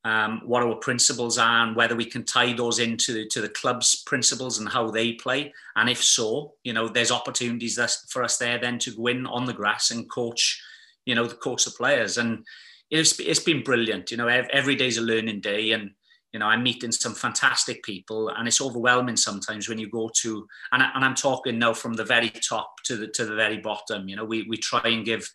um, 0.03 0.41
what 0.45 0.63
our 0.63 0.75
principles 0.75 1.37
are, 1.37 1.65
and 1.65 1.75
whether 1.75 1.95
we 1.95 2.05
can 2.05 2.23
tie 2.23 2.53
those 2.53 2.79
into 2.79 3.25
to 3.29 3.41
the 3.41 3.49
club's 3.49 4.03
principles 4.03 4.59
and 4.59 4.69
how 4.69 4.89
they 4.91 5.13
play. 5.13 5.53
And 5.75 5.89
if 5.89 6.03
so, 6.03 6.53
you 6.63 6.73
know, 6.73 6.87
there's 6.87 7.11
opportunities 7.11 7.79
for 8.09 8.23
us 8.23 8.37
there 8.37 8.59
then 8.59 8.79
to 8.79 8.95
go 8.95 9.07
in 9.07 9.25
on 9.25 9.45
the 9.45 9.53
grass 9.53 9.91
and 9.91 10.09
coach, 10.09 10.61
you 11.05 11.15
know, 11.15 11.25
the 11.25 11.35
coach 11.35 11.65
the 11.65 11.71
players. 11.71 12.17
And 12.17 12.45
it's 12.89 13.19
it's 13.19 13.39
been 13.39 13.63
brilliant. 13.63 14.11
You 14.11 14.17
know, 14.17 14.27
every 14.27 14.75
day's 14.75 14.97
a 14.97 15.01
learning 15.01 15.41
day, 15.41 15.71
and 15.71 15.91
you 16.33 16.39
know, 16.39 16.45
I'm 16.45 16.63
meeting 16.63 16.91
some 16.91 17.15
fantastic 17.15 17.83
people, 17.83 18.29
and 18.29 18.47
it's 18.47 18.61
overwhelming 18.61 19.17
sometimes 19.17 19.67
when 19.67 19.79
you 19.79 19.89
go 19.89 20.09
to, 20.21 20.47
and, 20.71 20.83
I, 20.83 20.91
and 20.93 21.03
I'm 21.03 21.15
talking 21.15 21.57
now 21.57 21.73
from 21.73 21.93
the 21.93 22.03
very 22.03 22.29
top 22.29 22.71
to 22.85 22.95
the 22.95 23.07
to 23.07 23.25
the 23.25 23.35
very 23.35 23.57
bottom. 23.57 24.07
You 24.07 24.15
know, 24.15 24.25
we 24.25 24.43
we 24.43 24.57
try 24.57 24.81
and 24.83 25.05
give 25.05 25.29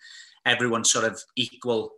everyone 0.47 0.85
sort 0.85 1.05
of 1.05 1.21
equal 1.37 1.93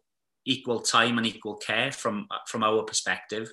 equal 0.46 0.80
time 0.80 1.18
and 1.18 1.26
equal 1.26 1.56
care 1.56 1.92
from 1.92 2.26
from 2.46 2.62
our 2.62 2.82
perspective. 2.82 3.52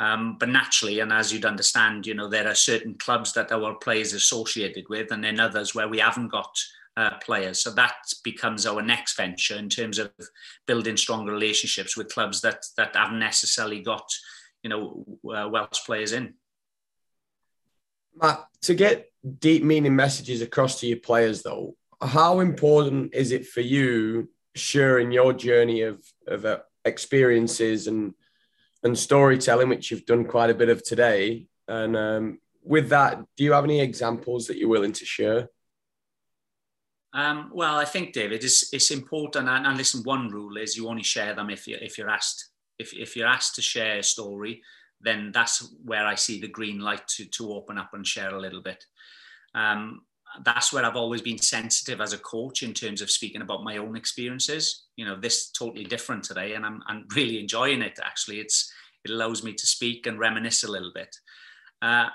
Um, 0.00 0.36
but 0.38 0.48
naturally, 0.48 1.00
and 1.00 1.12
as 1.12 1.32
you'd 1.32 1.44
understand, 1.44 2.06
you 2.06 2.14
know 2.14 2.28
there 2.28 2.46
are 2.46 2.54
certain 2.54 2.94
clubs 2.94 3.32
that 3.32 3.50
our 3.52 3.74
players 3.74 4.12
associated 4.12 4.84
with, 4.88 5.10
and 5.10 5.24
then 5.24 5.40
others 5.40 5.74
where 5.74 5.88
we 5.88 5.98
haven't 5.98 6.28
got 6.28 6.50
uh, 6.98 7.16
players. 7.18 7.60
So 7.60 7.70
that 7.74 7.94
becomes 8.24 8.66
our 8.66 8.82
next 8.82 9.16
venture 9.16 9.56
in 9.56 9.68
terms 9.68 9.98
of 10.00 10.10
building 10.66 10.96
stronger 10.96 11.30
relationships 11.30 11.96
with 11.96 12.12
clubs 12.12 12.40
that 12.40 12.64
that 12.76 12.96
haven't 12.96 13.20
necessarily 13.20 13.80
got 13.80 14.10
you 14.64 14.70
know 14.70 15.04
uh, 15.32 15.48
Welsh 15.48 15.84
players 15.86 16.12
in. 16.12 16.34
Matt, 18.20 18.44
to 18.62 18.74
get 18.74 19.12
deep 19.38 19.62
meaning 19.62 19.94
messages 19.94 20.42
across 20.42 20.80
to 20.80 20.88
your 20.88 20.98
players, 20.98 21.42
though, 21.42 21.76
how 22.02 22.40
important 22.40 23.14
is 23.14 23.30
it 23.30 23.46
for 23.46 23.60
you 23.60 24.28
sharing 24.56 25.12
your 25.12 25.32
journey 25.32 25.82
of 25.82 26.04
of 26.26 26.44
uh, 26.44 26.58
experiences 26.84 27.86
and 27.86 28.12
and 28.82 28.98
storytelling, 28.98 29.68
which 29.68 29.92
you've 29.92 30.06
done 30.06 30.24
quite 30.24 30.50
a 30.50 30.54
bit 30.54 30.68
of 30.68 30.82
today? 30.82 31.46
And 31.68 31.96
um, 31.96 32.38
with 32.64 32.88
that, 32.88 33.22
do 33.36 33.44
you 33.44 33.52
have 33.52 33.64
any 33.64 33.80
examples 33.80 34.48
that 34.48 34.56
you're 34.56 34.68
willing 34.68 34.94
to 34.94 35.04
share? 35.04 35.48
Um, 37.14 37.50
well, 37.54 37.76
I 37.76 37.84
think 37.84 38.12
David, 38.12 38.44
it's, 38.44 38.72
it's 38.72 38.90
important. 38.90 39.48
And, 39.48 39.66
and, 39.66 39.76
listen, 39.76 40.02
one 40.02 40.28
rule 40.28 40.56
is 40.56 40.76
you 40.76 40.88
only 40.88 41.02
share 41.02 41.34
them 41.34 41.50
if 41.50 41.66
you 41.66 41.78
if 41.80 41.96
you're 41.96 42.10
asked. 42.10 42.50
If 42.78 42.92
if 42.92 43.16
you're 43.16 43.26
asked 43.26 43.54
to 43.56 43.62
share 43.62 43.98
a 43.98 44.02
story, 44.02 44.62
then 45.00 45.30
that's 45.32 45.72
where 45.84 46.06
I 46.06 46.14
see 46.14 46.40
the 46.40 46.48
green 46.48 46.80
light 46.80 47.06
to 47.16 47.24
to 47.24 47.52
open 47.52 47.78
up 47.78 47.90
and 47.94 48.06
share 48.06 48.34
a 48.34 48.40
little 48.40 48.62
bit. 48.62 48.84
Um, 49.54 50.02
that's 50.44 50.72
where 50.72 50.84
I've 50.84 50.96
always 50.96 51.22
been 51.22 51.38
sensitive 51.38 52.00
as 52.00 52.12
a 52.12 52.18
coach 52.18 52.62
in 52.62 52.74
terms 52.74 53.00
of 53.00 53.10
speaking 53.10 53.42
about 53.42 53.64
my 53.64 53.78
own 53.78 53.96
experiences. 53.96 54.84
You 54.96 55.06
know, 55.06 55.18
this 55.18 55.50
totally 55.50 55.84
different 55.84 56.24
today, 56.24 56.54
and 56.54 56.64
I'm, 56.64 56.82
I'm 56.86 57.06
really 57.14 57.40
enjoying 57.40 57.82
it. 57.82 57.98
Actually, 58.04 58.40
it's 58.40 58.70
it 59.04 59.10
allows 59.10 59.42
me 59.42 59.54
to 59.54 59.66
speak 59.66 60.06
and 60.06 60.18
reminisce 60.18 60.64
a 60.64 60.70
little 60.70 60.92
bit. 60.94 61.14
Uh, 61.80 62.08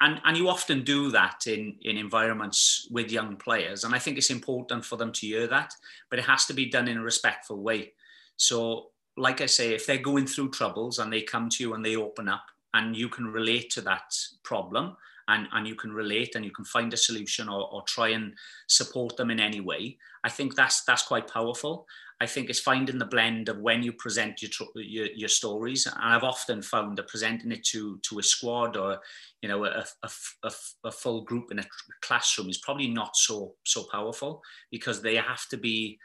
and, 0.00 0.20
and 0.24 0.36
you 0.36 0.48
often 0.48 0.84
do 0.84 1.10
that 1.12 1.46
in, 1.46 1.76
in 1.82 1.96
environments 1.96 2.86
with 2.90 3.10
young 3.10 3.36
players. 3.36 3.84
And 3.84 3.94
I 3.94 3.98
think 3.98 4.18
it's 4.18 4.30
important 4.30 4.84
for 4.84 4.96
them 4.96 5.12
to 5.12 5.26
hear 5.26 5.46
that, 5.46 5.72
but 6.10 6.18
it 6.18 6.26
has 6.26 6.44
to 6.46 6.54
be 6.54 6.66
done 6.66 6.86
in 6.88 6.98
a 6.98 7.02
respectful 7.02 7.62
way. 7.62 7.92
So, 8.36 8.90
like 9.16 9.40
I 9.40 9.46
say, 9.46 9.72
if 9.72 9.86
they're 9.86 9.96
going 9.96 10.26
through 10.26 10.50
troubles 10.50 10.98
and 10.98 11.10
they 11.10 11.22
come 11.22 11.48
to 11.48 11.62
you 11.62 11.72
and 11.72 11.84
they 11.84 11.96
open 11.96 12.28
up 12.28 12.44
and 12.74 12.94
you 12.94 13.08
can 13.08 13.26
relate 13.26 13.70
to 13.70 13.80
that 13.82 14.14
problem 14.44 14.96
and, 15.28 15.48
and 15.52 15.66
you 15.66 15.74
can 15.74 15.92
relate 15.92 16.34
and 16.34 16.44
you 16.44 16.50
can 16.50 16.66
find 16.66 16.92
a 16.92 16.96
solution 16.98 17.48
or, 17.48 17.66
or 17.72 17.82
try 17.82 18.08
and 18.08 18.34
support 18.66 19.16
them 19.16 19.30
in 19.30 19.40
any 19.40 19.60
way, 19.60 19.96
I 20.24 20.28
think 20.28 20.54
that's 20.54 20.84
that's 20.84 21.04
quite 21.04 21.28
powerful. 21.28 21.86
I 22.20 22.26
think 22.26 22.48
it's 22.48 22.60
finding 22.60 22.98
the 22.98 23.04
blend 23.04 23.48
of 23.48 23.58
when 23.58 23.82
you 23.82 23.92
present 23.92 24.40
your, 24.40 24.50
your, 24.74 25.06
your 25.14 25.28
stories. 25.28 25.86
And 25.86 25.96
I've 25.98 26.24
often 26.24 26.62
found 26.62 26.96
that 26.96 27.08
presenting 27.08 27.52
it 27.52 27.64
to 27.66 27.98
to 28.08 28.18
a 28.18 28.22
squad 28.22 28.76
or 28.76 29.00
you 29.42 29.48
know 29.48 29.64
a, 29.64 29.84
a, 30.02 30.10
a, 30.44 30.52
a 30.84 30.90
full 30.90 31.22
group 31.22 31.50
in 31.50 31.58
a 31.58 31.64
classroom 32.00 32.48
is 32.48 32.58
probably 32.58 32.88
not 32.88 33.16
so 33.16 33.54
so 33.64 33.84
powerful 33.92 34.42
because 34.70 35.02
they 35.02 35.16
have 35.16 35.46
to 35.48 35.56
be 35.56 35.98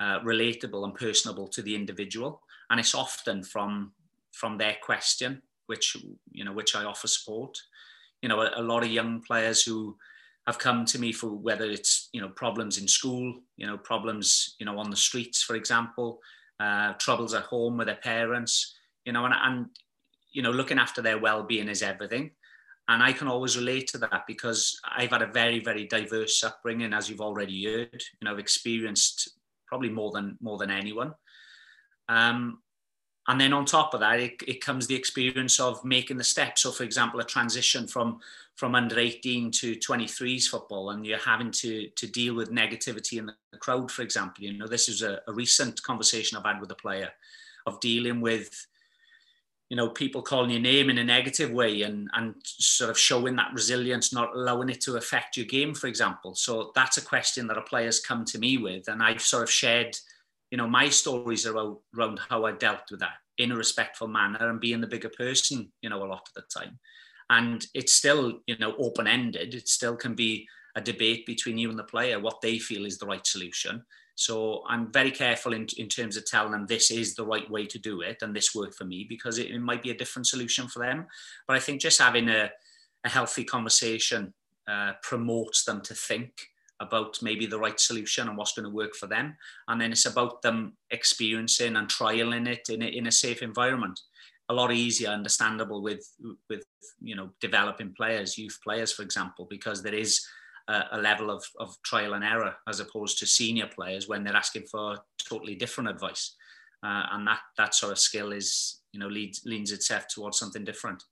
uh, 0.00 0.20
relatable 0.20 0.84
and 0.84 0.94
personable 0.94 1.48
to 1.48 1.62
the 1.62 1.74
individual, 1.74 2.42
and 2.68 2.78
it's 2.78 2.94
often 2.94 3.42
from 3.42 3.92
from 4.32 4.58
their 4.58 4.76
question 4.82 5.40
which 5.66 5.96
you 6.30 6.44
know 6.44 6.52
which 6.52 6.74
I 6.76 6.84
offer 6.84 7.06
support. 7.06 7.58
You 8.22 8.28
know, 8.28 8.40
a, 8.40 8.50
a 8.56 8.62
lot 8.62 8.82
of 8.82 8.90
young 8.90 9.22
players 9.22 9.62
who 9.62 9.96
have 10.46 10.58
come 10.58 10.84
to 10.84 10.98
me 10.98 11.12
for 11.12 11.28
whether 11.28 11.64
it's 11.64 12.08
you 12.12 12.20
know 12.20 12.28
problems 12.28 12.78
in 12.78 12.86
school, 12.86 13.40
you 13.56 13.66
know 13.66 13.78
problems 13.78 14.56
you 14.58 14.66
know 14.66 14.78
on 14.78 14.90
the 14.90 14.96
streets, 14.96 15.42
for 15.42 15.56
example, 15.56 16.20
uh, 16.60 16.92
troubles 16.94 17.34
at 17.34 17.44
home 17.44 17.76
with 17.76 17.86
their 17.86 17.96
parents, 17.96 18.74
you 19.04 19.12
know, 19.12 19.24
and, 19.24 19.34
and 19.36 19.66
you 20.32 20.42
know 20.42 20.50
looking 20.50 20.78
after 20.78 21.00
their 21.00 21.18
well-being 21.18 21.68
is 21.68 21.82
everything, 21.82 22.30
and 22.88 23.02
I 23.02 23.12
can 23.12 23.28
always 23.28 23.56
relate 23.56 23.86
to 23.88 23.98
that 23.98 24.24
because 24.26 24.78
I've 24.84 25.10
had 25.10 25.22
a 25.22 25.32
very 25.32 25.60
very 25.60 25.86
diverse 25.86 26.44
upbringing, 26.44 26.92
as 26.92 27.08
you've 27.08 27.20
already 27.20 27.64
heard. 27.64 28.02
You 28.20 28.24
know, 28.24 28.32
I've 28.32 28.38
experienced 28.38 29.30
probably 29.66 29.90
more 29.90 30.12
than 30.12 30.36
more 30.40 30.58
than 30.58 30.70
anyone. 30.70 31.14
Um, 32.08 32.58
and 33.26 33.40
then 33.40 33.52
on 33.52 33.64
top 33.64 33.94
of 33.94 34.00
that, 34.00 34.20
it, 34.20 34.42
it 34.46 34.60
comes 34.60 34.86
the 34.86 34.94
experience 34.94 35.58
of 35.58 35.82
making 35.84 36.18
the 36.18 36.24
step. 36.24 36.58
So, 36.58 36.70
for 36.70 36.82
example, 36.82 37.20
a 37.20 37.24
transition 37.24 37.86
from 37.86 38.20
from 38.54 38.76
under 38.76 39.00
18 39.00 39.50
to 39.50 39.74
23s 39.74 40.46
football, 40.46 40.90
and 40.90 41.06
you're 41.06 41.18
having 41.18 41.50
to 41.50 41.88
to 41.88 42.06
deal 42.06 42.34
with 42.34 42.52
negativity 42.52 43.18
in 43.18 43.26
the 43.26 43.58
crowd, 43.58 43.90
for 43.90 44.02
example. 44.02 44.44
You 44.44 44.58
know, 44.58 44.66
this 44.66 44.88
is 44.88 45.02
a, 45.02 45.20
a 45.26 45.32
recent 45.32 45.82
conversation 45.82 46.36
I've 46.36 46.44
had 46.44 46.60
with 46.60 46.70
a 46.70 46.76
player 46.76 47.10
of 47.66 47.80
dealing 47.80 48.20
with, 48.20 48.66
you 49.70 49.76
know, 49.76 49.88
people 49.88 50.20
calling 50.20 50.50
your 50.50 50.60
name 50.60 50.90
in 50.90 50.98
a 50.98 51.04
negative 51.04 51.50
way 51.50 51.80
and 51.80 52.10
and 52.12 52.34
sort 52.44 52.90
of 52.90 52.98
showing 52.98 53.36
that 53.36 53.54
resilience, 53.54 54.12
not 54.12 54.36
allowing 54.36 54.68
it 54.68 54.82
to 54.82 54.96
affect 54.96 55.38
your 55.38 55.46
game, 55.46 55.72
for 55.72 55.86
example. 55.86 56.34
So 56.34 56.72
that's 56.74 56.98
a 56.98 57.04
question 57.04 57.46
that 57.46 57.56
a 57.56 57.62
players 57.62 58.00
come 58.00 58.26
to 58.26 58.38
me 58.38 58.58
with, 58.58 58.88
and 58.88 59.02
I've 59.02 59.22
sort 59.22 59.44
of 59.44 59.50
shared 59.50 59.96
you 60.54 60.58
know, 60.58 60.68
my 60.68 60.88
stories 60.88 61.46
around, 61.46 61.78
around 61.98 62.20
how 62.28 62.44
I 62.44 62.52
dealt 62.52 62.88
with 62.88 63.00
that 63.00 63.16
in 63.38 63.50
a 63.50 63.56
respectful 63.56 64.06
manner 64.06 64.48
and 64.50 64.60
being 64.60 64.80
the 64.80 64.86
bigger 64.86 65.08
person, 65.08 65.72
you 65.82 65.90
know, 65.90 66.04
a 66.04 66.06
lot 66.06 66.28
of 66.28 66.32
the 66.36 66.42
time. 66.42 66.78
And 67.28 67.66
it's 67.74 67.92
still, 67.92 68.38
you 68.46 68.56
know, 68.58 68.76
open 68.78 69.08
ended. 69.08 69.52
It 69.52 69.66
still 69.66 69.96
can 69.96 70.14
be 70.14 70.46
a 70.76 70.80
debate 70.80 71.26
between 71.26 71.58
you 71.58 71.70
and 71.70 71.78
the 71.78 71.82
player, 71.82 72.20
what 72.20 72.40
they 72.40 72.60
feel 72.60 72.86
is 72.86 72.98
the 72.98 73.06
right 73.06 73.26
solution. 73.26 73.82
So 74.14 74.62
I'm 74.68 74.92
very 74.92 75.10
careful 75.10 75.54
in, 75.54 75.66
in 75.76 75.88
terms 75.88 76.16
of 76.16 76.24
telling 76.24 76.52
them 76.52 76.66
this 76.66 76.92
is 76.92 77.16
the 77.16 77.26
right 77.26 77.50
way 77.50 77.66
to 77.66 77.78
do 77.80 78.02
it 78.02 78.18
and 78.22 78.32
this 78.32 78.54
worked 78.54 78.76
for 78.76 78.84
me 78.84 79.06
because 79.08 79.38
it, 79.38 79.50
it 79.50 79.58
might 79.58 79.82
be 79.82 79.90
a 79.90 79.98
different 79.98 80.28
solution 80.28 80.68
for 80.68 80.86
them. 80.86 81.08
But 81.48 81.56
I 81.56 81.58
think 81.58 81.80
just 81.80 82.00
having 82.00 82.28
a, 82.28 82.48
a 83.02 83.08
healthy 83.08 83.42
conversation 83.42 84.32
uh, 84.68 84.92
promotes 85.02 85.64
them 85.64 85.80
to 85.80 85.94
think 85.94 86.30
about 86.84 87.18
maybe 87.22 87.46
the 87.46 87.58
right 87.58 87.78
solution 87.78 88.28
and 88.28 88.36
what's 88.36 88.52
going 88.52 88.64
to 88.64 88.74
work 88.74 88.94
for 88.94 89.06
them. 89.06 89.36
And 89.68 89.80
then 89.80 89.92
it's 89.92 90.06
about 90.06 90.42
them 90.42 90.76
experiencing 90.90 91.76
and 91.76 91.88
trialing 91.88 92.48
it 92.48 92.68
in 92.68 92.82
a, 92.82 92.86
in 92.86 93.06
a 93.06 93.12
safe 93.12 93.42
environment. 93.42 93.98
A 94.48 94.54
lot 94.54 94.72
easier, 94.72 95.08
understandable 95.08 95.82
with 95.82 96.06
with 96.50 96.64
you 97.00 97.16
know 97.16 97.30
developing 97.40 97.94
players, 97.96 98.36
youth 98.36 98.58
players, 98.62 98.92
for 98.92 99.02
example, 99.02 99.46
because 99.48 99.82
there 99.82 99.94
is 99.94 100.24
a, 100.68 100.84
a 100.92 100.98
level 100.98 101.30
of, 101.30 101.44
of 101.58 101.74
trial 101.82 102.14
and 102.14 102.24
error 102.24 102.54
as 102.68 102.80
opposed 102.80 103.18
to 103.18 103.26
senior 103.26 103.66
players 103.66 104.08
when 104.08 104.22
they're 104.22 104.36
asking 104.36 104.64
for 104.70 104.98
totally 105.28 105.54
different 105.54 105.90
advice. 105.90 106.36
Uh, 106.84 107.06
and 107.12 107.26
that 107.26 107.40
that 107.56 107.74
sort 107.74 107.92
of 107.92 107.98
skill 107.98 108.32
is 108.32 108.82
you 108.92 109.00
know 109.00 109.08
leads 109.08 109.42
leans 109.46 109.72
itself 109.72 110.06
towards 110.08 110.38
something 110.38 110.64
different. 110.64 111.02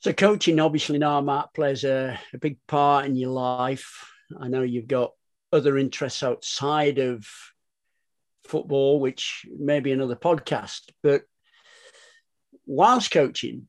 So 0.00 0.12
coaching 0.12 0.60
obviously 0.60 0.98
now 0.98 1.20
Matt 1.20 1.52
plays 1.54 1.82
a, 1.84 2.18
a 2.32 2.38
big 2.38 2.58
part 2.68 3.06
in 3.06 3.16
your 3.16 3.30
life. 3.30 4.12
I 4.38 4.48
know 4.48 4.62
you've 4.62 4.88
got 4.88 5.12
other 5.52 5.78
interests 5.78 6.22
outside 6.22 6.98
of 6.98 7.26
football, 8.44 9.00
which 9.00 9.46
may 9.58 9.80
be 9.80 9.92
another 9.92 10.16
podcast. 10.16 10.90
But 11.02 11.22
whilst 12.66 13.10
coaching, 13.10 13.68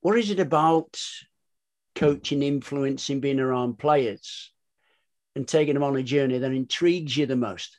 what 0.00 0.18
is 0.18 0.30
it 0.30 0.40
about 0.40 1.00
coaching, 1.94 2.42
influencing, 2.42 3.20
being 3.20 3.40
around 3.40 3.78
players 3.78 4.52
and 5.34 5.46
taking 5.46 5.74
them 5.74 5.82
on 5.82 5.96
a 5.96 6.02
journey 6.02 6.38
that 6.38 6.52
intrigues 6.52 7.16
you 7.16 7.26
the 7.26 7.36
most? 7.36 7.78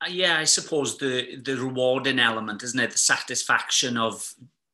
Uh, 0.00 0.08
yeah, 0.10 0.38
I 0.38 0.44
suppose 0.44 0.96
the 0.98 1.36
the 1.42 1.56
rewarding 1.56 2.20
element, 2.20 2.62
isn't 2.62 2.78
it? 2.78 2.92
The 2.92 2.98
satisfaction 2.98 3.96
of 3.96 4.32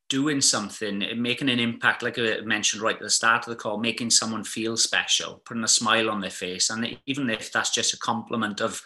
doing 0.09 0.41
something, 0.41 1.01
eh, 1.01 1.13
making 1.15 1.49
an 1.49 1.59
impact, 1.59 2.03
like 2.03 2.17
I 2.19 2.41
mentioned 2.41 2.81
right 2.81 2.95
at 2.95 3.01
the 3.01 3.09
start 3.09 3.45
of 3.45 3.49
the 3.49 3.55
call, 3.55 3.77
making 3.77 4.11
someone 4.11 4.43
feel 4.43 4.77
special, 4.77 5.41
putting 5.45 5.63
a 5.63 5.67
smile 5.67 6.09
on 6.09 6.21
their 6.21 6.29
face, 6.29 6.69
and 6.69 6.97
even 7.05 7.29
if 7.29 7.51
that's 7.51 7.71
just 7.71 7.93
a 7.93 7.99
compliment 7.99 8.61
of, 8.61 8.81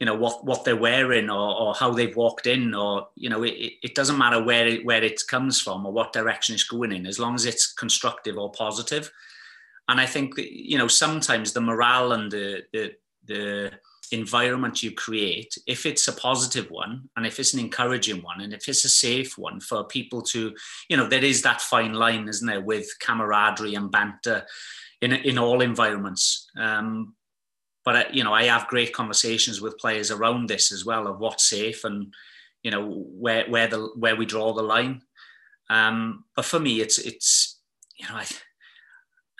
you 0.00 0.06
know, 0.06 0.14
what 0.14 0.44
what 0.44 0.64
they're 0.64 0.76
wearing 0.76 1.30
or, 1.30 1.54
or 1.60 1.74
how 1.74 1.92
they've 1.92 2.16
walked 2.16 2.46
in, 2.46 2.74
or 2.74 3.08
you 3.14 3.28
know, 3.28 3.42
it, 3.42 3.72
it 3.82 3.94
doesn't 3.94 4.18
matter 4.18 4.42
where 4.42 4.66
it, 4.66 4.84
where 4.84 5.02
it 5.02 5.20
comes 5.28 5.60
from 5.60 5.86
or 5.86 5.92
what 5.92 6.12
direction 6.12 6.54
it's 6.54 6.64
going 6.64 6.92
in, 6.92 7.06
as 7.06 7.18
long 7.18 7.34
as 7.34 7.46
it's 7.46 7.72
constructive 7.72 8.36
or 8.36 8.50
positive. 8.52 9.10
And 9.88 10.00
I 10.00 10.06
think 10.06 10.34
you 10.36 10.78
know 10.78 10.88
sometimes 10.88 11.52
the 11.52 11.60
morale 11.60 12.12
and 12.12 12.30
the 12.30 12.64
the 12.72 12.94
the 13.24 13.72
environment 14.12 14.82
you 14.82 14.92
create, 14.92 15.56
if 15.66 15.86
it's 15.86 16.08
a 16.08 16.12
positive 16.12 16.70
one 16.70 17.08
and 17.16 17.26
if 17.26 17.38
it's 17.38 17.54
an 17.54 17.60
encouraging 17.60 18.22
one 18.22 18.40
and 18.40 18.52
if 18.52 18.68
it's 18.68 18.84
a 18.84 18.88
safe 18.88 19.38
one 19.38 19.60
for 19.60 19.84
people 19.84 20.22
to, 20.22 20.54
you 20.88 20.96
know, 20.96 21.08
there 21.08 21.24
is 21.24 21.42
that 21.42 21.60
fine 21.60 21.92
line, 21.92 22.28
isn't 22.28 22.46
there, 22.46 22.60
with 22.60 22.88
camaraderie 23.00 23.74
and 23.74 23.90
banter 23.90 24.46
in, 25.00 25.12
in 25.12 25.38
all 25.38 25.60
environments. 25.60 26.50
Um, 26.56 27.14
but, 27.84 27.96
uh, 27.96 28.04
you 28.12 28.24
know, 28.24 28.34
I 28.34 28.44
have 28.44 28.68
great 28.68 28.92
conversations 28.92 29.60
with 29.60 29.78
players 29.78 30.10
around 30.10 30.48
this 30.48 30.72
as 30.72 30.84
well 30.84 31.06
of 31.06 31.18
what's 31.18 31.48
safe 31.48 31.84
and, 31.84 32.12
you 32.62 32.70
know, 32.70 32.86
where, 32.86 33.48
where, 33.48 33.68
the, 33.68 33.90
where 33.96 34.16
we 34.16 34.26
draw 34.26 34.52
the 34.52 34.62
line. 34.62 35.02
Um, 35.70 36.24
but 36.34 36.44
for 36.44 36.58
me, 36.58 36.80
it's, 36.80 36.98
it's, 36.98 37.60
you 37.96 38.08
know, 38.08 38.16
I, 38.16 38.26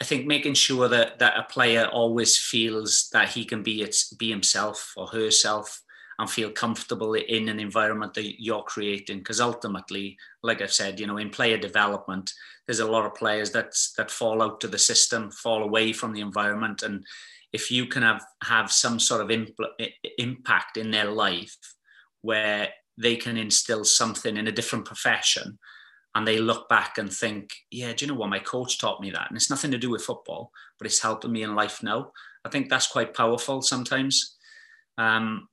I 0.00 0.04
think 0.04 0.26
making 0.26 0.54
sure 0.54 0.88
that 0.88 1.18
that 1.18 1.38
a 1.38 1.42
player 1.42 1.86
always 1.86 2.38
feels 2.38 3.08
that 3.12 3.30
he 3.30 3.44
can 3.44 3.62
be 3.62 3.82
its 3.82 4.12
be 4.12 4.30
himself 4.30 4.92
or 4.96 5.08
herself 5.08 5.82
and 6.18 6.28
feel 6.28 6.50
comfortable 6.50 7.14
in 7.14 7.48
an 7.48 7.60
environment 7.60 8.14
that 8.14 8.42
you're 8.42 8.62
creating. 8.62 9.18
Because 9.18 9.40
ultimately, 9.40 10.16
like 10.42 10.60
I've 10.60 10.72
said, 10.72 10.98
you 10.98 11.06
know, 11.06 11.18
in 11.18 11.30
player 11.30 11.56
development, 11.56 12.32
there's 12.66 12.80
a 12.80 12.90
lot 12.90 13.06
of 13.06 13.14
players 13.14 13.50
that 13.52 13.74
that 13.96 14.10
fall 14.10 14.42
out 14.42 14.60
to 14.60 14.68
the 14.68 14.78
system, 14.78 15.30
fall 15.30 15.62
away 15.62 15.92
from 15.92 16.12
the 16.12 16.20
environment, 16.20 16.82
and 16.82 17.04
if 17.52 17.70
you 17.70 17.86
can 17.86 18.02
have 18.02 18.24
have 18.44 18.70
some 18.70 19.00
sort 19.00 19.20
of 19.20 19.28
impl- 19.28 19.90
impact 20.18 20.76
in 20.76 20.90
their 20.90 21.10
life 21.10 21.56
where 22.22 22.68
they 22.96 23.16
can 23.16 23.36
instill 23.36 23.84
something 23.84 24.36
in 24.36 24.48
a 24.48 24.52
different 24.52 24.84
profession 24.84 25.58
and 26.14 26.26
they 26.26 26.38
look 26.38 26.68
back 26.68 26.98
and 26.98 27.12
think, 27.12 27.52
yeah, 27.70 27.92
do 27.92 28.04
you 28.04 28.10
know 28.10 28.18
what? 28.18 28.30
My 28.30 28.38
coach 28.38 28.78
taught 28.78 29.00
me 29.00 29.10
that. 29.10 29.28
And 29.28 29.36
it's 29.36 29.50
nothing 29.50 29.70
to 29.70 29.78
do 29.78 29.90
with 29.90 30.04
football, 30.04 30.52
but 30.78 30.86
it's 30.86 31.02
helping 31.02 31.32
me 31.32 31.42
in 31.42 31.54
life 31.54 31.82
now. 31.82 32.12
I 32.44 32.48
think 32.48 32.68
that's 32.68 32.86
quite 32.86 33.14
powerful 33.14 33.62
sometimes. 33.62 34.36
Um, 34.96 35.48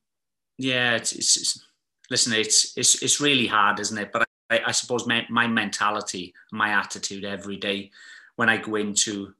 yeah, 0.58 0.96
it's, 0.96 1.12
it's, 1.12 1.36
it's, 1.36 1.64
listen, 2.10 2.32
it's, 2.32 2.76
it's, 2.76 3.02
it's 3.02 3.20
really 3.20 3.46
hard, 3.46 3.80
isn't 3.80 3.98
it? 3.98 4.10
But 4.12 4.24
I, 4.50 4.62
I 4.66 4.72
suppose 4.72 5.06
my, 5.06 5.26
my 5.28 5.46
mentality, 5.46 6.34
my 6.52 6.70
attitude 6.70 7.24
every 7.24 7.56
day 7.56 7.90
when 8.36 8.48
I 8.48 8.56
go 8.56 8.76
into 8.76 9.34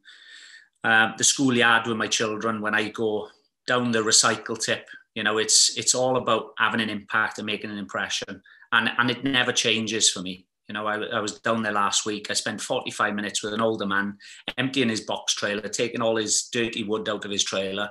uh, 0.84 1.12
the 1.16 1.24
schoolyard 1.24 1.86
with 1.86 1.96
my 1.96 2.08
children, 2.08 2.60
when 2.60 2.74
I 2.74 2.90
go 2.90 3.28
down 3.66 3.90
the 3.90 4.00
recycle 4.00 4.62
tip, 4.62 4.86
you 5.14 5.22
know, 5.22 5.38
it's, 5.38 5.76
it's 5.78 5.94
all 5.94 6.16
about 6.18 6.52
having 6.58 6.80
an 6.80 6.90
impact 6.90 7.38
and 7.38 7.46
making 7.46 7.70
an 7.70 7.78
impression. 7.78 8.42
And, 8.72 8.90
and 8.98 9.10
it 9.10 9.24
never 9.24 9.52
changes 9.52 10.10
for 10.10 10.20
me 10.20 10.45
You 10.68 10.74
know, 10.74 10.86
I, 10.86 10.96
I, 10.96 11.20
was 11.20 11.38
down 11.40 11.62
there 11.62 11.72
last 11.72 12.06
week. 12.06 12.28
I 12.28 12.34
spent 12.34 12.60
45 12.60 13.14
minutes 13.14 13.42
with 13.42 13.54
an 13.54 13.60
older 13.60 13.86
man 13.86 14.18
emptying 14.58 14.88
his 14.88 15.02
box 15.02 15.34
trailer, 15.34 15.68
taking 15.68 16.02
all 16.02 16.16
his 16.16 16.48
dirty 16.52 16.82
wood 16.82 17.08
out 17.08 17.24
of 17.24 17.30
his 17.30 17.44
trailer 17.44 17.88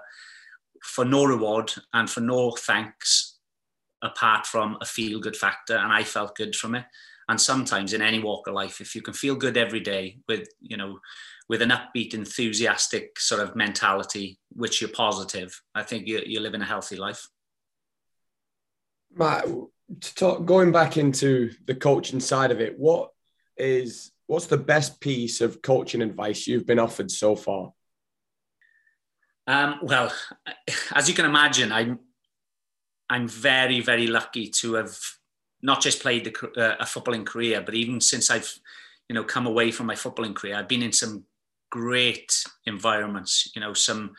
for 0.84 1.06
no 1.06 1.26
reward 1.26 1.72
and 1.94 2.10
for 2.10 2.20
no 2.20 2.52
thanks 2.52 3.38
apart 4.02 4.46
from 4.46 4.78
a 4.82 4.86
feel 4.86 5.20
good 5.20 5.38
factor. 5.38 5.76
And 5.78 5.92
I 5.92 6.04
felt 6.04 6.36
good 6.36 6.56
from 6.56 6.76
it. 6.76 6.86
And 7.28 7.42
sometimes 7.42 7.94
in 7.94 8.02
any 8.02 8.20
walk 8.20 8.48
of 8.48 8.54
life, 8.54 8.82
if 8.82 8.94
you 8.94 9.02
can 9.02 9.14
feel 9.14 9.36
good 9.36 9.58
every 9.58 9.80
day 9.80 10.20
with, 10.28 10.48
you 10.62 10.78
know, 10.78 11.00
with 11.50 11.62
an 11.62 11.72
upbeat, 11.72 12.14
enthusiastic 12.14 13.20
sort 13.20 13.42
of 13.42 13.56
mentality, 13.56 14.40
which 14.50 14.82
you're 14.82 14.92
positive, 14.92 15.60
I 15.74 15.84
think 15.84 16.08
you're, 16.08 16.24
you're 16.24 16.42
living 16.42 16.62
a 16.62 16.66
healthy 16.66 16.98
life. 16.98 17.28
Matt, 19.12 19.46
to 20.02 20.16
talk, 20.16 20.46
going 20.46 20.72
back 20.72 20.98
into 20.98 21.52
the 21.66 21.76
coaching 21.76 22.20
side 22.20 22.52
of 22.52 22.60
it, 22.60 22.78
what 22.78 23.12
is 23.58 24.12
what's 24.28 24.48
the 24.48 24.58
best 24.58 25.00
piece 25.00 25.42
of 25.42 25.62
coaching 25.62 26.02
advice 26.02 26.48
you've 26.48 26.66
been 26.66 26.80
offered 26.80 27.12
so 27.12 27.36
far? 27.36 27.72
Um, 29.48 29.80
well, 29.84 30.12
as 30.94 31.08
you 31.08 31.14
can 31.14 31.26
imagine, 31.26 31.72
I'm 31.72 32.00
I'm 33.10 33.28
very 33.28 33.82
very 33.82 34.08
lucky 34.08 34.50
to 34.62 34.74
have 34.76 34.98
not 35.62 35.82
just 35.82 36.02
played 36.02 36.26
the, 36.26 36.48
uh, 36.58 36.76
a 36.80 36.86
footballing 36.86 37.26
career, 37.26 37.62
but 37.62 37.76
even 37.76 38.02
since 38.02 38.30
I've 38.32 38.60
you 39.08 39.14
know 39.14 39.24
come 39.24 39.46
away 39.46 39.72
from 39.72 39.86
my 39.86 39.96
footballing 39.96 40.36
career, 40.36 40.56
I've 40.56 40.68
been 40.68 40.84
in 40.84 40.92
some 40.92 41.26
great 41.72 42.44
environments. 42.66 43.52
You 43.56 43.62
know, 43.62 43.74
some 43.74 44.16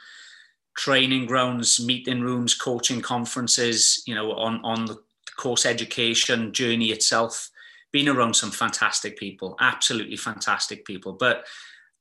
training 0.77 1.27
grounds, 1.27 1.85
meeting 1.85 2.21
rooms, 2.21 2.55
coaching 2.55 3.01
conferences. 3.01 4.03
You 4.07 4.15
know, 4.15 4.33
on 4.33 4.61
on 4.63 4.87
the 4.87 4.99
course 5.37 5.67
education 5.67 6.53
journey 6.53 6.87
itself, 6.87 7.51
been 7.93 8.09
around 8.09 8.35
some 8.35 8.51
fantastic 8.51 9.19
people, 9.19 9.57
absolutely 9.61 10.17
fantastic 10.17 10.85
people. 10.85 11.15
But 11.15 11.47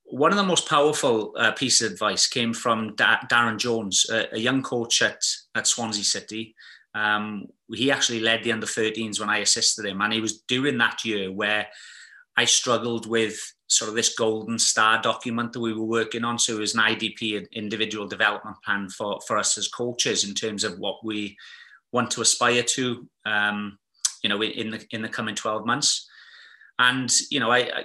one 0.03 0.31
of 0.31 0.37
the 0.37 0.43
most 0.43 0.69
powerful 0.69 1.33
uh, 1.37 1.51
pieces 1.51 1.87
of 1.87 1.93
advice 1.93 2.27
came 2.27 2.53
from 2.53 2.95
da- 2.95 3.19
Darren 3.31 3.57
Jones, 3.57 4.05
a, 4.11 4.35
a, 4.35 4.37
young 4.37 4.61
coach 4.61 5.01
at, 5.01 5.21
at 5.55 5.65
Swansea 5.65 6.03
City. 6.03 6.53
Um, 6.93 7.47
he 7.73 7.91
actually 7.91 8.19
led 8.19 8.43
the 8.43 8.51
under 8.51 8.67
13s 8.67 9.19
when 9.19 9.29
I 9.29 9.39
assisted 9.39 9.85
him. 9.85 10.01
And 10.01 10.13
he 10.13 10.21
was 10.21 10.41
during 10.41 10.77
that 10.77 11.03
year 11.03 11.31
where 11.31 11.67
I 12.37 12.45
struggled 12.45 13.07
with 13.07 13.39
sort 13.67 13.89
of 13.89 13.95
this 13.95 14.13
golden 14.15 14.59
star 14.59 15.01
document 15.01 15.53
that 15.53 15.59
we 15.59 15.73
were 15.73 15.85
working 15.85 16.23
on. 16.23 16.37
So 16.37 16.55
it 16.55 16.59
was 16.59 16.75
an 16.75 16.81
IDP, 16.81 17.37
an 17.37 17.47
individual 17.53 18.07
development 18.07 18.57
plan 18.63 18.89
for, 18.89 19.19
for 19.25 19.37
us 19.37 19.57
as 19.57 19.67
coaches 19.67 20.27
in 20.27 20.35
terms 20.35 20.63
of 20.63 20.77
what 20.77 21.03
we 21.03 21.35
want 21.95 22.11
to 22.11 22.21
aspire 22.21 22.61
to, 22.61 23.07
um, 23.25 23.79
you 24.21 24.29
know, 24.29 24.43
in 24.43 24.69
the 24.71 24.85
in 24.91 25.01
the 25.01 25.09
coming 25.09 25.33
12 25.33 25.65
months. 25.65 26.07
And 26.77 27.09
you 27.31 27.39
know, 27.39 27.51
I, 27.51 27.59
I, 27.59 27.83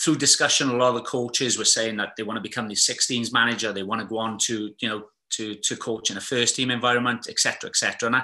through 0.00 0.16
discussion, 0.16 0.68
a 0.68 0.76
lot 0.76 0.90
of 0.90 0.94
the 0.94 1.10
coaches 1.16 1.58
were 1.58 1.64
saying 1.76 1.96
that 1.96 2.12
they 2.16 2.22
want 2.22 2.36
to 2.36 2.48
become 2.48 2.68
the 2.68 2.74
16s 2.74 3.32
manager. 3.32 3.72
They 3.72 3.82
want 3.82 4.00
to 4.00 4.06
go 4.06 4.18
on 4.18 4.38
to 4.46 4.70
you 4.78 4.88
know 4.88 5.04
to 5.30 5.54
to 5.56 5.76
coach 5.76 6.10
in 6.10 6.16
a 6.16 6.20
first 6.20 6.54
team 6.56 6.70
environment, 6.70 7.26
etc., 7.28 7.68
etc. 7.68 8.06
And 8.06 8.16
I 8.16 8.20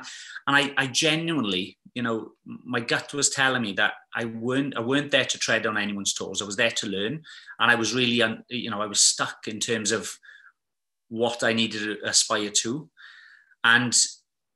and 0.47 0.57
I, 0.57 0.73
I 0.77 0.87
genuinely, 0.87 1.79
you 1.95 2.03
know, 2.03 2.33
my 2.45 2.81
gut 2.81 3.13
was 3.13 3.31
telling 3.31 3.63
me 3.63 3.73
that 3.73 3.95
I 4.15 4.27
weren't 4.27 4.77
I 4.77 4.81
weren't 4.81 5.11
there 5.11 5.25
to 5.25 5.39
tread 5.39 5.67
on 5.67 5.77
anyone's 5.77 6.15
toes. 6.15 6.41
I 6.41 6.47
was 6.47 6.57
there 6.57 6.71
to 6.71 6.87
learn, 6.87 7.23
and 7.59 7.71
I 7.71 7.75
was 7.75 7.93
really, 7.93 8.23
you 8.51 8.71
know, 8.71 8.83
I 8.83 8.87
was 8.87 9.01
stuck 9.01 9.49
in 9.49 9.59
terms 9.59 9.91
of 9.91 10.17
what 11.09 11.43
I 11.43 11.53
needed 11.53 11.81
to 11.81 12.09
aspire 12.09 12.51
to. 12.63 12.89
And 13.65 13.97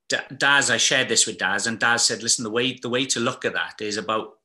Daz, 0.09 0.71
I 0.71 0.79
shared 0.79 1.09
this 1.09 1.27
with 1.27 1.39
Daz, 1.39 1.67
and 1.67 1.79
Daz 1.79 2.05
said, 2.05 2.23
"Listen, 2.23 2.45
the 2.45 2.51
way 2.51 2.79
the 2.81 2.89
way 2.89 3.05
to 3.07 3.21
look 3.21 3.45
at 3.45 3.53
that 3.53 3.81
is 3.81 3.97
about 3.97 4.39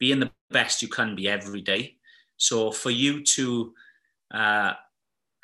being 0.00 0.18
the 0.18 0.30
best 0.50 0.82
you 0.82 0.88
can 0.88 1.14
be 1.14 1.28
every 1.28 1.60
day. 1.60 1.94
So 2.36 2.72
for 2.72 2.90
you 2.90 3.22
to 3.22 3.74
uh, 4.32 4.72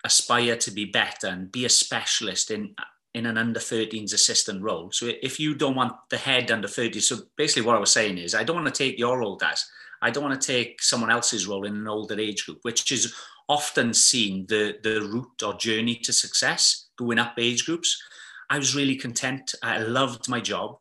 aspire 0.04 0.56
to 0.56 0.70
be 0.70 0.86
better 0.86 1.28
and 1.28 1.52
be 1.52 1.64
a 1.64 1.68
specialist 1.68 2.50
in 2.50 2.74
in 3.14 3.24
an 3.24 3.38
under 3.38 3.60
13s 3.60 4.12
assistant 4.12 4.62
role. 4.62 4.90
So 4.92 5.10
if 5.22 5.40
you 5.40 5.54
don't 5.54 5.74
want 5.74 5.94
the 6.10 6.18
head 6.18 6.50
under 6.50 6.68
30, 6.68 7.00
so 7.00 7.16
basically 7.34 7.62
what 7.62 7.74
I 7.74 7.80
was 7.80 7.90
saying 7.90 8.18
is, 8.18 8.34
I 8.34 8.44
don't 8.44 8.56
want 8.56 8.66
to 8.66 8.84
take 8.84 8.98
your 8.98 9.20
role, 9.20 9.36
Daz. 9.36 9.64
I 10.02 10.10
don't 10.10 10.22
want 10.22 10.38
to 10.38 10.46
take 10.46 10.82
someone 10.82 11.10
else's 11.10 11.46
role 11.46 11.64
in 11.64 11.76
an 11.76 11.88
older 11.88 12.20
age 12.20 12.44
group, 12.44 12.58
which 12.60 12.92
is 12.92 13.14
often 13.48 13.94
seen 13.94 14.44
the 14.48 14.76
the 14.82 15.00
route 15.00 15.42
or 15.42 15.54
journey 15.54 15.96
to 15.96 16.12
success 16.12 16.88
going 16.98 17.18
up 17.18 17.34
age 17.38 17.64
groups. 17.64 18.02
I 18.50 18.58
was 18.58 18.76
really 18.76 18.96
content. 18.96 19.54
I 19.62 19.78
loved 19.78 20.28
my 20.28 20.40
job. 20.40 20.78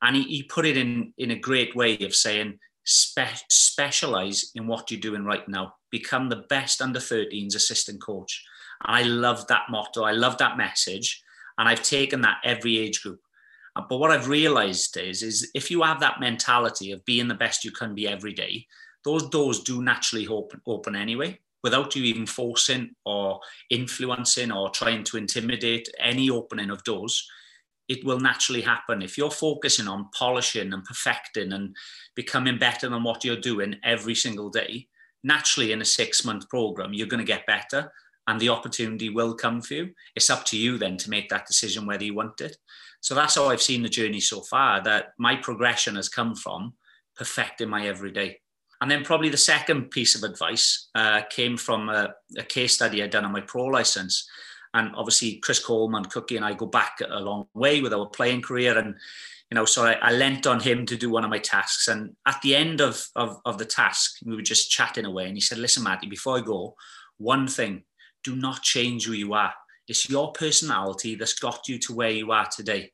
And 0.00 0.16
he, 0.16 0.22
he 0.24 0.42
put 0.42 0.66
it 0.66 0.76
in, 0.76 1.12
in 1.18 1.30
a 1.30 1.38
great 1.38 1.76
way 1.76 1.98
of 2.00 2.14
saying, 2.14 2.58
spe- 2.84 3.44
specialize 3.48 4.50
in 4.54 4.66
what 4.66 4.90
you're 4.90 5.00
doing 5.00 5.24
right 5.24 5.46
now. 5.48 5.74
Become 5.90 6.28
the 6.28 6.44
best 6.48 6.82
under 6.82 6.98
13s 6.98 7.54
assistant 7.54 8.02
coach. 8.02 8.44
And 8.84 8.96
I 8.96 9.02
love 9.02 9.46
that 9.48 9.66
motto. 9.70 10.02
I 10.02 10.12
love 10.12 10.38
that 10.38 10.56
message. 10.56 11.22
And 11.58 11.68
I've 11.68 11.82
taken 11.82 12.22
that 12.22 12.38
every 12.44 12.78
age 12.78 13.02
group. 13.02 13.20
Uh, 13.76 13.82
but 13.88 13.98
what 13.98 14.10
I've 14.10 14.28
realized 14.28 14.96
is, 14.96 15.22
is 15.22 15.50
if 15.54 15.70
you 15.70 15.82
have 15.82 16.00
that 16.00 16.20
mentality 16.20 16.92
of 16.92 17.04
being 17.04 17.28
the 17.28 17.34
best 17.34 17.64
you 17.64 17.70
can 17.70 17.94
be 17.94 18.08
every 18.08 18.32
day, 18.32 18.66
those 19.04 19.28
doors 19.28 19.60
do 19.60 19.82
naturally 19.82 20.26
open, 20.28 20.60
open 20.66 20.96
anyway 20.96 21.38
without 21.62 21.94
you 21.94 22.02
even 22.04 22.26
forcing 22.26 22.90
or 23.04 23.40
influencing 23.70 24.52
or 24.52 24.70
trying 24.70 25.04
to 25.04 25.16
intimidate 25.16 25.88
any 25.98 26.28
opening 26.30 26.70
of 26.70 26.84
doors, 26.84 27.26
it 27.88 28.04
will 28.04 28.20
naturally 28.20 28.62
happen. 28.62 29.02
If 29.02 29.18
you're 29.18 29.30
focusing 29.30 29.88
on 29.88 30.08
polishing 30.16 30.72
and 30.72 30.84
perfecting 30.84 31.52
and 31.52 31.74
becoming 32.14 32.58
better 32.58 32.88
than 32.88 33.02
what 33.02 33.24
you're 33.24 33.36
doing 33.36 33.76
every 33.84 34.14
single 34.14 34.50
day, 34.50 34.88
naturally 35.24 35.72
in 35.72 35.82
a 35.82 35.84
six 35.84 36.24
month 36.24 36.48
program, 36.48 36.92
you're 36.92 37.06
going 37.06 37.24
to 37.24 37.32
get 37.32 37.46
better 37.46 37.92
and 38.28 38.40
the 38.40 38.48
opportunity 38.48 39.08
will 39.08 39.34
come 39.34 39.60
for 39.60 39.74
you. 39.74 39.90
It's 40.14 40.30
up 40.30 40.44
to 40.46 40.56
you 40.56 40.78
then 40.78 40.96
to 40.98 41.10
make 41.10 41.28
that 41.28 41.46
decision 41.46 41.86
whether 41.86 42.04
you 42.04 42.14
want 42.14 42.40
it. 42.40 42.56
So 43.00 43.14
that's 43.14 43.34
how 43.34 43.48
I've 43.48 43.62
seen 43.62 43.82
the 43.82 43.88
journey 43.88 44.20
so 44.20 44.40
far 44.42 44.82
that 44.84 45.12
my 45.18 45.36
progression 45.36 45.96
has 45.96 46.08
come 46.08 46.36
from 46.36 46.74
perfecting 47.16 47.68
my 47.68 47.86
everyday. 47.86 48.38
And 48.82 48.90
then 48.90 49.04
probably 49.04 49.28
the 49.28 49.36
second 49.36 49.92
piece 49.92 50.16
of 50.16 50.28
advice 50.28 50.88
uh, 50.96 51.22
came 51.30 51.56
from 51.56 51.88
a, 51.88 52.14
a, 52.36 52.42
case 52.42 52.74
study 52.74 53.00
I'd 53.00 53.10
done 53.10 53.24
on 53.24 53.30
my 53.30 53.40
pro 53.40 53.66
license. 53.66 54.28
And 54.74 54.90
obviously, 54.96 55.36
Chris 55.36 55.64
Coleman, 55.64 56.06
Cookie, 56.06 56.34
and 56.34 56.44
I 56.44 56.54
go 56.54 56.66
back 56.66 56.98
a 57.08 57.20
long 57.20 57.46
way 57.54 57.80
with 57.80 57.94
our 57.94 58.06
playing 58.06 58.42
career. 58.42 58.76
And, 58.76 58.96
you 59.52 59.54
know, 59.54 59.66
so 59.66 59.84
I, 59.84 59.92
I 60.02 60.10
lent 60.10 60.48
on 60.48 60.58
him 60.58 60.84
to 60.86 60.96
do 60.96 61.10
one 61.10 61.22
of 61.22 61.30
my 61.30 61.38
tasks. 61.38 61.86
And 61.86 62.16
at 62.26 62.42
the 62.42 62.56
end 62.56 62.80
of, 62.80 63.06
of, 63.14 63.36
of 63.44 63.56
the 63.56 63.64
task, 63.64 64.16
we 64.24 64.34
were 64.34 64.42
just 64.42 64.68
chatting 64.68 65.04
away. 65.04 65.26
And 65.26 65.36
he 65.36 65.40
said, 65.40 65.58
Listen, 65.58 65.84
Matty, 65.84 66.08
before 66.08 66.38
I 66.38 66.40
go, 66.40 66.74
one 67.18 67.46
thing 67.46 67.84
do 68.24 68.34
not 68.34 68.62
change 68.62 69.06
who 69.06 69.12
you 69.12 69.32
are. 69.32 69.54
It's 69.86 70.10
your 70.10 70.32
personality 70.32 71.14
that's 71.14 71.38
got 71.38 71.68
you 71.68 71.78
to 71.78 71.94
where 71.94 72.10
you 72.10 72.32
are 72.32 72.48
today 72.48 72.90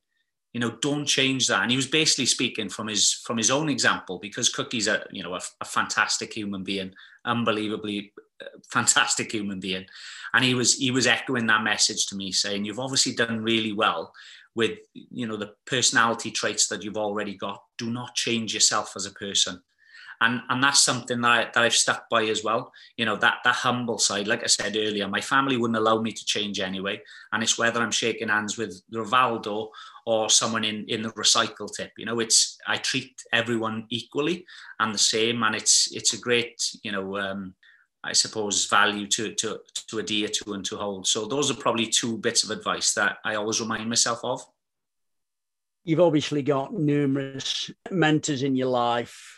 you 0.53 0.61
know 0.61 0.77
don't 0.81 1.05
change 1.05 1.47
that. 1.49 1.63
And 1.63 1.71
he 1.71 1.77
was 1.77 1.87
basically 1.87 2.27
speaking 2.27 2.69
from 2.69 2.89
his 2.89 3.13
from 3.13 3.37
his 3.37 3.51
own 3.51 3.69
example 3.69 4.19
because 4.19 4.49
cookie's 4.49 4.89
a 4.89 5.05
you 5.11 5.23
know 5.23 5.35
a, 5.35 5.41
a 5.61 5.65
fantastic 5.65 6.33
human 6.33 6.65
being 6.65 6.95
unbelievably 7.25 8.13
uh, 8.41 8.59
fantastic 8.71 9.33
human 9.33 9.61
being. 9.61 9.87
And 10.35 10.45
he 10.45 10.55
was 10.55 10.75
he 10.75 10.91
was 10.91 11.07
echoing 11.07 11.47
that 11.47 11.65
message 11.65 12.07
to 12.07 12.17
me 12.17 12.33
saying 12.33 12.65
you've 12.65 12.81
obviously 12.81 13.15
done 13.15 13.43
really 13.43 13.73
well 13.73 14.13
with 14.55 14.79
you 14.95 15.27
know 15.27 15.37
the 15.37 15.55
personality 15.67 16.31
traits 16.31 16.69
that 16.69 16.83
you've 16.83 16.97
already 16.97 17.35
got. 17.35 17.63
Do 17.77 17.91
not 17.91 18.15
change 18.15 18.55
yourself 18.55 18.95
as 18.97 19.07
a 19.07 19.13
person 19.13 19.63
and 20.21 20.41
and 20.49 20.63
that's 20.63 20.81
something 20.81 21.21
that, 21.21 21.31
I, 21.31 21.45
that 21.45 21.65
I've 21.65 21.75
stuck 21.75 22.09
by 22.09 22.25
as 22.25 22.43
well. 22.43 22.73
You 22.97 23.05
know 23.05 23.17
that 23.17 23.39
that 23.45 23.55
humble 23.55 23.99
side, 23.99 24.27
like 24.27 24.43
I 24.43 24.47
said 24.47 24.77
earlier, 24.77 25.09
my 25.09 25.21
family 25.21 25.57
wouldn't 25.57 25.79
allow 25.79 26.01
me 26.01 26.13
to 26.13 26.25
change 26.25 26.61
anyway, 26.61 27.01
and 27.33 27.43
it's 27.43 27.59
whether 27.59 27.81
I'm 27.81 27.91
shaking 27.91 28.29
hands 28.29 28.59
with 28.59 28.83
Rivaldo 28.93 29.69
or 30.07 30.31
someone 30.31 30.65
in 30.65 30.85
in 30.89 31.03
the 31.03 31.11
recycle 31.11 31.69
tip. 31.75 31.93
You 31.97 32.07
know, 32.07 32.21
it's 32.21 32.59
I 32.67 32.77
treat 32.77 33.23
everyone 33.33 33.87
equally 33.91 34.45
and 34.81 34.93
the 34.93 34.99
same, 34.99 35.43
and 35.43 35.55
it's 35.55 35.95
it's 35.95 36.15
a 36.15 36.19
great 36.19 36.63
you 36.83 36.93
know. 36.93 37.19
Um, 37.19 37.55
I 38.05 38.13
suppose 38.13 38.67
value 38.67 39.09
to 39.09 39.35
to 39.35 39.59
to 39.89 39.99
adhere 39.99 40.29
to 40.29 40.53
and 40.53 40.65
to 40.67 40.77
hold. 40.77 41.09
So 41.09 41.27
those 41.27 41.51
are 41.51 41.55
probably 41.55 41.89
two 41.89 42.17
bits 42.19 42.45
of 42.45 42.51
advice 42.51 42.95
that 42.95 43.19
I 43.25 43.35
always 43.35 43.61
remind 43.61 43.89
myself 43.89 44.21
of. 44.23 44.41
You've 45.85 46.01
obviously 46.01 46.43
got 46.43 46.73
numerous 46.73 47.71
mentors 47.91 48.45
in 48.45 48.55
your 48.55 48.69
life 48.69 49.38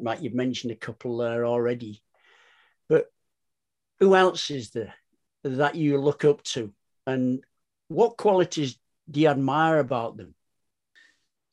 Matt, 0.00 0.22
you've 0.22 0.34
mentioned 0.34 0.72
a 0.72 0.76
couple 0.76 1.18
there 1.18 1.46
already. 1.46 2.02
But 2.88 3.12
who 4.00 4.14
else 4.14 4.50
is 4.50 4.70
there 4.70 4.94
that 5.44 5.74
you 5.74 5.98
look 5.98 6.24
up 6.24 6.42
to? 6.44 6.72
And 7.06 7.44
what 7.88 8.16
qualities 8.16 8.78
do 9.10 9.20
you 9.20 9.28
admire 9.28 9.78
about 9.78 10.16
them? 10.16 10.34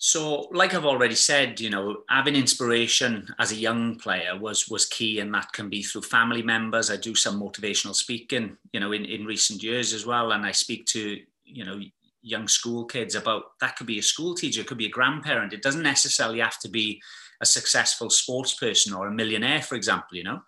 So, 0.03 0.47
like 0.51 0.73
I've 0.73 0.85
already 0.85 1.13
said, 1.13 1.59
you 1.59 1.69
know, 1.69 1.97
having 2.09 2.35
inspiration 2.35 3.27
as 3.37 3.51
a 3.51 3.55
young 3.55 3.99
player 3.99 4.35
was 4.35 4.67
was 4.67 4.85
key, 4.85 5.19
and 5.19 5.31
that 5.35 5.51
can 5.53 5.69
be 5.69 5.83
through 5.83 6.01
family 6.01 6.41
members. 6.41 6.89
I 6.89 6.97
do 6.97 7.13
some 7.13 7.39
motivational 7.39 7.93
speaking, 7.93 8.57
you 8.73 8.79
know, 8.79 8.93
in, 8.93 9.05
in 9.05 9.25
recent 9.25 9.61
years 9.61 9.93
as 9.93 10.03
well, 10.03 10.31
and 10.31 10.43
I 10.43 10.53
speak 10.53 10.87
to 10.87 11.19
you 11.45 11.65
know 11.65 11.79
young 12.23 12.47
school 12.47 12.85
kids 12.85 13.13
about 13.13 13.59
that 13.59 13.75
could 13.75 13.85
be 13.85 13.99
a 13.99 14.03
school 14.03 14.33
teacher, 14.33 14.63
could 14.63 14.79
be 14.79 14.87
a 14.87 14.89
grandparent. 14.89 15.53
It 15.53 15.61
doesn't 15.61 15.83
necessarily 15.83 16.39
have 16.39 16.59
to 16.61 16.69
be 16.69 16.99
a 17.41 17.45
successful 17.45 18.09
sports 18.09 18.53
person 18.53 18.93
or 18.93 19.07
a 19.07 19.11
millionaire, 19.11 19.61
for 19.61 19.75
example, 19.75 20.17
you 20.17 20.23
know. 20.23 20.41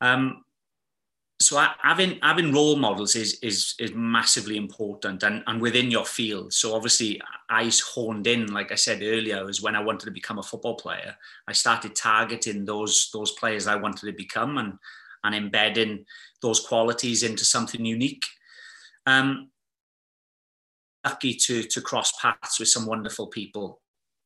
Um, 0.00 0.44
so 1.42 1.64
having 1.82 2.18
having 2.22 2.52
role 2.52 2.76
models 2.76 3.16
is 3.16 3.34
is 3.40 3.74
is 3.78 3.92
massively 3.94 4.56
important 4.56 5.22
and 5.24 5.42
and 5.46 5.60
within 5.60 5.90
your 5.90 6.04
field. 6.04 6.52
So 6.52 6.74
obviously 6.74 7.20
i 7.50 7.70
honed 7.94 8.26
in 8.26 8.46
like 8.52 8.70
i 8.70 8.76
said 8.76 9.02
earlier 9.02 9.44
was 9.44 9.60
when 9.60 9.74
i 9.74 9.80
wanted 9.80 10.06
to 10.06 10.12
become 10.12 10.38
a 10.38 10.42
football 10.42 10.76
player. 10.76 11.16
I 11.48 11.52
started 11.52 11.96
targeting 11.96 12.64
those 12.64 13.10
those 13.12 13.32
players 13.32 13.66
i 13.66 13.74
wanted 13.74 14.06
to 14.06 14.12
become 14.12 14.58
and 14.58 14.74
and 15.24 15.34
embedding 15.34 16.04
those 16.40 16.60
qualities 16.60 17.22
into 17.22 17.44
something 17.44 17.84
unique. 17.84 18.24
Um 19.06 19.50
lucky 21.04 21.34
to 21.34 21.64
to 21.64 21.80
cross 21.80 22.12
paths 22.20 22.60
with 22.60 22.68
some 22.68 22.86
wonderful 22.86 23.26
people 23.26 23.81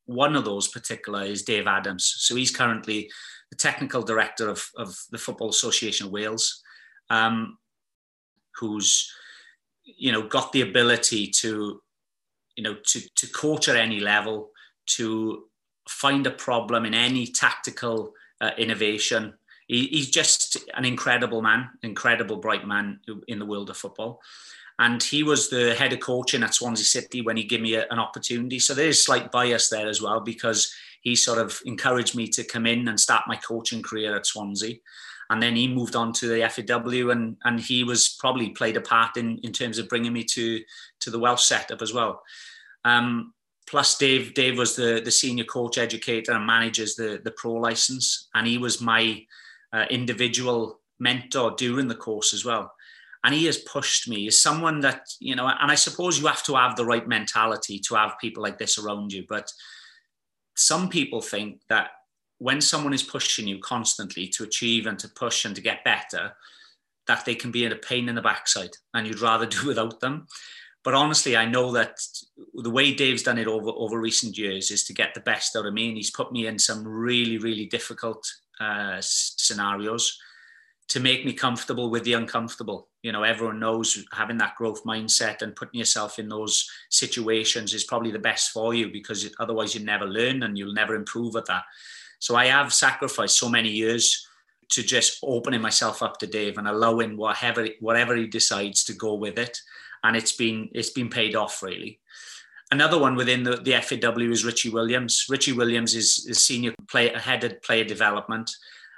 one 0.07 0.37
of 0.37 0.45
those 0.45 0.69
particular 0.69 1.25
is 1.25 1.43
Dave 1.43 1.67
Adams. 1.67 2.15
So 2.19 2.35
he's 2.37 2.55
currently 2.55 3.11
the 3.51 3.57
technical 3.57 4.03
director 4.03 4.49
of, 4.49 4.65
of 4.77 4.97
the 5.11 5.19
Football 5.19 5.51
Association 5.51 6.07
of 6.07 6.13
Wales, 6.13 6.63
um, 7.11 7.59
who's 8.57 9.13
you 9.85 10.11
know 10.11 10.27
got 10.27 10.53
the 10.53 10.63
ability 10.63 11.29
to 11.29 11.81
you 12.57 12.63
know 12.63 12.77
to 12.87 13.01
to 13.17 13.27
coach 13.29 13.69
at 13.69 13.77
any 13.77 14.01
level, 14.01 14.51
to 14.87 15.45
find 15.89 16.27
a 16.27 16.31
problem 16.31 16.85
in 16.85 16.95
any 16.95 17.27
tactical 17.27 18.13
uh, 18.41 18.51
innovation. 18.59 19.35
He, 19.69 19.87
he's 19.89 20.11
just 20.11 20.57
an 20.75 20.85
incredible 20.85 21.43
man, 21.43 21.71
incredible 21.83 22.37
bright 22.37 22.67
man 22.67 23.01
in 23.29 23.39
the 23.39 23.47
world 23.47 23.71
of 23.71 23.77
football. 23.77 24.21
And 24.79 25.03
he 25.03 25.23
was 25.23 25.49
the 25.49 25.75
head 25.75 25.93
of 25.93 26.01
coaching 26.01 26.43
at 26.43 26.55
Swansea 26.55 26.85
City 26.85 27.23
when 27.23 27.37
he 27.37 27.45
gave 27.45 27.63
me 27.63 27.75
a, 27.75 27.87
an 27.91 27.99
opportunity. 27.99 28.59
So 28.59 28.75
there's 28.75 29.05
slight 29.05 29.33
bias 29.33 29.69
there 29.69 29.89
as 29.89 30.03
well 30.03 30.21
because 30.21 30.73
he 31.01 31.17
sort 31.17 31.39
of 31.39 31.59
encouraged 31.65 32.15
me 32.15 32.29
to 32.29 32.45
come 32.45 32.67
in 32.67 32.89
and 32.89 33.01
start 33.01 33.25
my 33.27 33.37
coaching 33.37 33.83
career 33.83 34.15
at 34.15 34.27
Swansea. 34.27 34.77
And 35.31 35.43
then 35.43 35.57
he 35.57 35.67
moved 35.67 35.97
on 35.97 36.13
to 36.15 36.29
the 36.29 36.49
FAW 36.49 37.11
and 37.11 37.37
and 37.45 37.59
he 37.59 37.85
was 37.85 38.17
probably 38.21 38.51
played 38.51 38.77
a 38.77 38.81
part 38.81 39.17
in 39.17 39.39
in 39.39 39.53
terms 39.53 39.79
of 39.79 39.89
bringing 39.89 40.13
me 40.13 40.23
to 40.25 40.61
to 41.01 41.11
the 41.11 41.19
Welsh 41.19 41.45
setup 41.45 41.83
as 41.83 41.93
well. 41.93 42.23
Um, 42.85 43.33
plus 43.67 43.99
Dave 43.99 44.35
Dave 44.35 44.59
was 44.59 44.77
the 44.77 45.01
the 45.05 45.11
senior 45.11 45.45
coach 45.45 45.79
educator 45.79 46.33
and 46.33 46.47
manages 46.47 46.95
the 46.95 47.21
the 47.25 47.33
pro 47.33 47.55
license. 47.55 48.29
And 48.35 48.47
he 48.47 48.59
was 48.59 48.81
my 48.81 49.25
uh, 49.73 49.87
individual 49.91 50.81
mentor 51.01 51.55
during 51.57 51.89
the 51.89 51.95
course 51.95 52.33
as 52.33 52.45
well 52.45 52.73
and 53.25 53.35
he 53.35 53.47
has 53.47 53.59
pushed 53.59 54.09
me 54.09 54.27
as 54.27 54.41
someone 54.41 54.81
that 54.81 55.07
you 55.21 55.35
know 55.35 55.47
and 55.47 55.71
i 55.71 55.75
suppose 55.75 56.19
you 56.19 56.27
have 56.27 56.43
to 56.43 56.55
have 56.55 56.77
the 56.77 56.85
right 56.85 57.09
mentality 57.09 57.79
to 57.79 57.95
have 57.95 58.19
people 58.21 58.43
like 58.43 58.59
this 58.59 58.79
around 58.79 59.13
you 59.13 59.25
but 59.29 59.53
some 60.57 60.89
people 60.89 61.21
think 61.21 61.61
that 61.69 61.91
when 62.39 62.61
someone 62.61 62.93
is 62.93 63.03
pushing 63.03 63.47
you 63.47 63.59
constantly 63.59 64.27
to 64.29 64.45
achieve 64.45 64.87
and 64.87 64.99
to 64.99 65.09
push 65.09 65.45
and 65.45 65.55
to 65.55 65.63
get 65.63 65.85
better, 65.85 66.33
that 67.07 67.25
they 67.25 67.35
can 67.35 67.51
be 67.51 67.65
in 67.65 67.73
a 67.73 67.77
pain 67.77 68.09
in 68.09 68.15
the 68.15 68.23
backside 68.23 68.73
and 68.95 69.07
you'd 69.07 69.21
rather 69.21 69.47
do 69.47 69.67
without 69.67 70.01
them. 70.01 70.27
But 70.83 70.95
honestly, 70.95 71.37
I 71.37 71.47
know 71.47 71.73
that 71.73 71.99
the 72.55 72.71
way 72.71 72.95
Dave's 72.95 73.25
done 73.25 73.39
it 73.39 73.49
over, 73.49 73.71
over 73.71 73.99
recent 73.99 74.39
years 74.39 74.71
is 74.71 74.85
to 74.85 74.95
get 74.95 75.15
the 75.15 75.21
best 75.21 75.57
out 75.57 75.67
of 75.67 75.75
me. 75.75 75.89
And 75.89 75.97
he's 75.97 76.13
put 76.13 76.31
me 76.31 76.47
in 76.47 76.59
some 76.59 76.87
really, 76.87 77.39
really 77.39 77.67
difficult 77.67 78.25
uh, 78.61 78.99
scenarios 79.01 80.17
to 80.89 81.01
make 81.01 81.25
me 81.25 81.33
comfortable 81.33 81.91
with 81.91 82.05
the 82.05 82.13
uncomfortable. 82.13 82.89
You 83.07 83.13
know, 83.13 83.23
everyone 83.23 83.61
knows 83.61 84.05
having 84.13 84.37
that 84.39 84.57
growth 84.57 84.83
mindset 84.83 85.43
and 85.43 85.55
putting 85.55 85.79
yourself 85.79 86.19
in 86.19 86.29
those 86.29 86.69
situations 86.91 87.73
is 87.73 87.85
probably 87.85 88.11
the 88.11 88.19
best 88.19 88.51
for 88.51 88.75
you 88.75 88.91
because 88.91 89.33
otherwise 89.39 89.77
you 89.77 89.85
never 89.85 90.07
learn 90.07 90.43
and 90.43 90.59
you'll 90.59 90.73
never 90.73 90.97
improve 90.97 91.37
at 91.37 91.47
that. 91.47 91.63
So 92.19 92.35
I 92.35 92.47
have 92.47 92.75
sacrificed 92.75 93.39
so 93.39 93.49
many 93.49 93.69
years 93.69 94.27
to 94.71 94.83
just 94.83 95.21
opening 95.23 95.61
myself 95.61 96.03
up 96.03 96.19
to 96.19 96.27
Dave 96.27 96.59
and 96.59 96.67
allowing 96.67 97.17
whatever 97.17 97.69
whatever 97.79 98.17
he 98.17 98.27
decides 98.27 98.83
to 98.83 98.93
go 98.93 99.15
with 99.15 99.39
it, 99.39 99.57
and 100.03 100.17
it's 100.17 100.33
been 100.33 100.69
it's 100.73 100.91
been 100.91 101.09
paid 101.09 101.37
off 101.37 101.63
really. 101.63 102.01
Another 102.73 102.99
one 102.99 103.15
within 103.15 103.45
the, 103.45 103.59
the 103.59 103.81
FAW 103.81 104.33
is 104.33 104.45
Richie 104.45 104.71
Williams. 104.71 105.27
Richie 105.31 105.53
Williams 105.53 105.95
is, 105.95 106.27
is 106.29 106.45
senior 106.45 106.75
player 106.89 107.17
headed 107.17 107.63
player 107.63 107.85
development, 107.85 108.51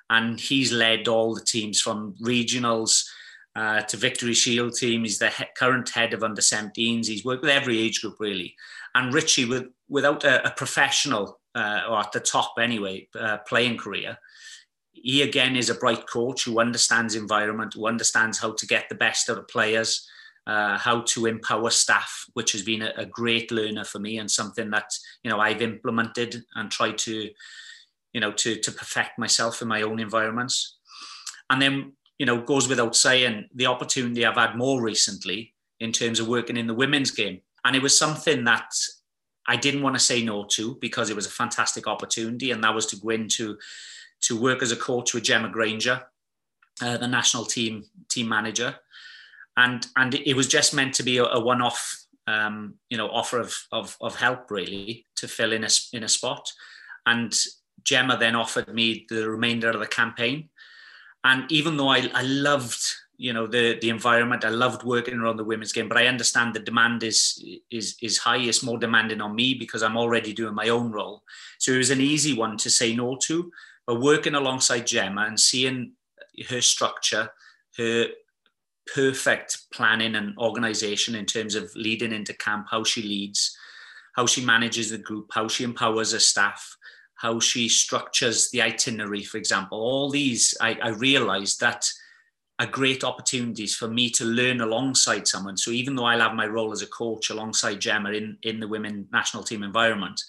and 0.09 0.41
he's 0.41 0.73
led 0.73 1.09
all 1.09 1.35
the 1.35 1.45
teams 1.45 1.79
from 1.79 2.15
regionals 2.23 3.05
uh, 3.59 3.81
to 3.83 3.97
Victory 3.97 4.35
Shield 4.35 4.75
team. 4.75 5.03
He's 5.03 5.19
the 5.19 5.31
he- 5.31 5.45
current 5.57 5.89
head 5.91 6.15
of 6.15 6.23
under 6.23 6.41
17s. 6.41 7.07
He's 7.07 7.25
worked 7.25 7.43
with 7.43 7.51
every 7.51 7.81
age 7.81 8.01
group 8.01 8.15
really. 8.21 8.55
And 8.95 9.13
Richie, 9.13 9.47
with, 9.47 9.67
without 9.89 10.23
a, 10.23 10.47
a 10.47 10.53
professional 10.53 11.41
uh, 11.57 11.83
or 11.89 11.99
at 11.99 12.13
the 12.13 12.21
top 12.21 12.55
anyway, 12.61 13.09
uh, 13.19 13.39
playing 13.49 13.79
career. 13.79 14.17
He 14.93 15.23
again 15.23 15.57
is 15.57 15.71
a 15.71 15.75
bright 15.75 16.07
coach 16.07 16.45
who 16.45 16.61
understands 16.61 17.17
environment, 17.17 17.75
who 17.75 17.89
understands 17.89 18.39
how 18.39 18.53
to 18.53 18.67
get 18.67 18.89
the 18.89 18.95
best 18.95 19.29
out 19.29 19.39
of 19.39 19.49
players, 19.49 20.09
uh, 20.47 20.79
how 20.79 21.01
to 21.03 21.27
empower 21.27 21.71
staff, 21.71 22.27
which 22.35 22.53
has 22.53 22.63
been 22.63 22.83
a, 22.83 22.93
a, 22.97 23.07
great 23.07 23.51
learner 23.51 23.85
for 23.85 23.99
me 23.99 24.19
and 24.19 24.31
something 24.31 24.71
that 24.71 24.91
you 25.23 25.31
know 25.31 25.39
I've 25.39 25.63
implemented 25.63 26.43
and 26.57 26.71
tried 26.71 26.99
to, 26.99 27.31
you 28.13 28.21
know, 28.21 28.33
to 28.33 28.57
to 28.57 28.73
perfect 28.73 29.19
myself 29.19 29.63
in 29.63 29.69
my 29.69 29.83
own 29.83 30.01
environments. 30.01 30.79
And 31.51 31.63
then 31.63 31.93
you 32.19 32.27
know 32.27 32.41
goes 32.41 32.69
without 32.69 32.97
saying 32.97 33.49
the 33.55 33.67
opportunity 33.67 34.25
I've 34.25 34.37
had 34.37 34.57
more 34.57 34.83
recently 34.83 35.55
in 35.81 35.93
terms 35.93 36.19
of 36.21 36.29
working 36.29 36.57
in 36.57 36.67
the 36.67 36.75
women's 36.75 37.11
game, 37.11 37.41
and 37.65 37.77
it 37.77 37.83
was 37.83 37.99
something 37.99 38.45
that 38.45 38.71
I 39.47 39.57
didn't 39.57 39.83
want 39.83 39.97
to 39.97 40.01
say 40.01 40.23
no 40.23 40.45
to 40.51 40.77
because 40.81 41.09
it 41.09 41.17
was 41.17 41.27
a 41.27 41.31
fantastic 41.31 41.87
opportunity, 41.87 42.51
and 42.51 42.63
that 42.63 42.75
was 42.75 42.87
to 42.87 42.97
go 42.97 43.11
into 43.11 43.57
to 44.23 44.41
work 44.41 44.63
as 44.63 44.73
a 44.73 44.77
coach 44.77 45.15
with 45.15 45.23
Gemma 45.23 45.49
Grainger, 45.49 46.03
uh, 46.83 46.97
the 46.97 47.09
national 47.09 47.45
team 47.45 47.85
team 48.09 48.29
manager, 48.29 48.77
and 49.57 49.87
and 49.97 50.15
it 50.15 50.35
was 50.35 50.49
just 50.49 50.75
meant 50.75 50.95
to 50.95 51.03
be 51.03 51.19
a, 51.19 51.25
a 51.25 51.41
one 51.41 51.63
off, 51.63 52.05
um, 52.27 52.75
you 52.91 52.99
know, 52.99 53.09
offer 53.09 53.39
of, 53.39 53.55
of 53.73 53.97
of 54.01 54.17
help 54.17 54.51
really 54.51 55.07
to 55.17 55.29
fill 55.29 55.53
in 55.53 55.65
a 55.65 55.69
in 55.93 56.03
a 56.03 56.09
spot, 56.09 56.53
and 57.07 57.35
Gemma 57.85 58.17
then 58.19 58.35
offered 58.35 58.73
me 58.75 59.07
the 59.09 59.31
remainder 59.31 59.71
of 59.71 59.81
the 59.81 59.87
campaign, 59.87 60.49
and 61.25 61.51
even 61.51 61.77
though 61.77 61.89
I 61.89 62.11
I 62.15 62.23
loved 62.23 62.83
you 63.19 63.33
know 63.33 63.47
the 63.47 63.79
the 63.81 63.91
environment. 63.91 64.45
I 64.45 64.51
loved 64.51 64.85
working 64.85 65.19
around 65.19 65.37
the 65.37 65.45
women's 65.45 65.73
game, 65.73 65.89
but 65.89 65.99
I 65.99 66.07
understand 66.07 66.55
the 66.55 66.61
demand 66.61 67.03
is 67.03 67.45
is 67.71 67.97
is 68.01 68.19
high. 68.19 68.39
It's 68.39 68.63
more 68.63 68.79
demanding 68.79 69.21
on 69.21 69.35
me 69.35 69.55
because 69.55 69.83
I'm 69.83 69.97
already 69.97 70.33
doing 70.33 70.55
my 70.55 70.69
own 70.69 70.93
role. 70.93 71.25
So 71.59 71.73
it 71.73 71.79
was 71.79 71.91
an 71.91 72.01
easy 72.01 72.35
one 72.35 72.57
to 72.59 72.71
say 72.71 72.95
no 72.95 73.19
to. 73.25 73.51
But 73.87 74.01
working 74.01 74.35
alongside 74.35 74.87
Gemma 74.87 75.23
and 75.23 75.39
seeing 75.39 75.93
her 76.49 76.61
structure, 76.61 77.31
her 77.77 78.07
perfect 78.95 79.71
planning 79.73 80.15
and 80.15 80.39
organization 80.39 81.17
in 81.17 81.27
terms 81.27 81.57
of 81.57 81.75
leading 81.75 82.13
into 82.13 82.33
camp, 82.35 82.69
how 82.71 82.85
she 82.85 83.03
leads, 83.03 83.57
how 84.15 84.27
she 84.27 84.45
manages 84.45 84.91
the 84.91 84.99
group, 84.99 85.31
how 85.35 85.49
she 85.49 85.65
empowers 85.65 86.13
her 86.13 86.19
staff, 86.21 86.77
how 87.19 87.41
she 87.41 87.69
structures 87.69 88.51
the 88.51 88.63
itinerary, 88.63 89.25
for 89.25 89.39
example. 89.39 89.79
All 89.79 90.09
these, 90.09 90.57
I, 90.61 90.79
I 90.83 90.89
realized 90.91 91.61
that 91.61 91.89
are 92.61 92.67
great 92.67 93.05
opportunities 93.05 93.75
for 93.75 93.89
me 93.89 94.09
to 94.11 94.25
learn 94.25 94.61
alongside 94.61 95.27
someone. 95.27 95.57
So 95.57 95.73
even 95.73 95.95
though 95.95 96.05
I'll 96.05 96.21
have 96.21 96.35
my 96.35 96.47
role 96.47 96.73
as 96.73 96.83
a 96.83 96.87
coach 96.87 97.31
alongside 97.31 97.81
Gemma 97.81 98.11
in, 98.13 98.39
in 98.43 98.61
the 98.61 98.69
women 98.69 99.09
national 99.13 99.43
team 99.43 99.63
environment, 99.63 100.21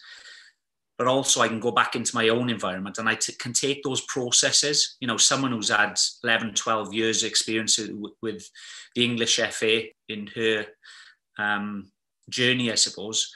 but 0.97 1.07
also 1.07 1.41
I 1.41 1.47
can 1.47 1.59
go 1.59 1.71
back 1.71 1.95
into 1.95 2.15
my 2.15 2.29
own 2.29 2.49
environment 2.49 2.97
and 2.97 3.07
I 3.07 3.15
t- 3.15 3.33
can 3.39 3.53
take 3.53 3.83
those 3.83 4.01
processes. 4.01 4.97
You 4.99 5.07
know, 5.07 5.17
someone 5.17 5.51
who's 5.51 5.69
had 5.69 5.97
11, 6.23 6.55
12 6.55 6.93
years 6.93 7.23
experience 7.23 7.79
with 8.21 8.49
the 8.95 9.05
English 9.05 9.39
FA 9.51 9.83
in 10.07 10.27
her 10.35 10.65
um, 11.37 11.91
journey, 12.29 12.71
I 12.71 12.75
suppose. 12.75 13.31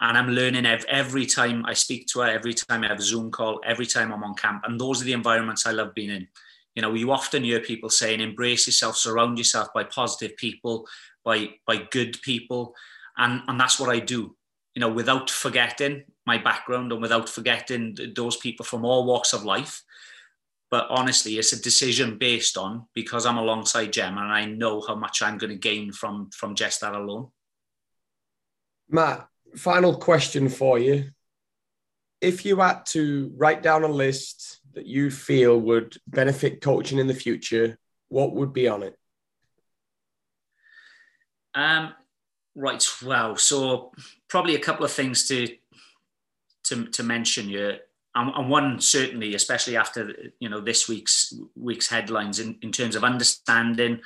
And 0.00 0.18
I'm 0.18 0.28
learning 0.28 0.66
every 0.66 1.26
time 1.26 1.64
I 1.64 1.72
speak 1.72 2.06
to 2.08 2.20
her, 2.20 2.26
every 2.26 2.52
time 2.52 2.84
I 2.84 2.88
have 2.88 2.98
a 2.98 3.02
Zoom 3.02 3.30
call, 3.30 3.60
every 3.64 3.86
time 3.86 4.12
I'm 4.12 4.24
on 4.24 4.34
camp. 4.34 4.64
And 4.66 4.78
those 4.78 5.00
are 5.00 5.04
the 5.04 5.12
environments 5.12 5.66
I 5.66 5.70
love 5.72 5.94
being 5.94 6.10
in 6.10 6.28
you 6.76 6.82
know, 6.82 6.92
you 6.92 7.10
often 7.10 7.42
hear 7.42 7.58
people 7.58 7.88
saying, 7.88 8.20
embrace 8.20 8.66
yourself, 8.66 8.96
surround 8.98 9.38
yourself 9.38 9.72
by 9.74 9.82
positive 9.82 10.36
people, 10.36 10.86
by 11.24 11.54
by 11.66 11.78
good 11.90 12.20
people. 12.20 12.74
And, 13.16 13.40
and 13.48 13.58
that's 13.58 13.80
what 13.80 13.88
I 13.88 13.98
do, 13.98 14.36
you 14.74 14.80
know, 14.80 14.92
without 14.92 15.30
forgetting 15.30 16.04
my 16.26 16.36
background 16.36 16.92
and 16.92 17.00
without 17.00 17.30
forgetting 17.30 17.96
those 18.14 18.36
people 18.36 18.66
from 18.66 18.84
all 18.84 19.06
walks 19.06 19.32
of 19.32 19.42
life. 19.42 19.82
But 20.70 20.86
honestly, 20.90 21.38
it's 21.38 21.54
a 21.54 21.62
decision 21.62 22.18
based 22.18 22.58
on 22.58 22.86
because 22.94 23.24
I'm 23.24 23.38
alongside 23.38 23.94
Gemma 23.94 24.20
and 24.20 24.32
I 24.32 24.44
know 24.44 24.82
how 24.82 24.96
much 24.96 25.22
I'm 25.22 25.38
going 25.38 25.52
to 25.52 25.58
gain 25.58 25.92
from 25.92 26.28
from 26.30 26.54
just 26.54 26.82
that 26.82 26.94
alone. 26.94 27.28
Matt, 28.90 29.28
final 29.56 29.96
question 29.96 30.48
for 30.48 30.78
you. 30.78 31.10
If 32.20 32.44
you 32.44 32.56
had 32.56 32.86
to 32.86 33.32
write 33.36 33.62
down 33.62 33.84
a 33.84 33.88
list 33.88 34.60
that 34.74 34.86
you 34.86 35.10
feel 35.10 35.58
would 35.60 35.96
benefit 36.06 36.60
coaching 36.60 36.98
in 36.98 37.06
the 37.06 37.14
future, 37.14 37.78
what 38.08 38.34
would 38.34 38.52
be 38.52 38.68
on 38.68 38.82
it? 38.82 38.96
Um, 41.54 41.94
right. 42.54 42.86
Well, 43.04 43.36
so 43.36 43.92
probably 44.28 44.54
a 44.54 44.60
couple 44.60 44.84
of 44.84 44.92
things 44.92 45.26
to 45.28 45.48
to, 46.64 46.86
to 46.86 47.02
mention 47.02 47.48
here. 47.48 47.78
and, 48.16 48.32
and, 48.34 48.50
one 48.50 48.80
certainly, 48.80 49.34
especially 49.34 49.76
after 49.76 50.12
you 50.40 50.48
know 50.48 50.60
this 50.60 50.88
week's 50.88 51.32
week's 51.54 51.88
headlines 51.88 52.40
in, 52.40 52.58
in 52.62 52.72
terms 52.72 52.96
of 52.96 53.04
understanding 53.04 54.00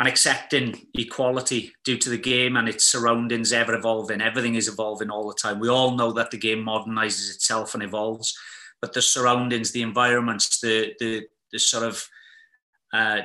and 0.00 0.08
accepting 0.08 0.86
equality 0.94 1.72
due 1.84 1.98
to 1.98 2.08
the 2.08 2.18
game 2.18 2.56
and 2.56 2.70
its 2.70 2.86
surroundings 2.86 3.52
ever 3.52 3.74
evolving. 3.74 4.22
Everything 4.22 4.54
is 4.54 4.66
evolving 4.66 5.10
all 5.10 5.28
the 5.28 5.34
time. 5.34 5.60
We 5.60 5.68
all 5.68 5.94
know 5.94 6.10
that 6.12 6.30
the 6.30 6.38
game 6.38 6.64
modernizes 6.64 7.34
itself 7.34 7.74
and 7.74 7.82
evolves, 7.82 8.34
but 8.80 8.94
the 8.94 9.02
surroundings, 9.02 9.72
the 9.72 9.82
environments, 9.82 10.58
the 10.60 10.94
the, 10.98 11.26
the 11.52 11.58
sort 11.58 11.84
of 11.84 12.08
uh, 12.94 13.20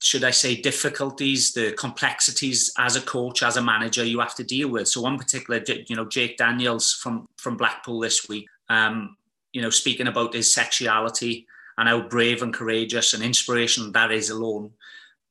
should 0.00 0.24
I 0.24 0.30
say 0.30 0.56
difficulties, 0.56 1.52
the 1.52 1.72
complexities 1.72 2.72
as 2.78 2.96
a 2.96 3.02
coach, 3.02 3.42
as 3.42 3.58
a 3.58 3.62
manager, 3.62 4.02
you 4.02 4.18
have 4.18 4.34
to 4.36 4.44
deal 4.44 4.68
with. 4.68 4.88
So 4.88 5.02
one 5.02 5.18
particular, 5.18 5.62
you 5.86 5.94
know, 5.94 6.06
Jake 6.06 6.38
Daniels 6.38 6.94
from 6.94 7.28
from 7.36 7.58
Blackpool 7.58 8.00
this 8.00 8.30
week, 8.30 8.46
um, 8.70 9.18
you 9.52 9.60
know, 9.60 9.70
speaking 9.70 10.06
about 10.06 10.32
his 10.32 10.54
sexuality 10.54 11.46
and 11.76 11.86
how 11.86 12.00
brave 12.00 12.42
and 12.42 12.54
courageous 12.54 13.12
and 13.12 13.22
inspirational 13.22 13.92
that 13.92 14.10
is 14.10 14.30
alone. 14.30 14.72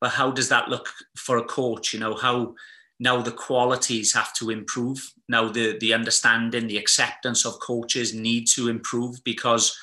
But 0.02 0.12
how 0.12 0.32
does 0.32 0.50
that 0.50 0.68
look 0.68 0.90
for 1.16 1.38
a 1.38 1.44
coach? 1.44 1.94
You 1.94 2.00
know, 2.00 2.16
how 2.16 2.56
now 3.00 3.22
the 3.22 3.32
qualities 3.32 4.14
have 4.14 4.34
to 4.36 4.50
improve. 4.50 5.14
Now 5.30 5.50
the 5.50 5.78
the 5.80 5.94
understanding, 5.94 6.68
the 6.68 6.78
acceptance 6.78 7.46
of 7.46 7.60
coaches 7.60 8.14
need 8.14 8.48
to 8.56 8.68
improve 8.68 9.24
because 9.24 9.78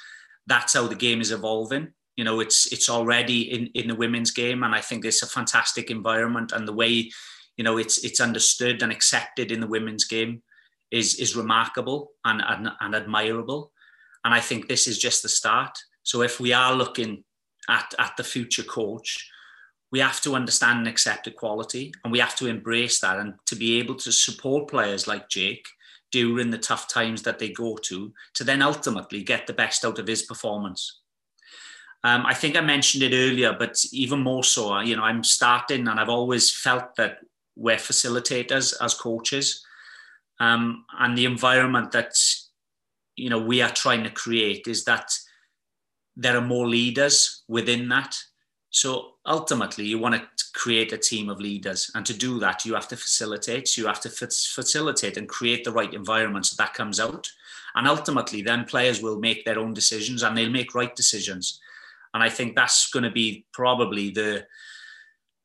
that's 0.47 0.75
how 0.75 0.87
the 0.87 0.95
game 0.95 1.21
is 1.21 1.31
evolving 1.31 1.93
you 2.19 2.25
know 2.25 2.41
it's 2.41 2.71
it's 2.73 2.91
already 2.91 3.43
in 3.55 3.69
in 3.69 3.89
the 3.89 3.95
women's 3.95 4.33
game 4.33 4.63
and 4.65 4.75
i 4.75 4.81
think 4.81 5.05
it's 5.05 5.23
a 5.23 5.27
fantastic 5.27 5.91
environment 5.91 6.53
and 6.53 6.67
the 6.69 6.73
way 6.73 7.11
you 7.57 7.65
know 7.65 7.79
it's 7.79 8.05
it's 8.05 8.21
understood 8.21 8.83
and 8.83 8.93
accepted 8.93 9.51
in 9.53 9.61
the 9.61 9.67
women's 9.67 10.05
game 10.05 10.43
is 10.91 11.15
is 11.15 11.37
remarkable 11.37 12.11
and 12.25 12.43
and, 12.47 12.69
and 12.81 12.95
admirable 12.95 13.73
and 14.25 14.35
i 14.35 14.41
think 14.41 14.67
this 14.67 14.87
is 14.87 14.99
just 14.99 15.23
the 15.23 15.29
start 15.29 15.79
so 16.03 16.23
if 16.23 16.41
we 16.41 16.53
are 16.53 16.75
looking 16.75 17.25
at 17.69 17.95
at 17.99 18.17
the 18.17 18.25
future 18.25 18.65
coach 18.65 19.31
we 19.91 20.01
have 20.01 20.21
to 20.21 20.35
understand 20.35 20.81
and 20.81 20.89
accept 20.89 21.27
equality 21.27 21.93
and 22.05 22.13
we 22.13 22.19
have 22.19 22.37
to 22.37 22.47
embrace 22.47 23.01
that 23.01 23.19
and 23.19 23.35
to 23.47 23.57
be 23.57 23.79
able 23.79 23.95
to 23.95 24.13
support 24.13 24.69
players 24.69 25.07
like 25.07 25.29
jake 25.29 25.69
during 26.11 26.51
the 26.51 26.59
tough 26.59 26.89
times 26.89 27.23
that 27.23 27.39
they 27.39 27.51
go 27.51 27.77
to 27.77 28.13
to 28.35 28.45
then 28.45 28.63
ultimately 28.63 29.23
get 29.23 29.47
the 29.47 29.53
best 29.53 29.85
out 29.85 29.99
of 29.99 30.07
his 30.07 30.23
performance 30.23 31.01
um, 32.05 32.25
I 32.27 32.35
think 32.35 32.57
I 32.57 32.61
mentioned 32.61 33.03
it 33.03 33.15
earlier, 33.15 33.57
but 33.59 33.77
even 33.93 34.21
more 34.21 34.45
so, 34.45 34.79
you 34.81 34.97
know, 34.97 35.03
I'm 35.03 35.25
starting 35.25 35.89
and 35.89 35.99
I've 35.99 36.09
always 36.09 36.51
felt 36.51 36.95
that 36.97 37.19
we're 37.57 37.77
facilitators 37.77 38.73
as 38.81 38.95
coaches. 38.95 39.65
Um, 40.39 40.85
and 40.99 41.19
the 41.19 41.25
environment 41.25 41.91
that, 41.93 42.13
you 43.17 43.29
know, 43.29 43.41
we 43.41 43.63
are 43.63 43.71
trying 43.71 44.05
to 44.05 44.11
create 44.11 44.69
is 44.69 44.85
that 44.85 45.11
there 46.17 46.37
are 46.37 46.45
more 46.45 46.69
leaders 46.69 47.43
within 47.49 47.89
that. 47.89 48.17
So 48.71 49.15
ultimately, 49.27 49.85
you 49.85 49.99
want 49.99 50.15
to 50.15 50.27
create 50.55 50.93
a 50.93 50.99
team 50.99 51.29
of 51.29 51.41
leaders. 51.41 51.91
And 51.95 52.05
to 52.05 52.15
do 52.15 52.39
that, 52.41 52.65
you 52.65 52.75
have 52.75 52.89
to 52.89 52.97
facilitate. 52.97 53.77
You 53.77 53.87
have 53.87 54.01
to 54.03 54.11
facilitate 54.11 55.17
and 55.17 55.29
create 55.29 55.65
the 55.65 55.73
right 55.73 55.93
environment 55.95 56.47
so 56.47 56.63
that 56.63 56.75
comes 56.75 57.01
out. 57.01 57.31
And 57.75 57.87
ultimately, 57.87 58.43
then 58.43 58.65
players 58.65 59.03
will 59.03 59.19
make 59.19 59.45
their 59.45 59.59
own 59.59 59.73
decisions 59.73 60.23
and 60.23 60.37
they'll 60.37 60.51
make 60.51 60.75
right 60.75 60.95
decisions 60.95 61.61
and 62.15 62.23
I 62.23 62.29
think 62.29 62.55
that's 62.55 62.91
going 62.91 63.05
to 63.05 63.11
be 63.11 63.47
probably 63.53 64.11
the 64.11 64.47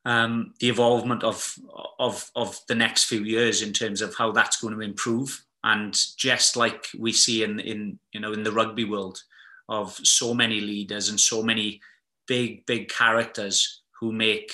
um, 0.06 0.54
the 0.60 0.68
evolvement 0.68 1.24
of 1.24 1.56
of 1.98 2.30
of 2.36 2.60
the 2.68 2.74
next 2.74 3.04
few 3.04 3.22
years 3.22 3.62
in 3.62 3.72
terms 3.72 4.02
of 4.02 4.14
how 4.14 4.32
that's 4.32 4.60
going 4.60 4.74
to 4.74 4.80
improve. 4.80 5.44
And 5.62 5.98
just 6.16 6.56
like 6.56 6.88
we 6.98 7.12
see 7.12 7.42
in 7.42 7.60
in 7.60 7.98
you 8.12 8.20
know 8.20 8.32
in 8.32 8.42
the 8.42 8.52
rugby 8.52 8.84
world 8.84 9.22
of 9.68 9.94
so 10.04 10.34
many 10.34 10.60
leaders 10.60 11.08
and 11.08 11.18
so 11.18 11.42
many 11.42 11.80
big 12.26 12.66
big 12.66 12.88
characters 12.88 13.82
who 14.00 14.12
make 14.12 14.52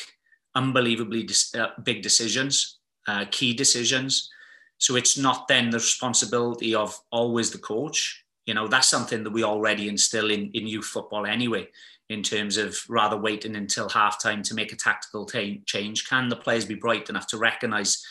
unbelievably 0.54 1.28
uh, 1.58 1.68
big 1.84 2.02
decisions, 2.02 2.78
uh, 3.06 3.24
key 3.30 3.54
decisions. 3.54 4.30
So 4.78 4.96
it's 4.96 5.18
not 5.18 5.46
then 5.46 5.70
the 5.70 5.78
responsibility 5.78 6.74
of 6.74 6.98
always 7.10 7.50
the 7.50 7.58
coach. 7.58 8.24
You 8.46 8.54
know 8.54 8.66
that's 8.66 8.88
something 8.88 9.22
that 9.24 9.30
we 9.30 9.44
already 9.44 9.88
instill 9.88 10.30
in 10.30 10.50
in 10.52 10.66
youth 10.66 10.86
football 10.86 11.26
anyway 11.26 11.68
in 12.10 12.24
terms 12.24 12.56
of 12.56 12.76
rather 12.88 13.16
waiting 13.16 13.54
until 13.56 13.88
halftime 13.88 14.42
to 14.42 14.54
make 14.54 14.72
a 14.72 14.76
tactical 14.76 15.24
t- 15.24 15.62
change? 15.64 16.08
Can 16.08 16.28
the 16.28 16.36
players 16.36 16.64
be 16.64 16.74
bright 16.74 17.08
enough 17.08 17.28
to 17.28 17.38
recognise, 17.38 18.04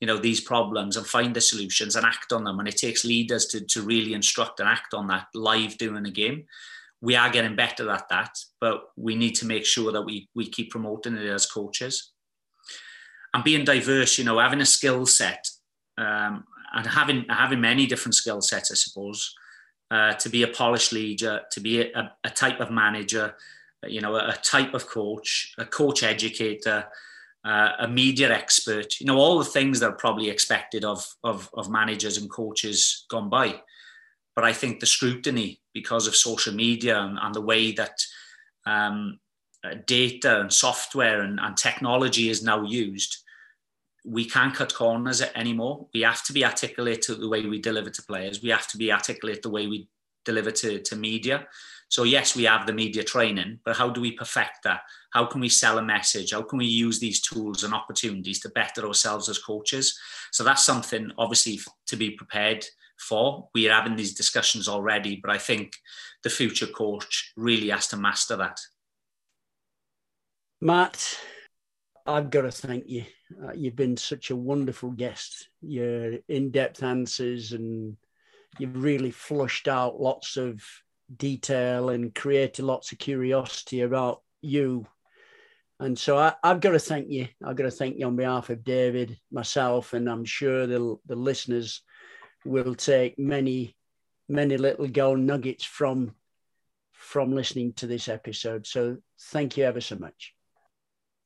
you 0.00 0.06
know, 0.06 0.16
these 0.16 0.40
problems 0.40 0.96
and 0.96 1.04
find 1.04 1.34
the 1.34 1.40
solutions 1.40 1.96
and 1.96 2.06
act 2.06 2.32
on 2.32 2.44
them? 2.44 2.60
And 2.60 2.68
it 2.68 2.76
takes 2.76 3.04
leaders 3.04 3.46
to, 3.46 3.60
to 3.60 3.82
really 3.82 4.14
instruct 4.14 4.60
and 4.60 4.68
act 4.68 4.94
on 4.94 5.08
that 5.08 5.26
live 5.34 5.76
during 5.78 6.06
a 6.06 6.12
game. 6.12 6.44
We 7.02 7.16
are 7.16 7.30
getting 7.30 7.56
better 7.56 7.90
at 7.90 8.08
that, 8.10 8.36
but 8.60 8.82
we 8.96 9.14
need 9.14 9.34
to 9.36 9.46
make 9.46 9.64
sure 9.64 9.92
that 9.92 10.02
we 10.02 10.28
we 10.34 10.48
keep 10.48 10.70
promoting 10.70 11.16
it 11.16 11.26
as 11.26 11.46
coaches. 11.46 12.12
And 13.32 13.44
being 13.44 13.64
diverse, 13.64 14.18
you 14.18 14.24
know, 14.24 14.38
having 14.38 14.60
a 14.60 14.66
skill 14.66 15.06
set 15.06 15.48
um, 15.96 16.44
and 16.74 16.86
having 16.86 17.24
having 17.28 17.60
many 17.60 17.86
different 17.86 18.14
skill 18.14 18.40
sets, 18.40 18.70
I 18.70 18.74
suppose, 18.74 19.34
uh, 19.90 20.12
to 20.14 20.28
be 20.28 20.42
a 20.42 20.48
polished 20.48 20.92
leader, 20.92 21.40
to 21.52 21.60
be 21.60 21.80
a, 21.80 22.12
a, 22.24 22.30
type 22.30 22.60
of 22.60 22.70
manager, 22.70 23.34
you 23.86 24.00
know, 24.00 24.16
a, 24.16 24.36
type 24.42 24.74
of 24.74 24.86
coach, 24.86 25.52
a 25.58 25.64
coach 25.64 26.02
educator, 26.02 26.86
uh, 27.44 27.70
a 27.80 27.88
media 27.88 28.32
expert, 28.32 29.00
you 29.00 29.06
know, 29.06 29.16
all 29.16 29.38
the 29.38 29.44
things 29.44 29.80
that 29.80 29.90
are 29.90 29.96
probably 29.96 30.30
expected 30.30 30.84
of, 30.84 31.04
of, 31.24 31.50
of 31.54 31.70
managers 31.70 32.18
and 32.18 32.30
coaches 32.30 33.04
gone 33.08 33.28
by. 33.28 33.60
But 34.36 34.44
I 34.44 34.52
think 34.52 34.78
the 34.78 34.86
scrutiny 34.86 35.59
because 35.74 36.06
of 36.06 36.16
social 36.16 36.54
media 36.54 37.00
and, 37.00 37.18
and 37.20 37.34
the 37.34 37.40
way 37.40 37.72
that 37.72 37.98
um, 38.66 39.18
uh, 39.64 39.74
data 39.86 40.40
and 40.40 40.52
software 40.52 41.22
and, 41.22 41.38
and 41.40 41.56
technology 41.56 42.28
is 42.28 42.42
now 42.42 42.62
used, 42.62 43.18
we 44.04 44.24
can't 44.24 44.54
cut 44.54 44.74
corners 44.74 45.22
anymore. 45.34 45.86
We 45.92 46.00
have 46.00 46.24
to 46.24 46.32
be 46.32 46.44
articulate 46.44 47.02
to 47.02 47.14
the 47.14 47.28
way 47.28 47.44
we 47.44 47.60
deliver 47.60 47.90
to 47.90 48.02
players. 48.02 48.42
We 48.42 48.48
have 48.50 48.66
to 48.68 48.78
be 48.78 48.90
articulate 48.90 49.42
the 49.42 49.50
way 49.50 49.66
we 49.66 49.88
deliver 50.24 50.50
to, 50.50 50.80
to 50.80 50.96
media. 50.96 51.46
So 51.88 52.04
yes, 52.04 52.36
we 52.36 52.44
have 52.44 52.66
the 52.66 52.72
media 52.72 53.02
training, 53.02 53.58
but 53.64 53.76
how 53.76 53.90
do 53.90 54.00
we 54.00 54.12
perfect 54.12 54.62
that? 54.62 54.82
How 55.12 55.26
can 55.26 55.40
we 55.40 55.48
sell 55.48 55.78
a 55.78 55.82
message? 55.82 56.32
How 56.32 56.42
can 56.42 56.58
we 56.58 56.66
use 56.66 57.00
these 57.00 57.20
tools 57.20 57.64
and 57.64 57.74
opportunities 57.74 58.38
to 58.40 58.48
better 58.50 58.86
ourselves 58.86 59.28
as 59.28 59.38
coaches? 59.38 59.98
So 60.30 60.44
that's 60.44 60.64
something 60.64 61.10
obviously 61.18 61.58
to 61.88 61.96
be 61.96 62.12
prepared 62.12 62.64
for. 63.00 63.48
We 63.54 63.68
are 63.68 63.74
having 63.74 63.96
these 63.96 64.14
discussions 64.14 64.68
already, 64.68 65.20
but 65.22 65.30
I 65.30 65.38
think 65.38 65.72
the 66.22 66.30
future 66.30 66.66
coach 66.66 67.32
really 67.36 67.70
has 67.70 67.88
to 67.88 67.96
master 67.96 68.36
that. 68.36 68.60
Matt, 70.60 71.18
I've 72.06 72.30
got 72.30 72.42
to 72.42 72.50
thank 72.50 72.84
you. 72.86 73.04
Uh, 73.42 73.52
you've 73.54 73.76
been 73.76 73.96
such 73.96 74.30
a 74.30 74.36
wonderful 74.36 74.90
guest. 74.90 75.48
Your 75.62 76.14
in 76.28 76.50
depth 76.50 76.82
answers, 76.82 77.52
and 77.52 77.96
you've 78.58 78.82
really 78.82 79.10
flushed 79.10 79.68
out 79.68 80.00
lots 80.00 80.36
of 80.36 80.62
detail 81.16 81.90
and 81.90 82.14
created 82.14 82.64
lots 82.64 82.92
of 82.92 82.98
curiosity 82.98 83.80
about 83.80 84.22
you. 84.42 84.86
And 85.78 85.98
so 85.98 86.18
I, 86.18 86.34
have 86.44 86.60
got 86.60 86.72
to 86.72 86.78
thank 86.78 87.08
you. 87.08 87.28
I've 87.42 87.56
got 87.56 87.64
to 87.64 87.70
thank 87.70 87.96
you 87.98 88.06
on 88.06 88.16
behalf 88.16 88.50
of 88.50 88.64
David, 88.64 89.18
myself, 89.32 89.94
and 89.94 90.08
I'm 90.10 90.26
sure 90.26 90.66
the, 90.66 90.96
the 91.06 91.16
listeners 91.16 91.82
will 92.44 92.74
take 92.74 93.18
many, 93.18 93.76
many 94.28 94.56
little 94.56 94.88
gold 94.88 95.20
nuggets 95.20 95.64
from 95.64 96.14
from 96.92 97.32
listening 97.32 97.72
to 97.72 97.86
this 97.86 98.08
episode. 98.08 98.66
So 98.66 98.98
thank 99.18 99.56
you 99.56 99.64
ever 99.64 99.80
so 99.80 99.96
much. 99.96 100.34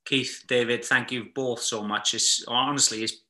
Keith, 0.05 0.45
David, 0.47 0.85
thank 0.85 1.11
you 1.11 1.27
both 1.35 1.61
so 1.61 1.83
much. 1.83 2.13
It's 2.13 2.45
honestly, 2.47 3.03
it's, 3.03 3.23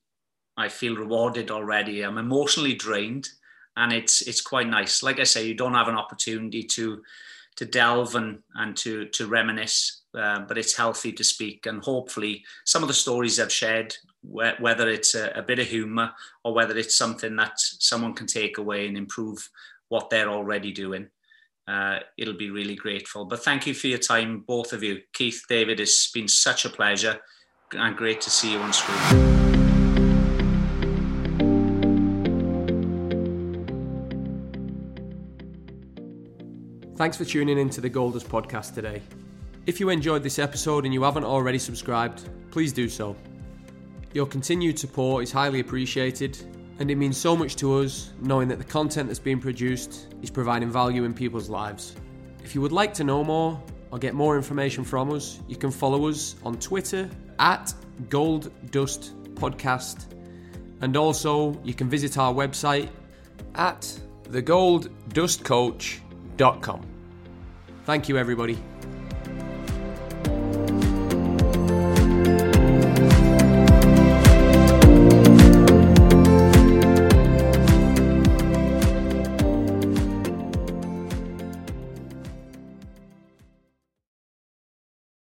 I 0.56 0.68
feel 0.68 0.94
rewarded 0.96 1.50
already. 1.50 2.02
I'm 2.02 2.18
emotionally 2.18 2.74
drained, 2.74 3.28
and 3.76 3.92
it's 3.92 4.22
it's 4.22 4.40
quite 4.40 4.68
nice. 4.68 5.02
Like 5.02 5.18
I 5.18 5.24
say, 5.24 5.46
you 5.46 5.54
don't 5.54 5.74
have 5.74 5.88
an 5.88 5.96
opportunity 5.96 6.62
to 6.62 7.02
to 7.56 7.64
delve 7.64 8.14
and 8.14 8.38
and 8.54 8.76
to 8.78 9.06
to 9.06 9.26
reminisce, 9.26 10.02
uh, 10.14 10.40
but 10.40 10.58
it's 10.58 10.76
healthy 10.76 11.12
to 11.12 11.24
speak. 11.24 11.66
And 11.66 11.82
hopefully, 11.82 12.44
some 12.64 12.82
of 12.82 12.88
the 12.88 12.94
stories 12.94 13.40
I've 13.40 13.52
shared, 13.52 13.96
whether 14.22 14.88
it's 14.88 15.14
a, 15.14 15.30
a 15.36 15.42
bit 15.42 15.58
of 15.58 15.66
humour 15.66 16.12
or 16.44 16.54
whether 16.54 16.76
it's 16.76 16.96
something 16.96 17.36
that 17.36 17.52
someone 17.56 18.14
can 18.14 18.26
take 18.26 18.58
away 18.58 18.86
and 18.86 18.96
improve 18.96 19.48
what 19.88 20.10
they're 20.10 20.30
already 20.30 20.72
doing, 20.72 21.08
uh, 21.68 21.98
it'll 22.16 22.34
be 22.34 22.50
really 22.50 22.74
grateful. 22.74 23.24
But 23.24 23.44
thank 23.44 23.66
you 23.66 23.74
for 23.74 23.86
your 23.88 23.98
time, 23.98 24.44
both 24.46 24.72
of 24.72 24.82
you. 24.82 25.00
Keith, 25.12 25.42
David, 25.48 25.80
it's 25.80 26.10
been 26.10 26.28
such 26.28 26.64
a 26.64 26.70
pleasure 26.70 27.18
and 27.72 27.96
great 27.96 28.20
to 28.22 28.30
see 28.30 28.52
you 28.52 28.58
on 28.58 28.72
screen. 28.72 29.36
Thanks 36.96 37.18
for 37.18 37.26
tuning 37.26 37.58
in 37.58 37.68
to 37.70 37.82
the 37.82 37.90
Goldust 37.90 38.24
podcast 38.24 38.74
today. 38.74 39.02
If 39.66 39.80
you 39.80 39.90
enjoyed 39.90 40.22
this 40.22 40.38
episode 40.38 40.86
and 40.86 40.94
you 40.94 41.02
haven't 41.02 41.24
already 41.24 41.58
subscribed, 41.58 42.28
please 42.50 42.72
do 42.72 42.88
so. 42.88 43.14
Your 44.16 44.24
continued 44.24 44.78
support 44.78 45.24
is 45.24 45.30
highly 45.30 45.60
appreciated, 45.60 46.38
and 46.78 46.90
it 46.90 46.94
means 46.94 47.18
so 47.18 47.36
much 47.36 47.54
to 47.56 47.80
us 47.80 48.14
knowing 48.22 48.48
that 48.48 48.56
the 48.56 48.64
content 48.64 49.10
that's 49.10 49.18
being 49.18 49.40
produced 49.40 50.06
is 50.22 50.30
providing 50.30 50.70
value 50.70 51.04
in 51.04 51.12
people's 51.12 51.50
lives. 51.50 51.94
If 52.42 52.54
you 52.54 52.62
would 52.62 52.72
like 52.72 52.94
to 52.94 53.04
know 53.04 53.22
more 53.22 53.62
or 53.90 53.98
get 53.98 54.14
more 54.14 54.38
information 54.38 54.84
from 54.84 55.12
us, 55.12 55.42
you 55.48 55.56
can 55.56 55.70
follow 55.70 56.08
us 56.08 56.36
on 56.46 56.58
Twitter 56.58 57.10
at 57.38 57.74
Gold 58.08 58.50
Dust 58.70 59.12
Podcast, 59.34 60.06
and 60.80 60.96
also 60.96 61.60
you 61.62 61.74
can 61.74 61.90
visit 61.90 62.16
our 62.16 62.32
website 62.32 62.88
at 63.54 63.82
thegolddustcoach.com. 64.30 66.86
Thank 67.84 68.08
you, 68.08 68.16
everybody. 68.16 68.58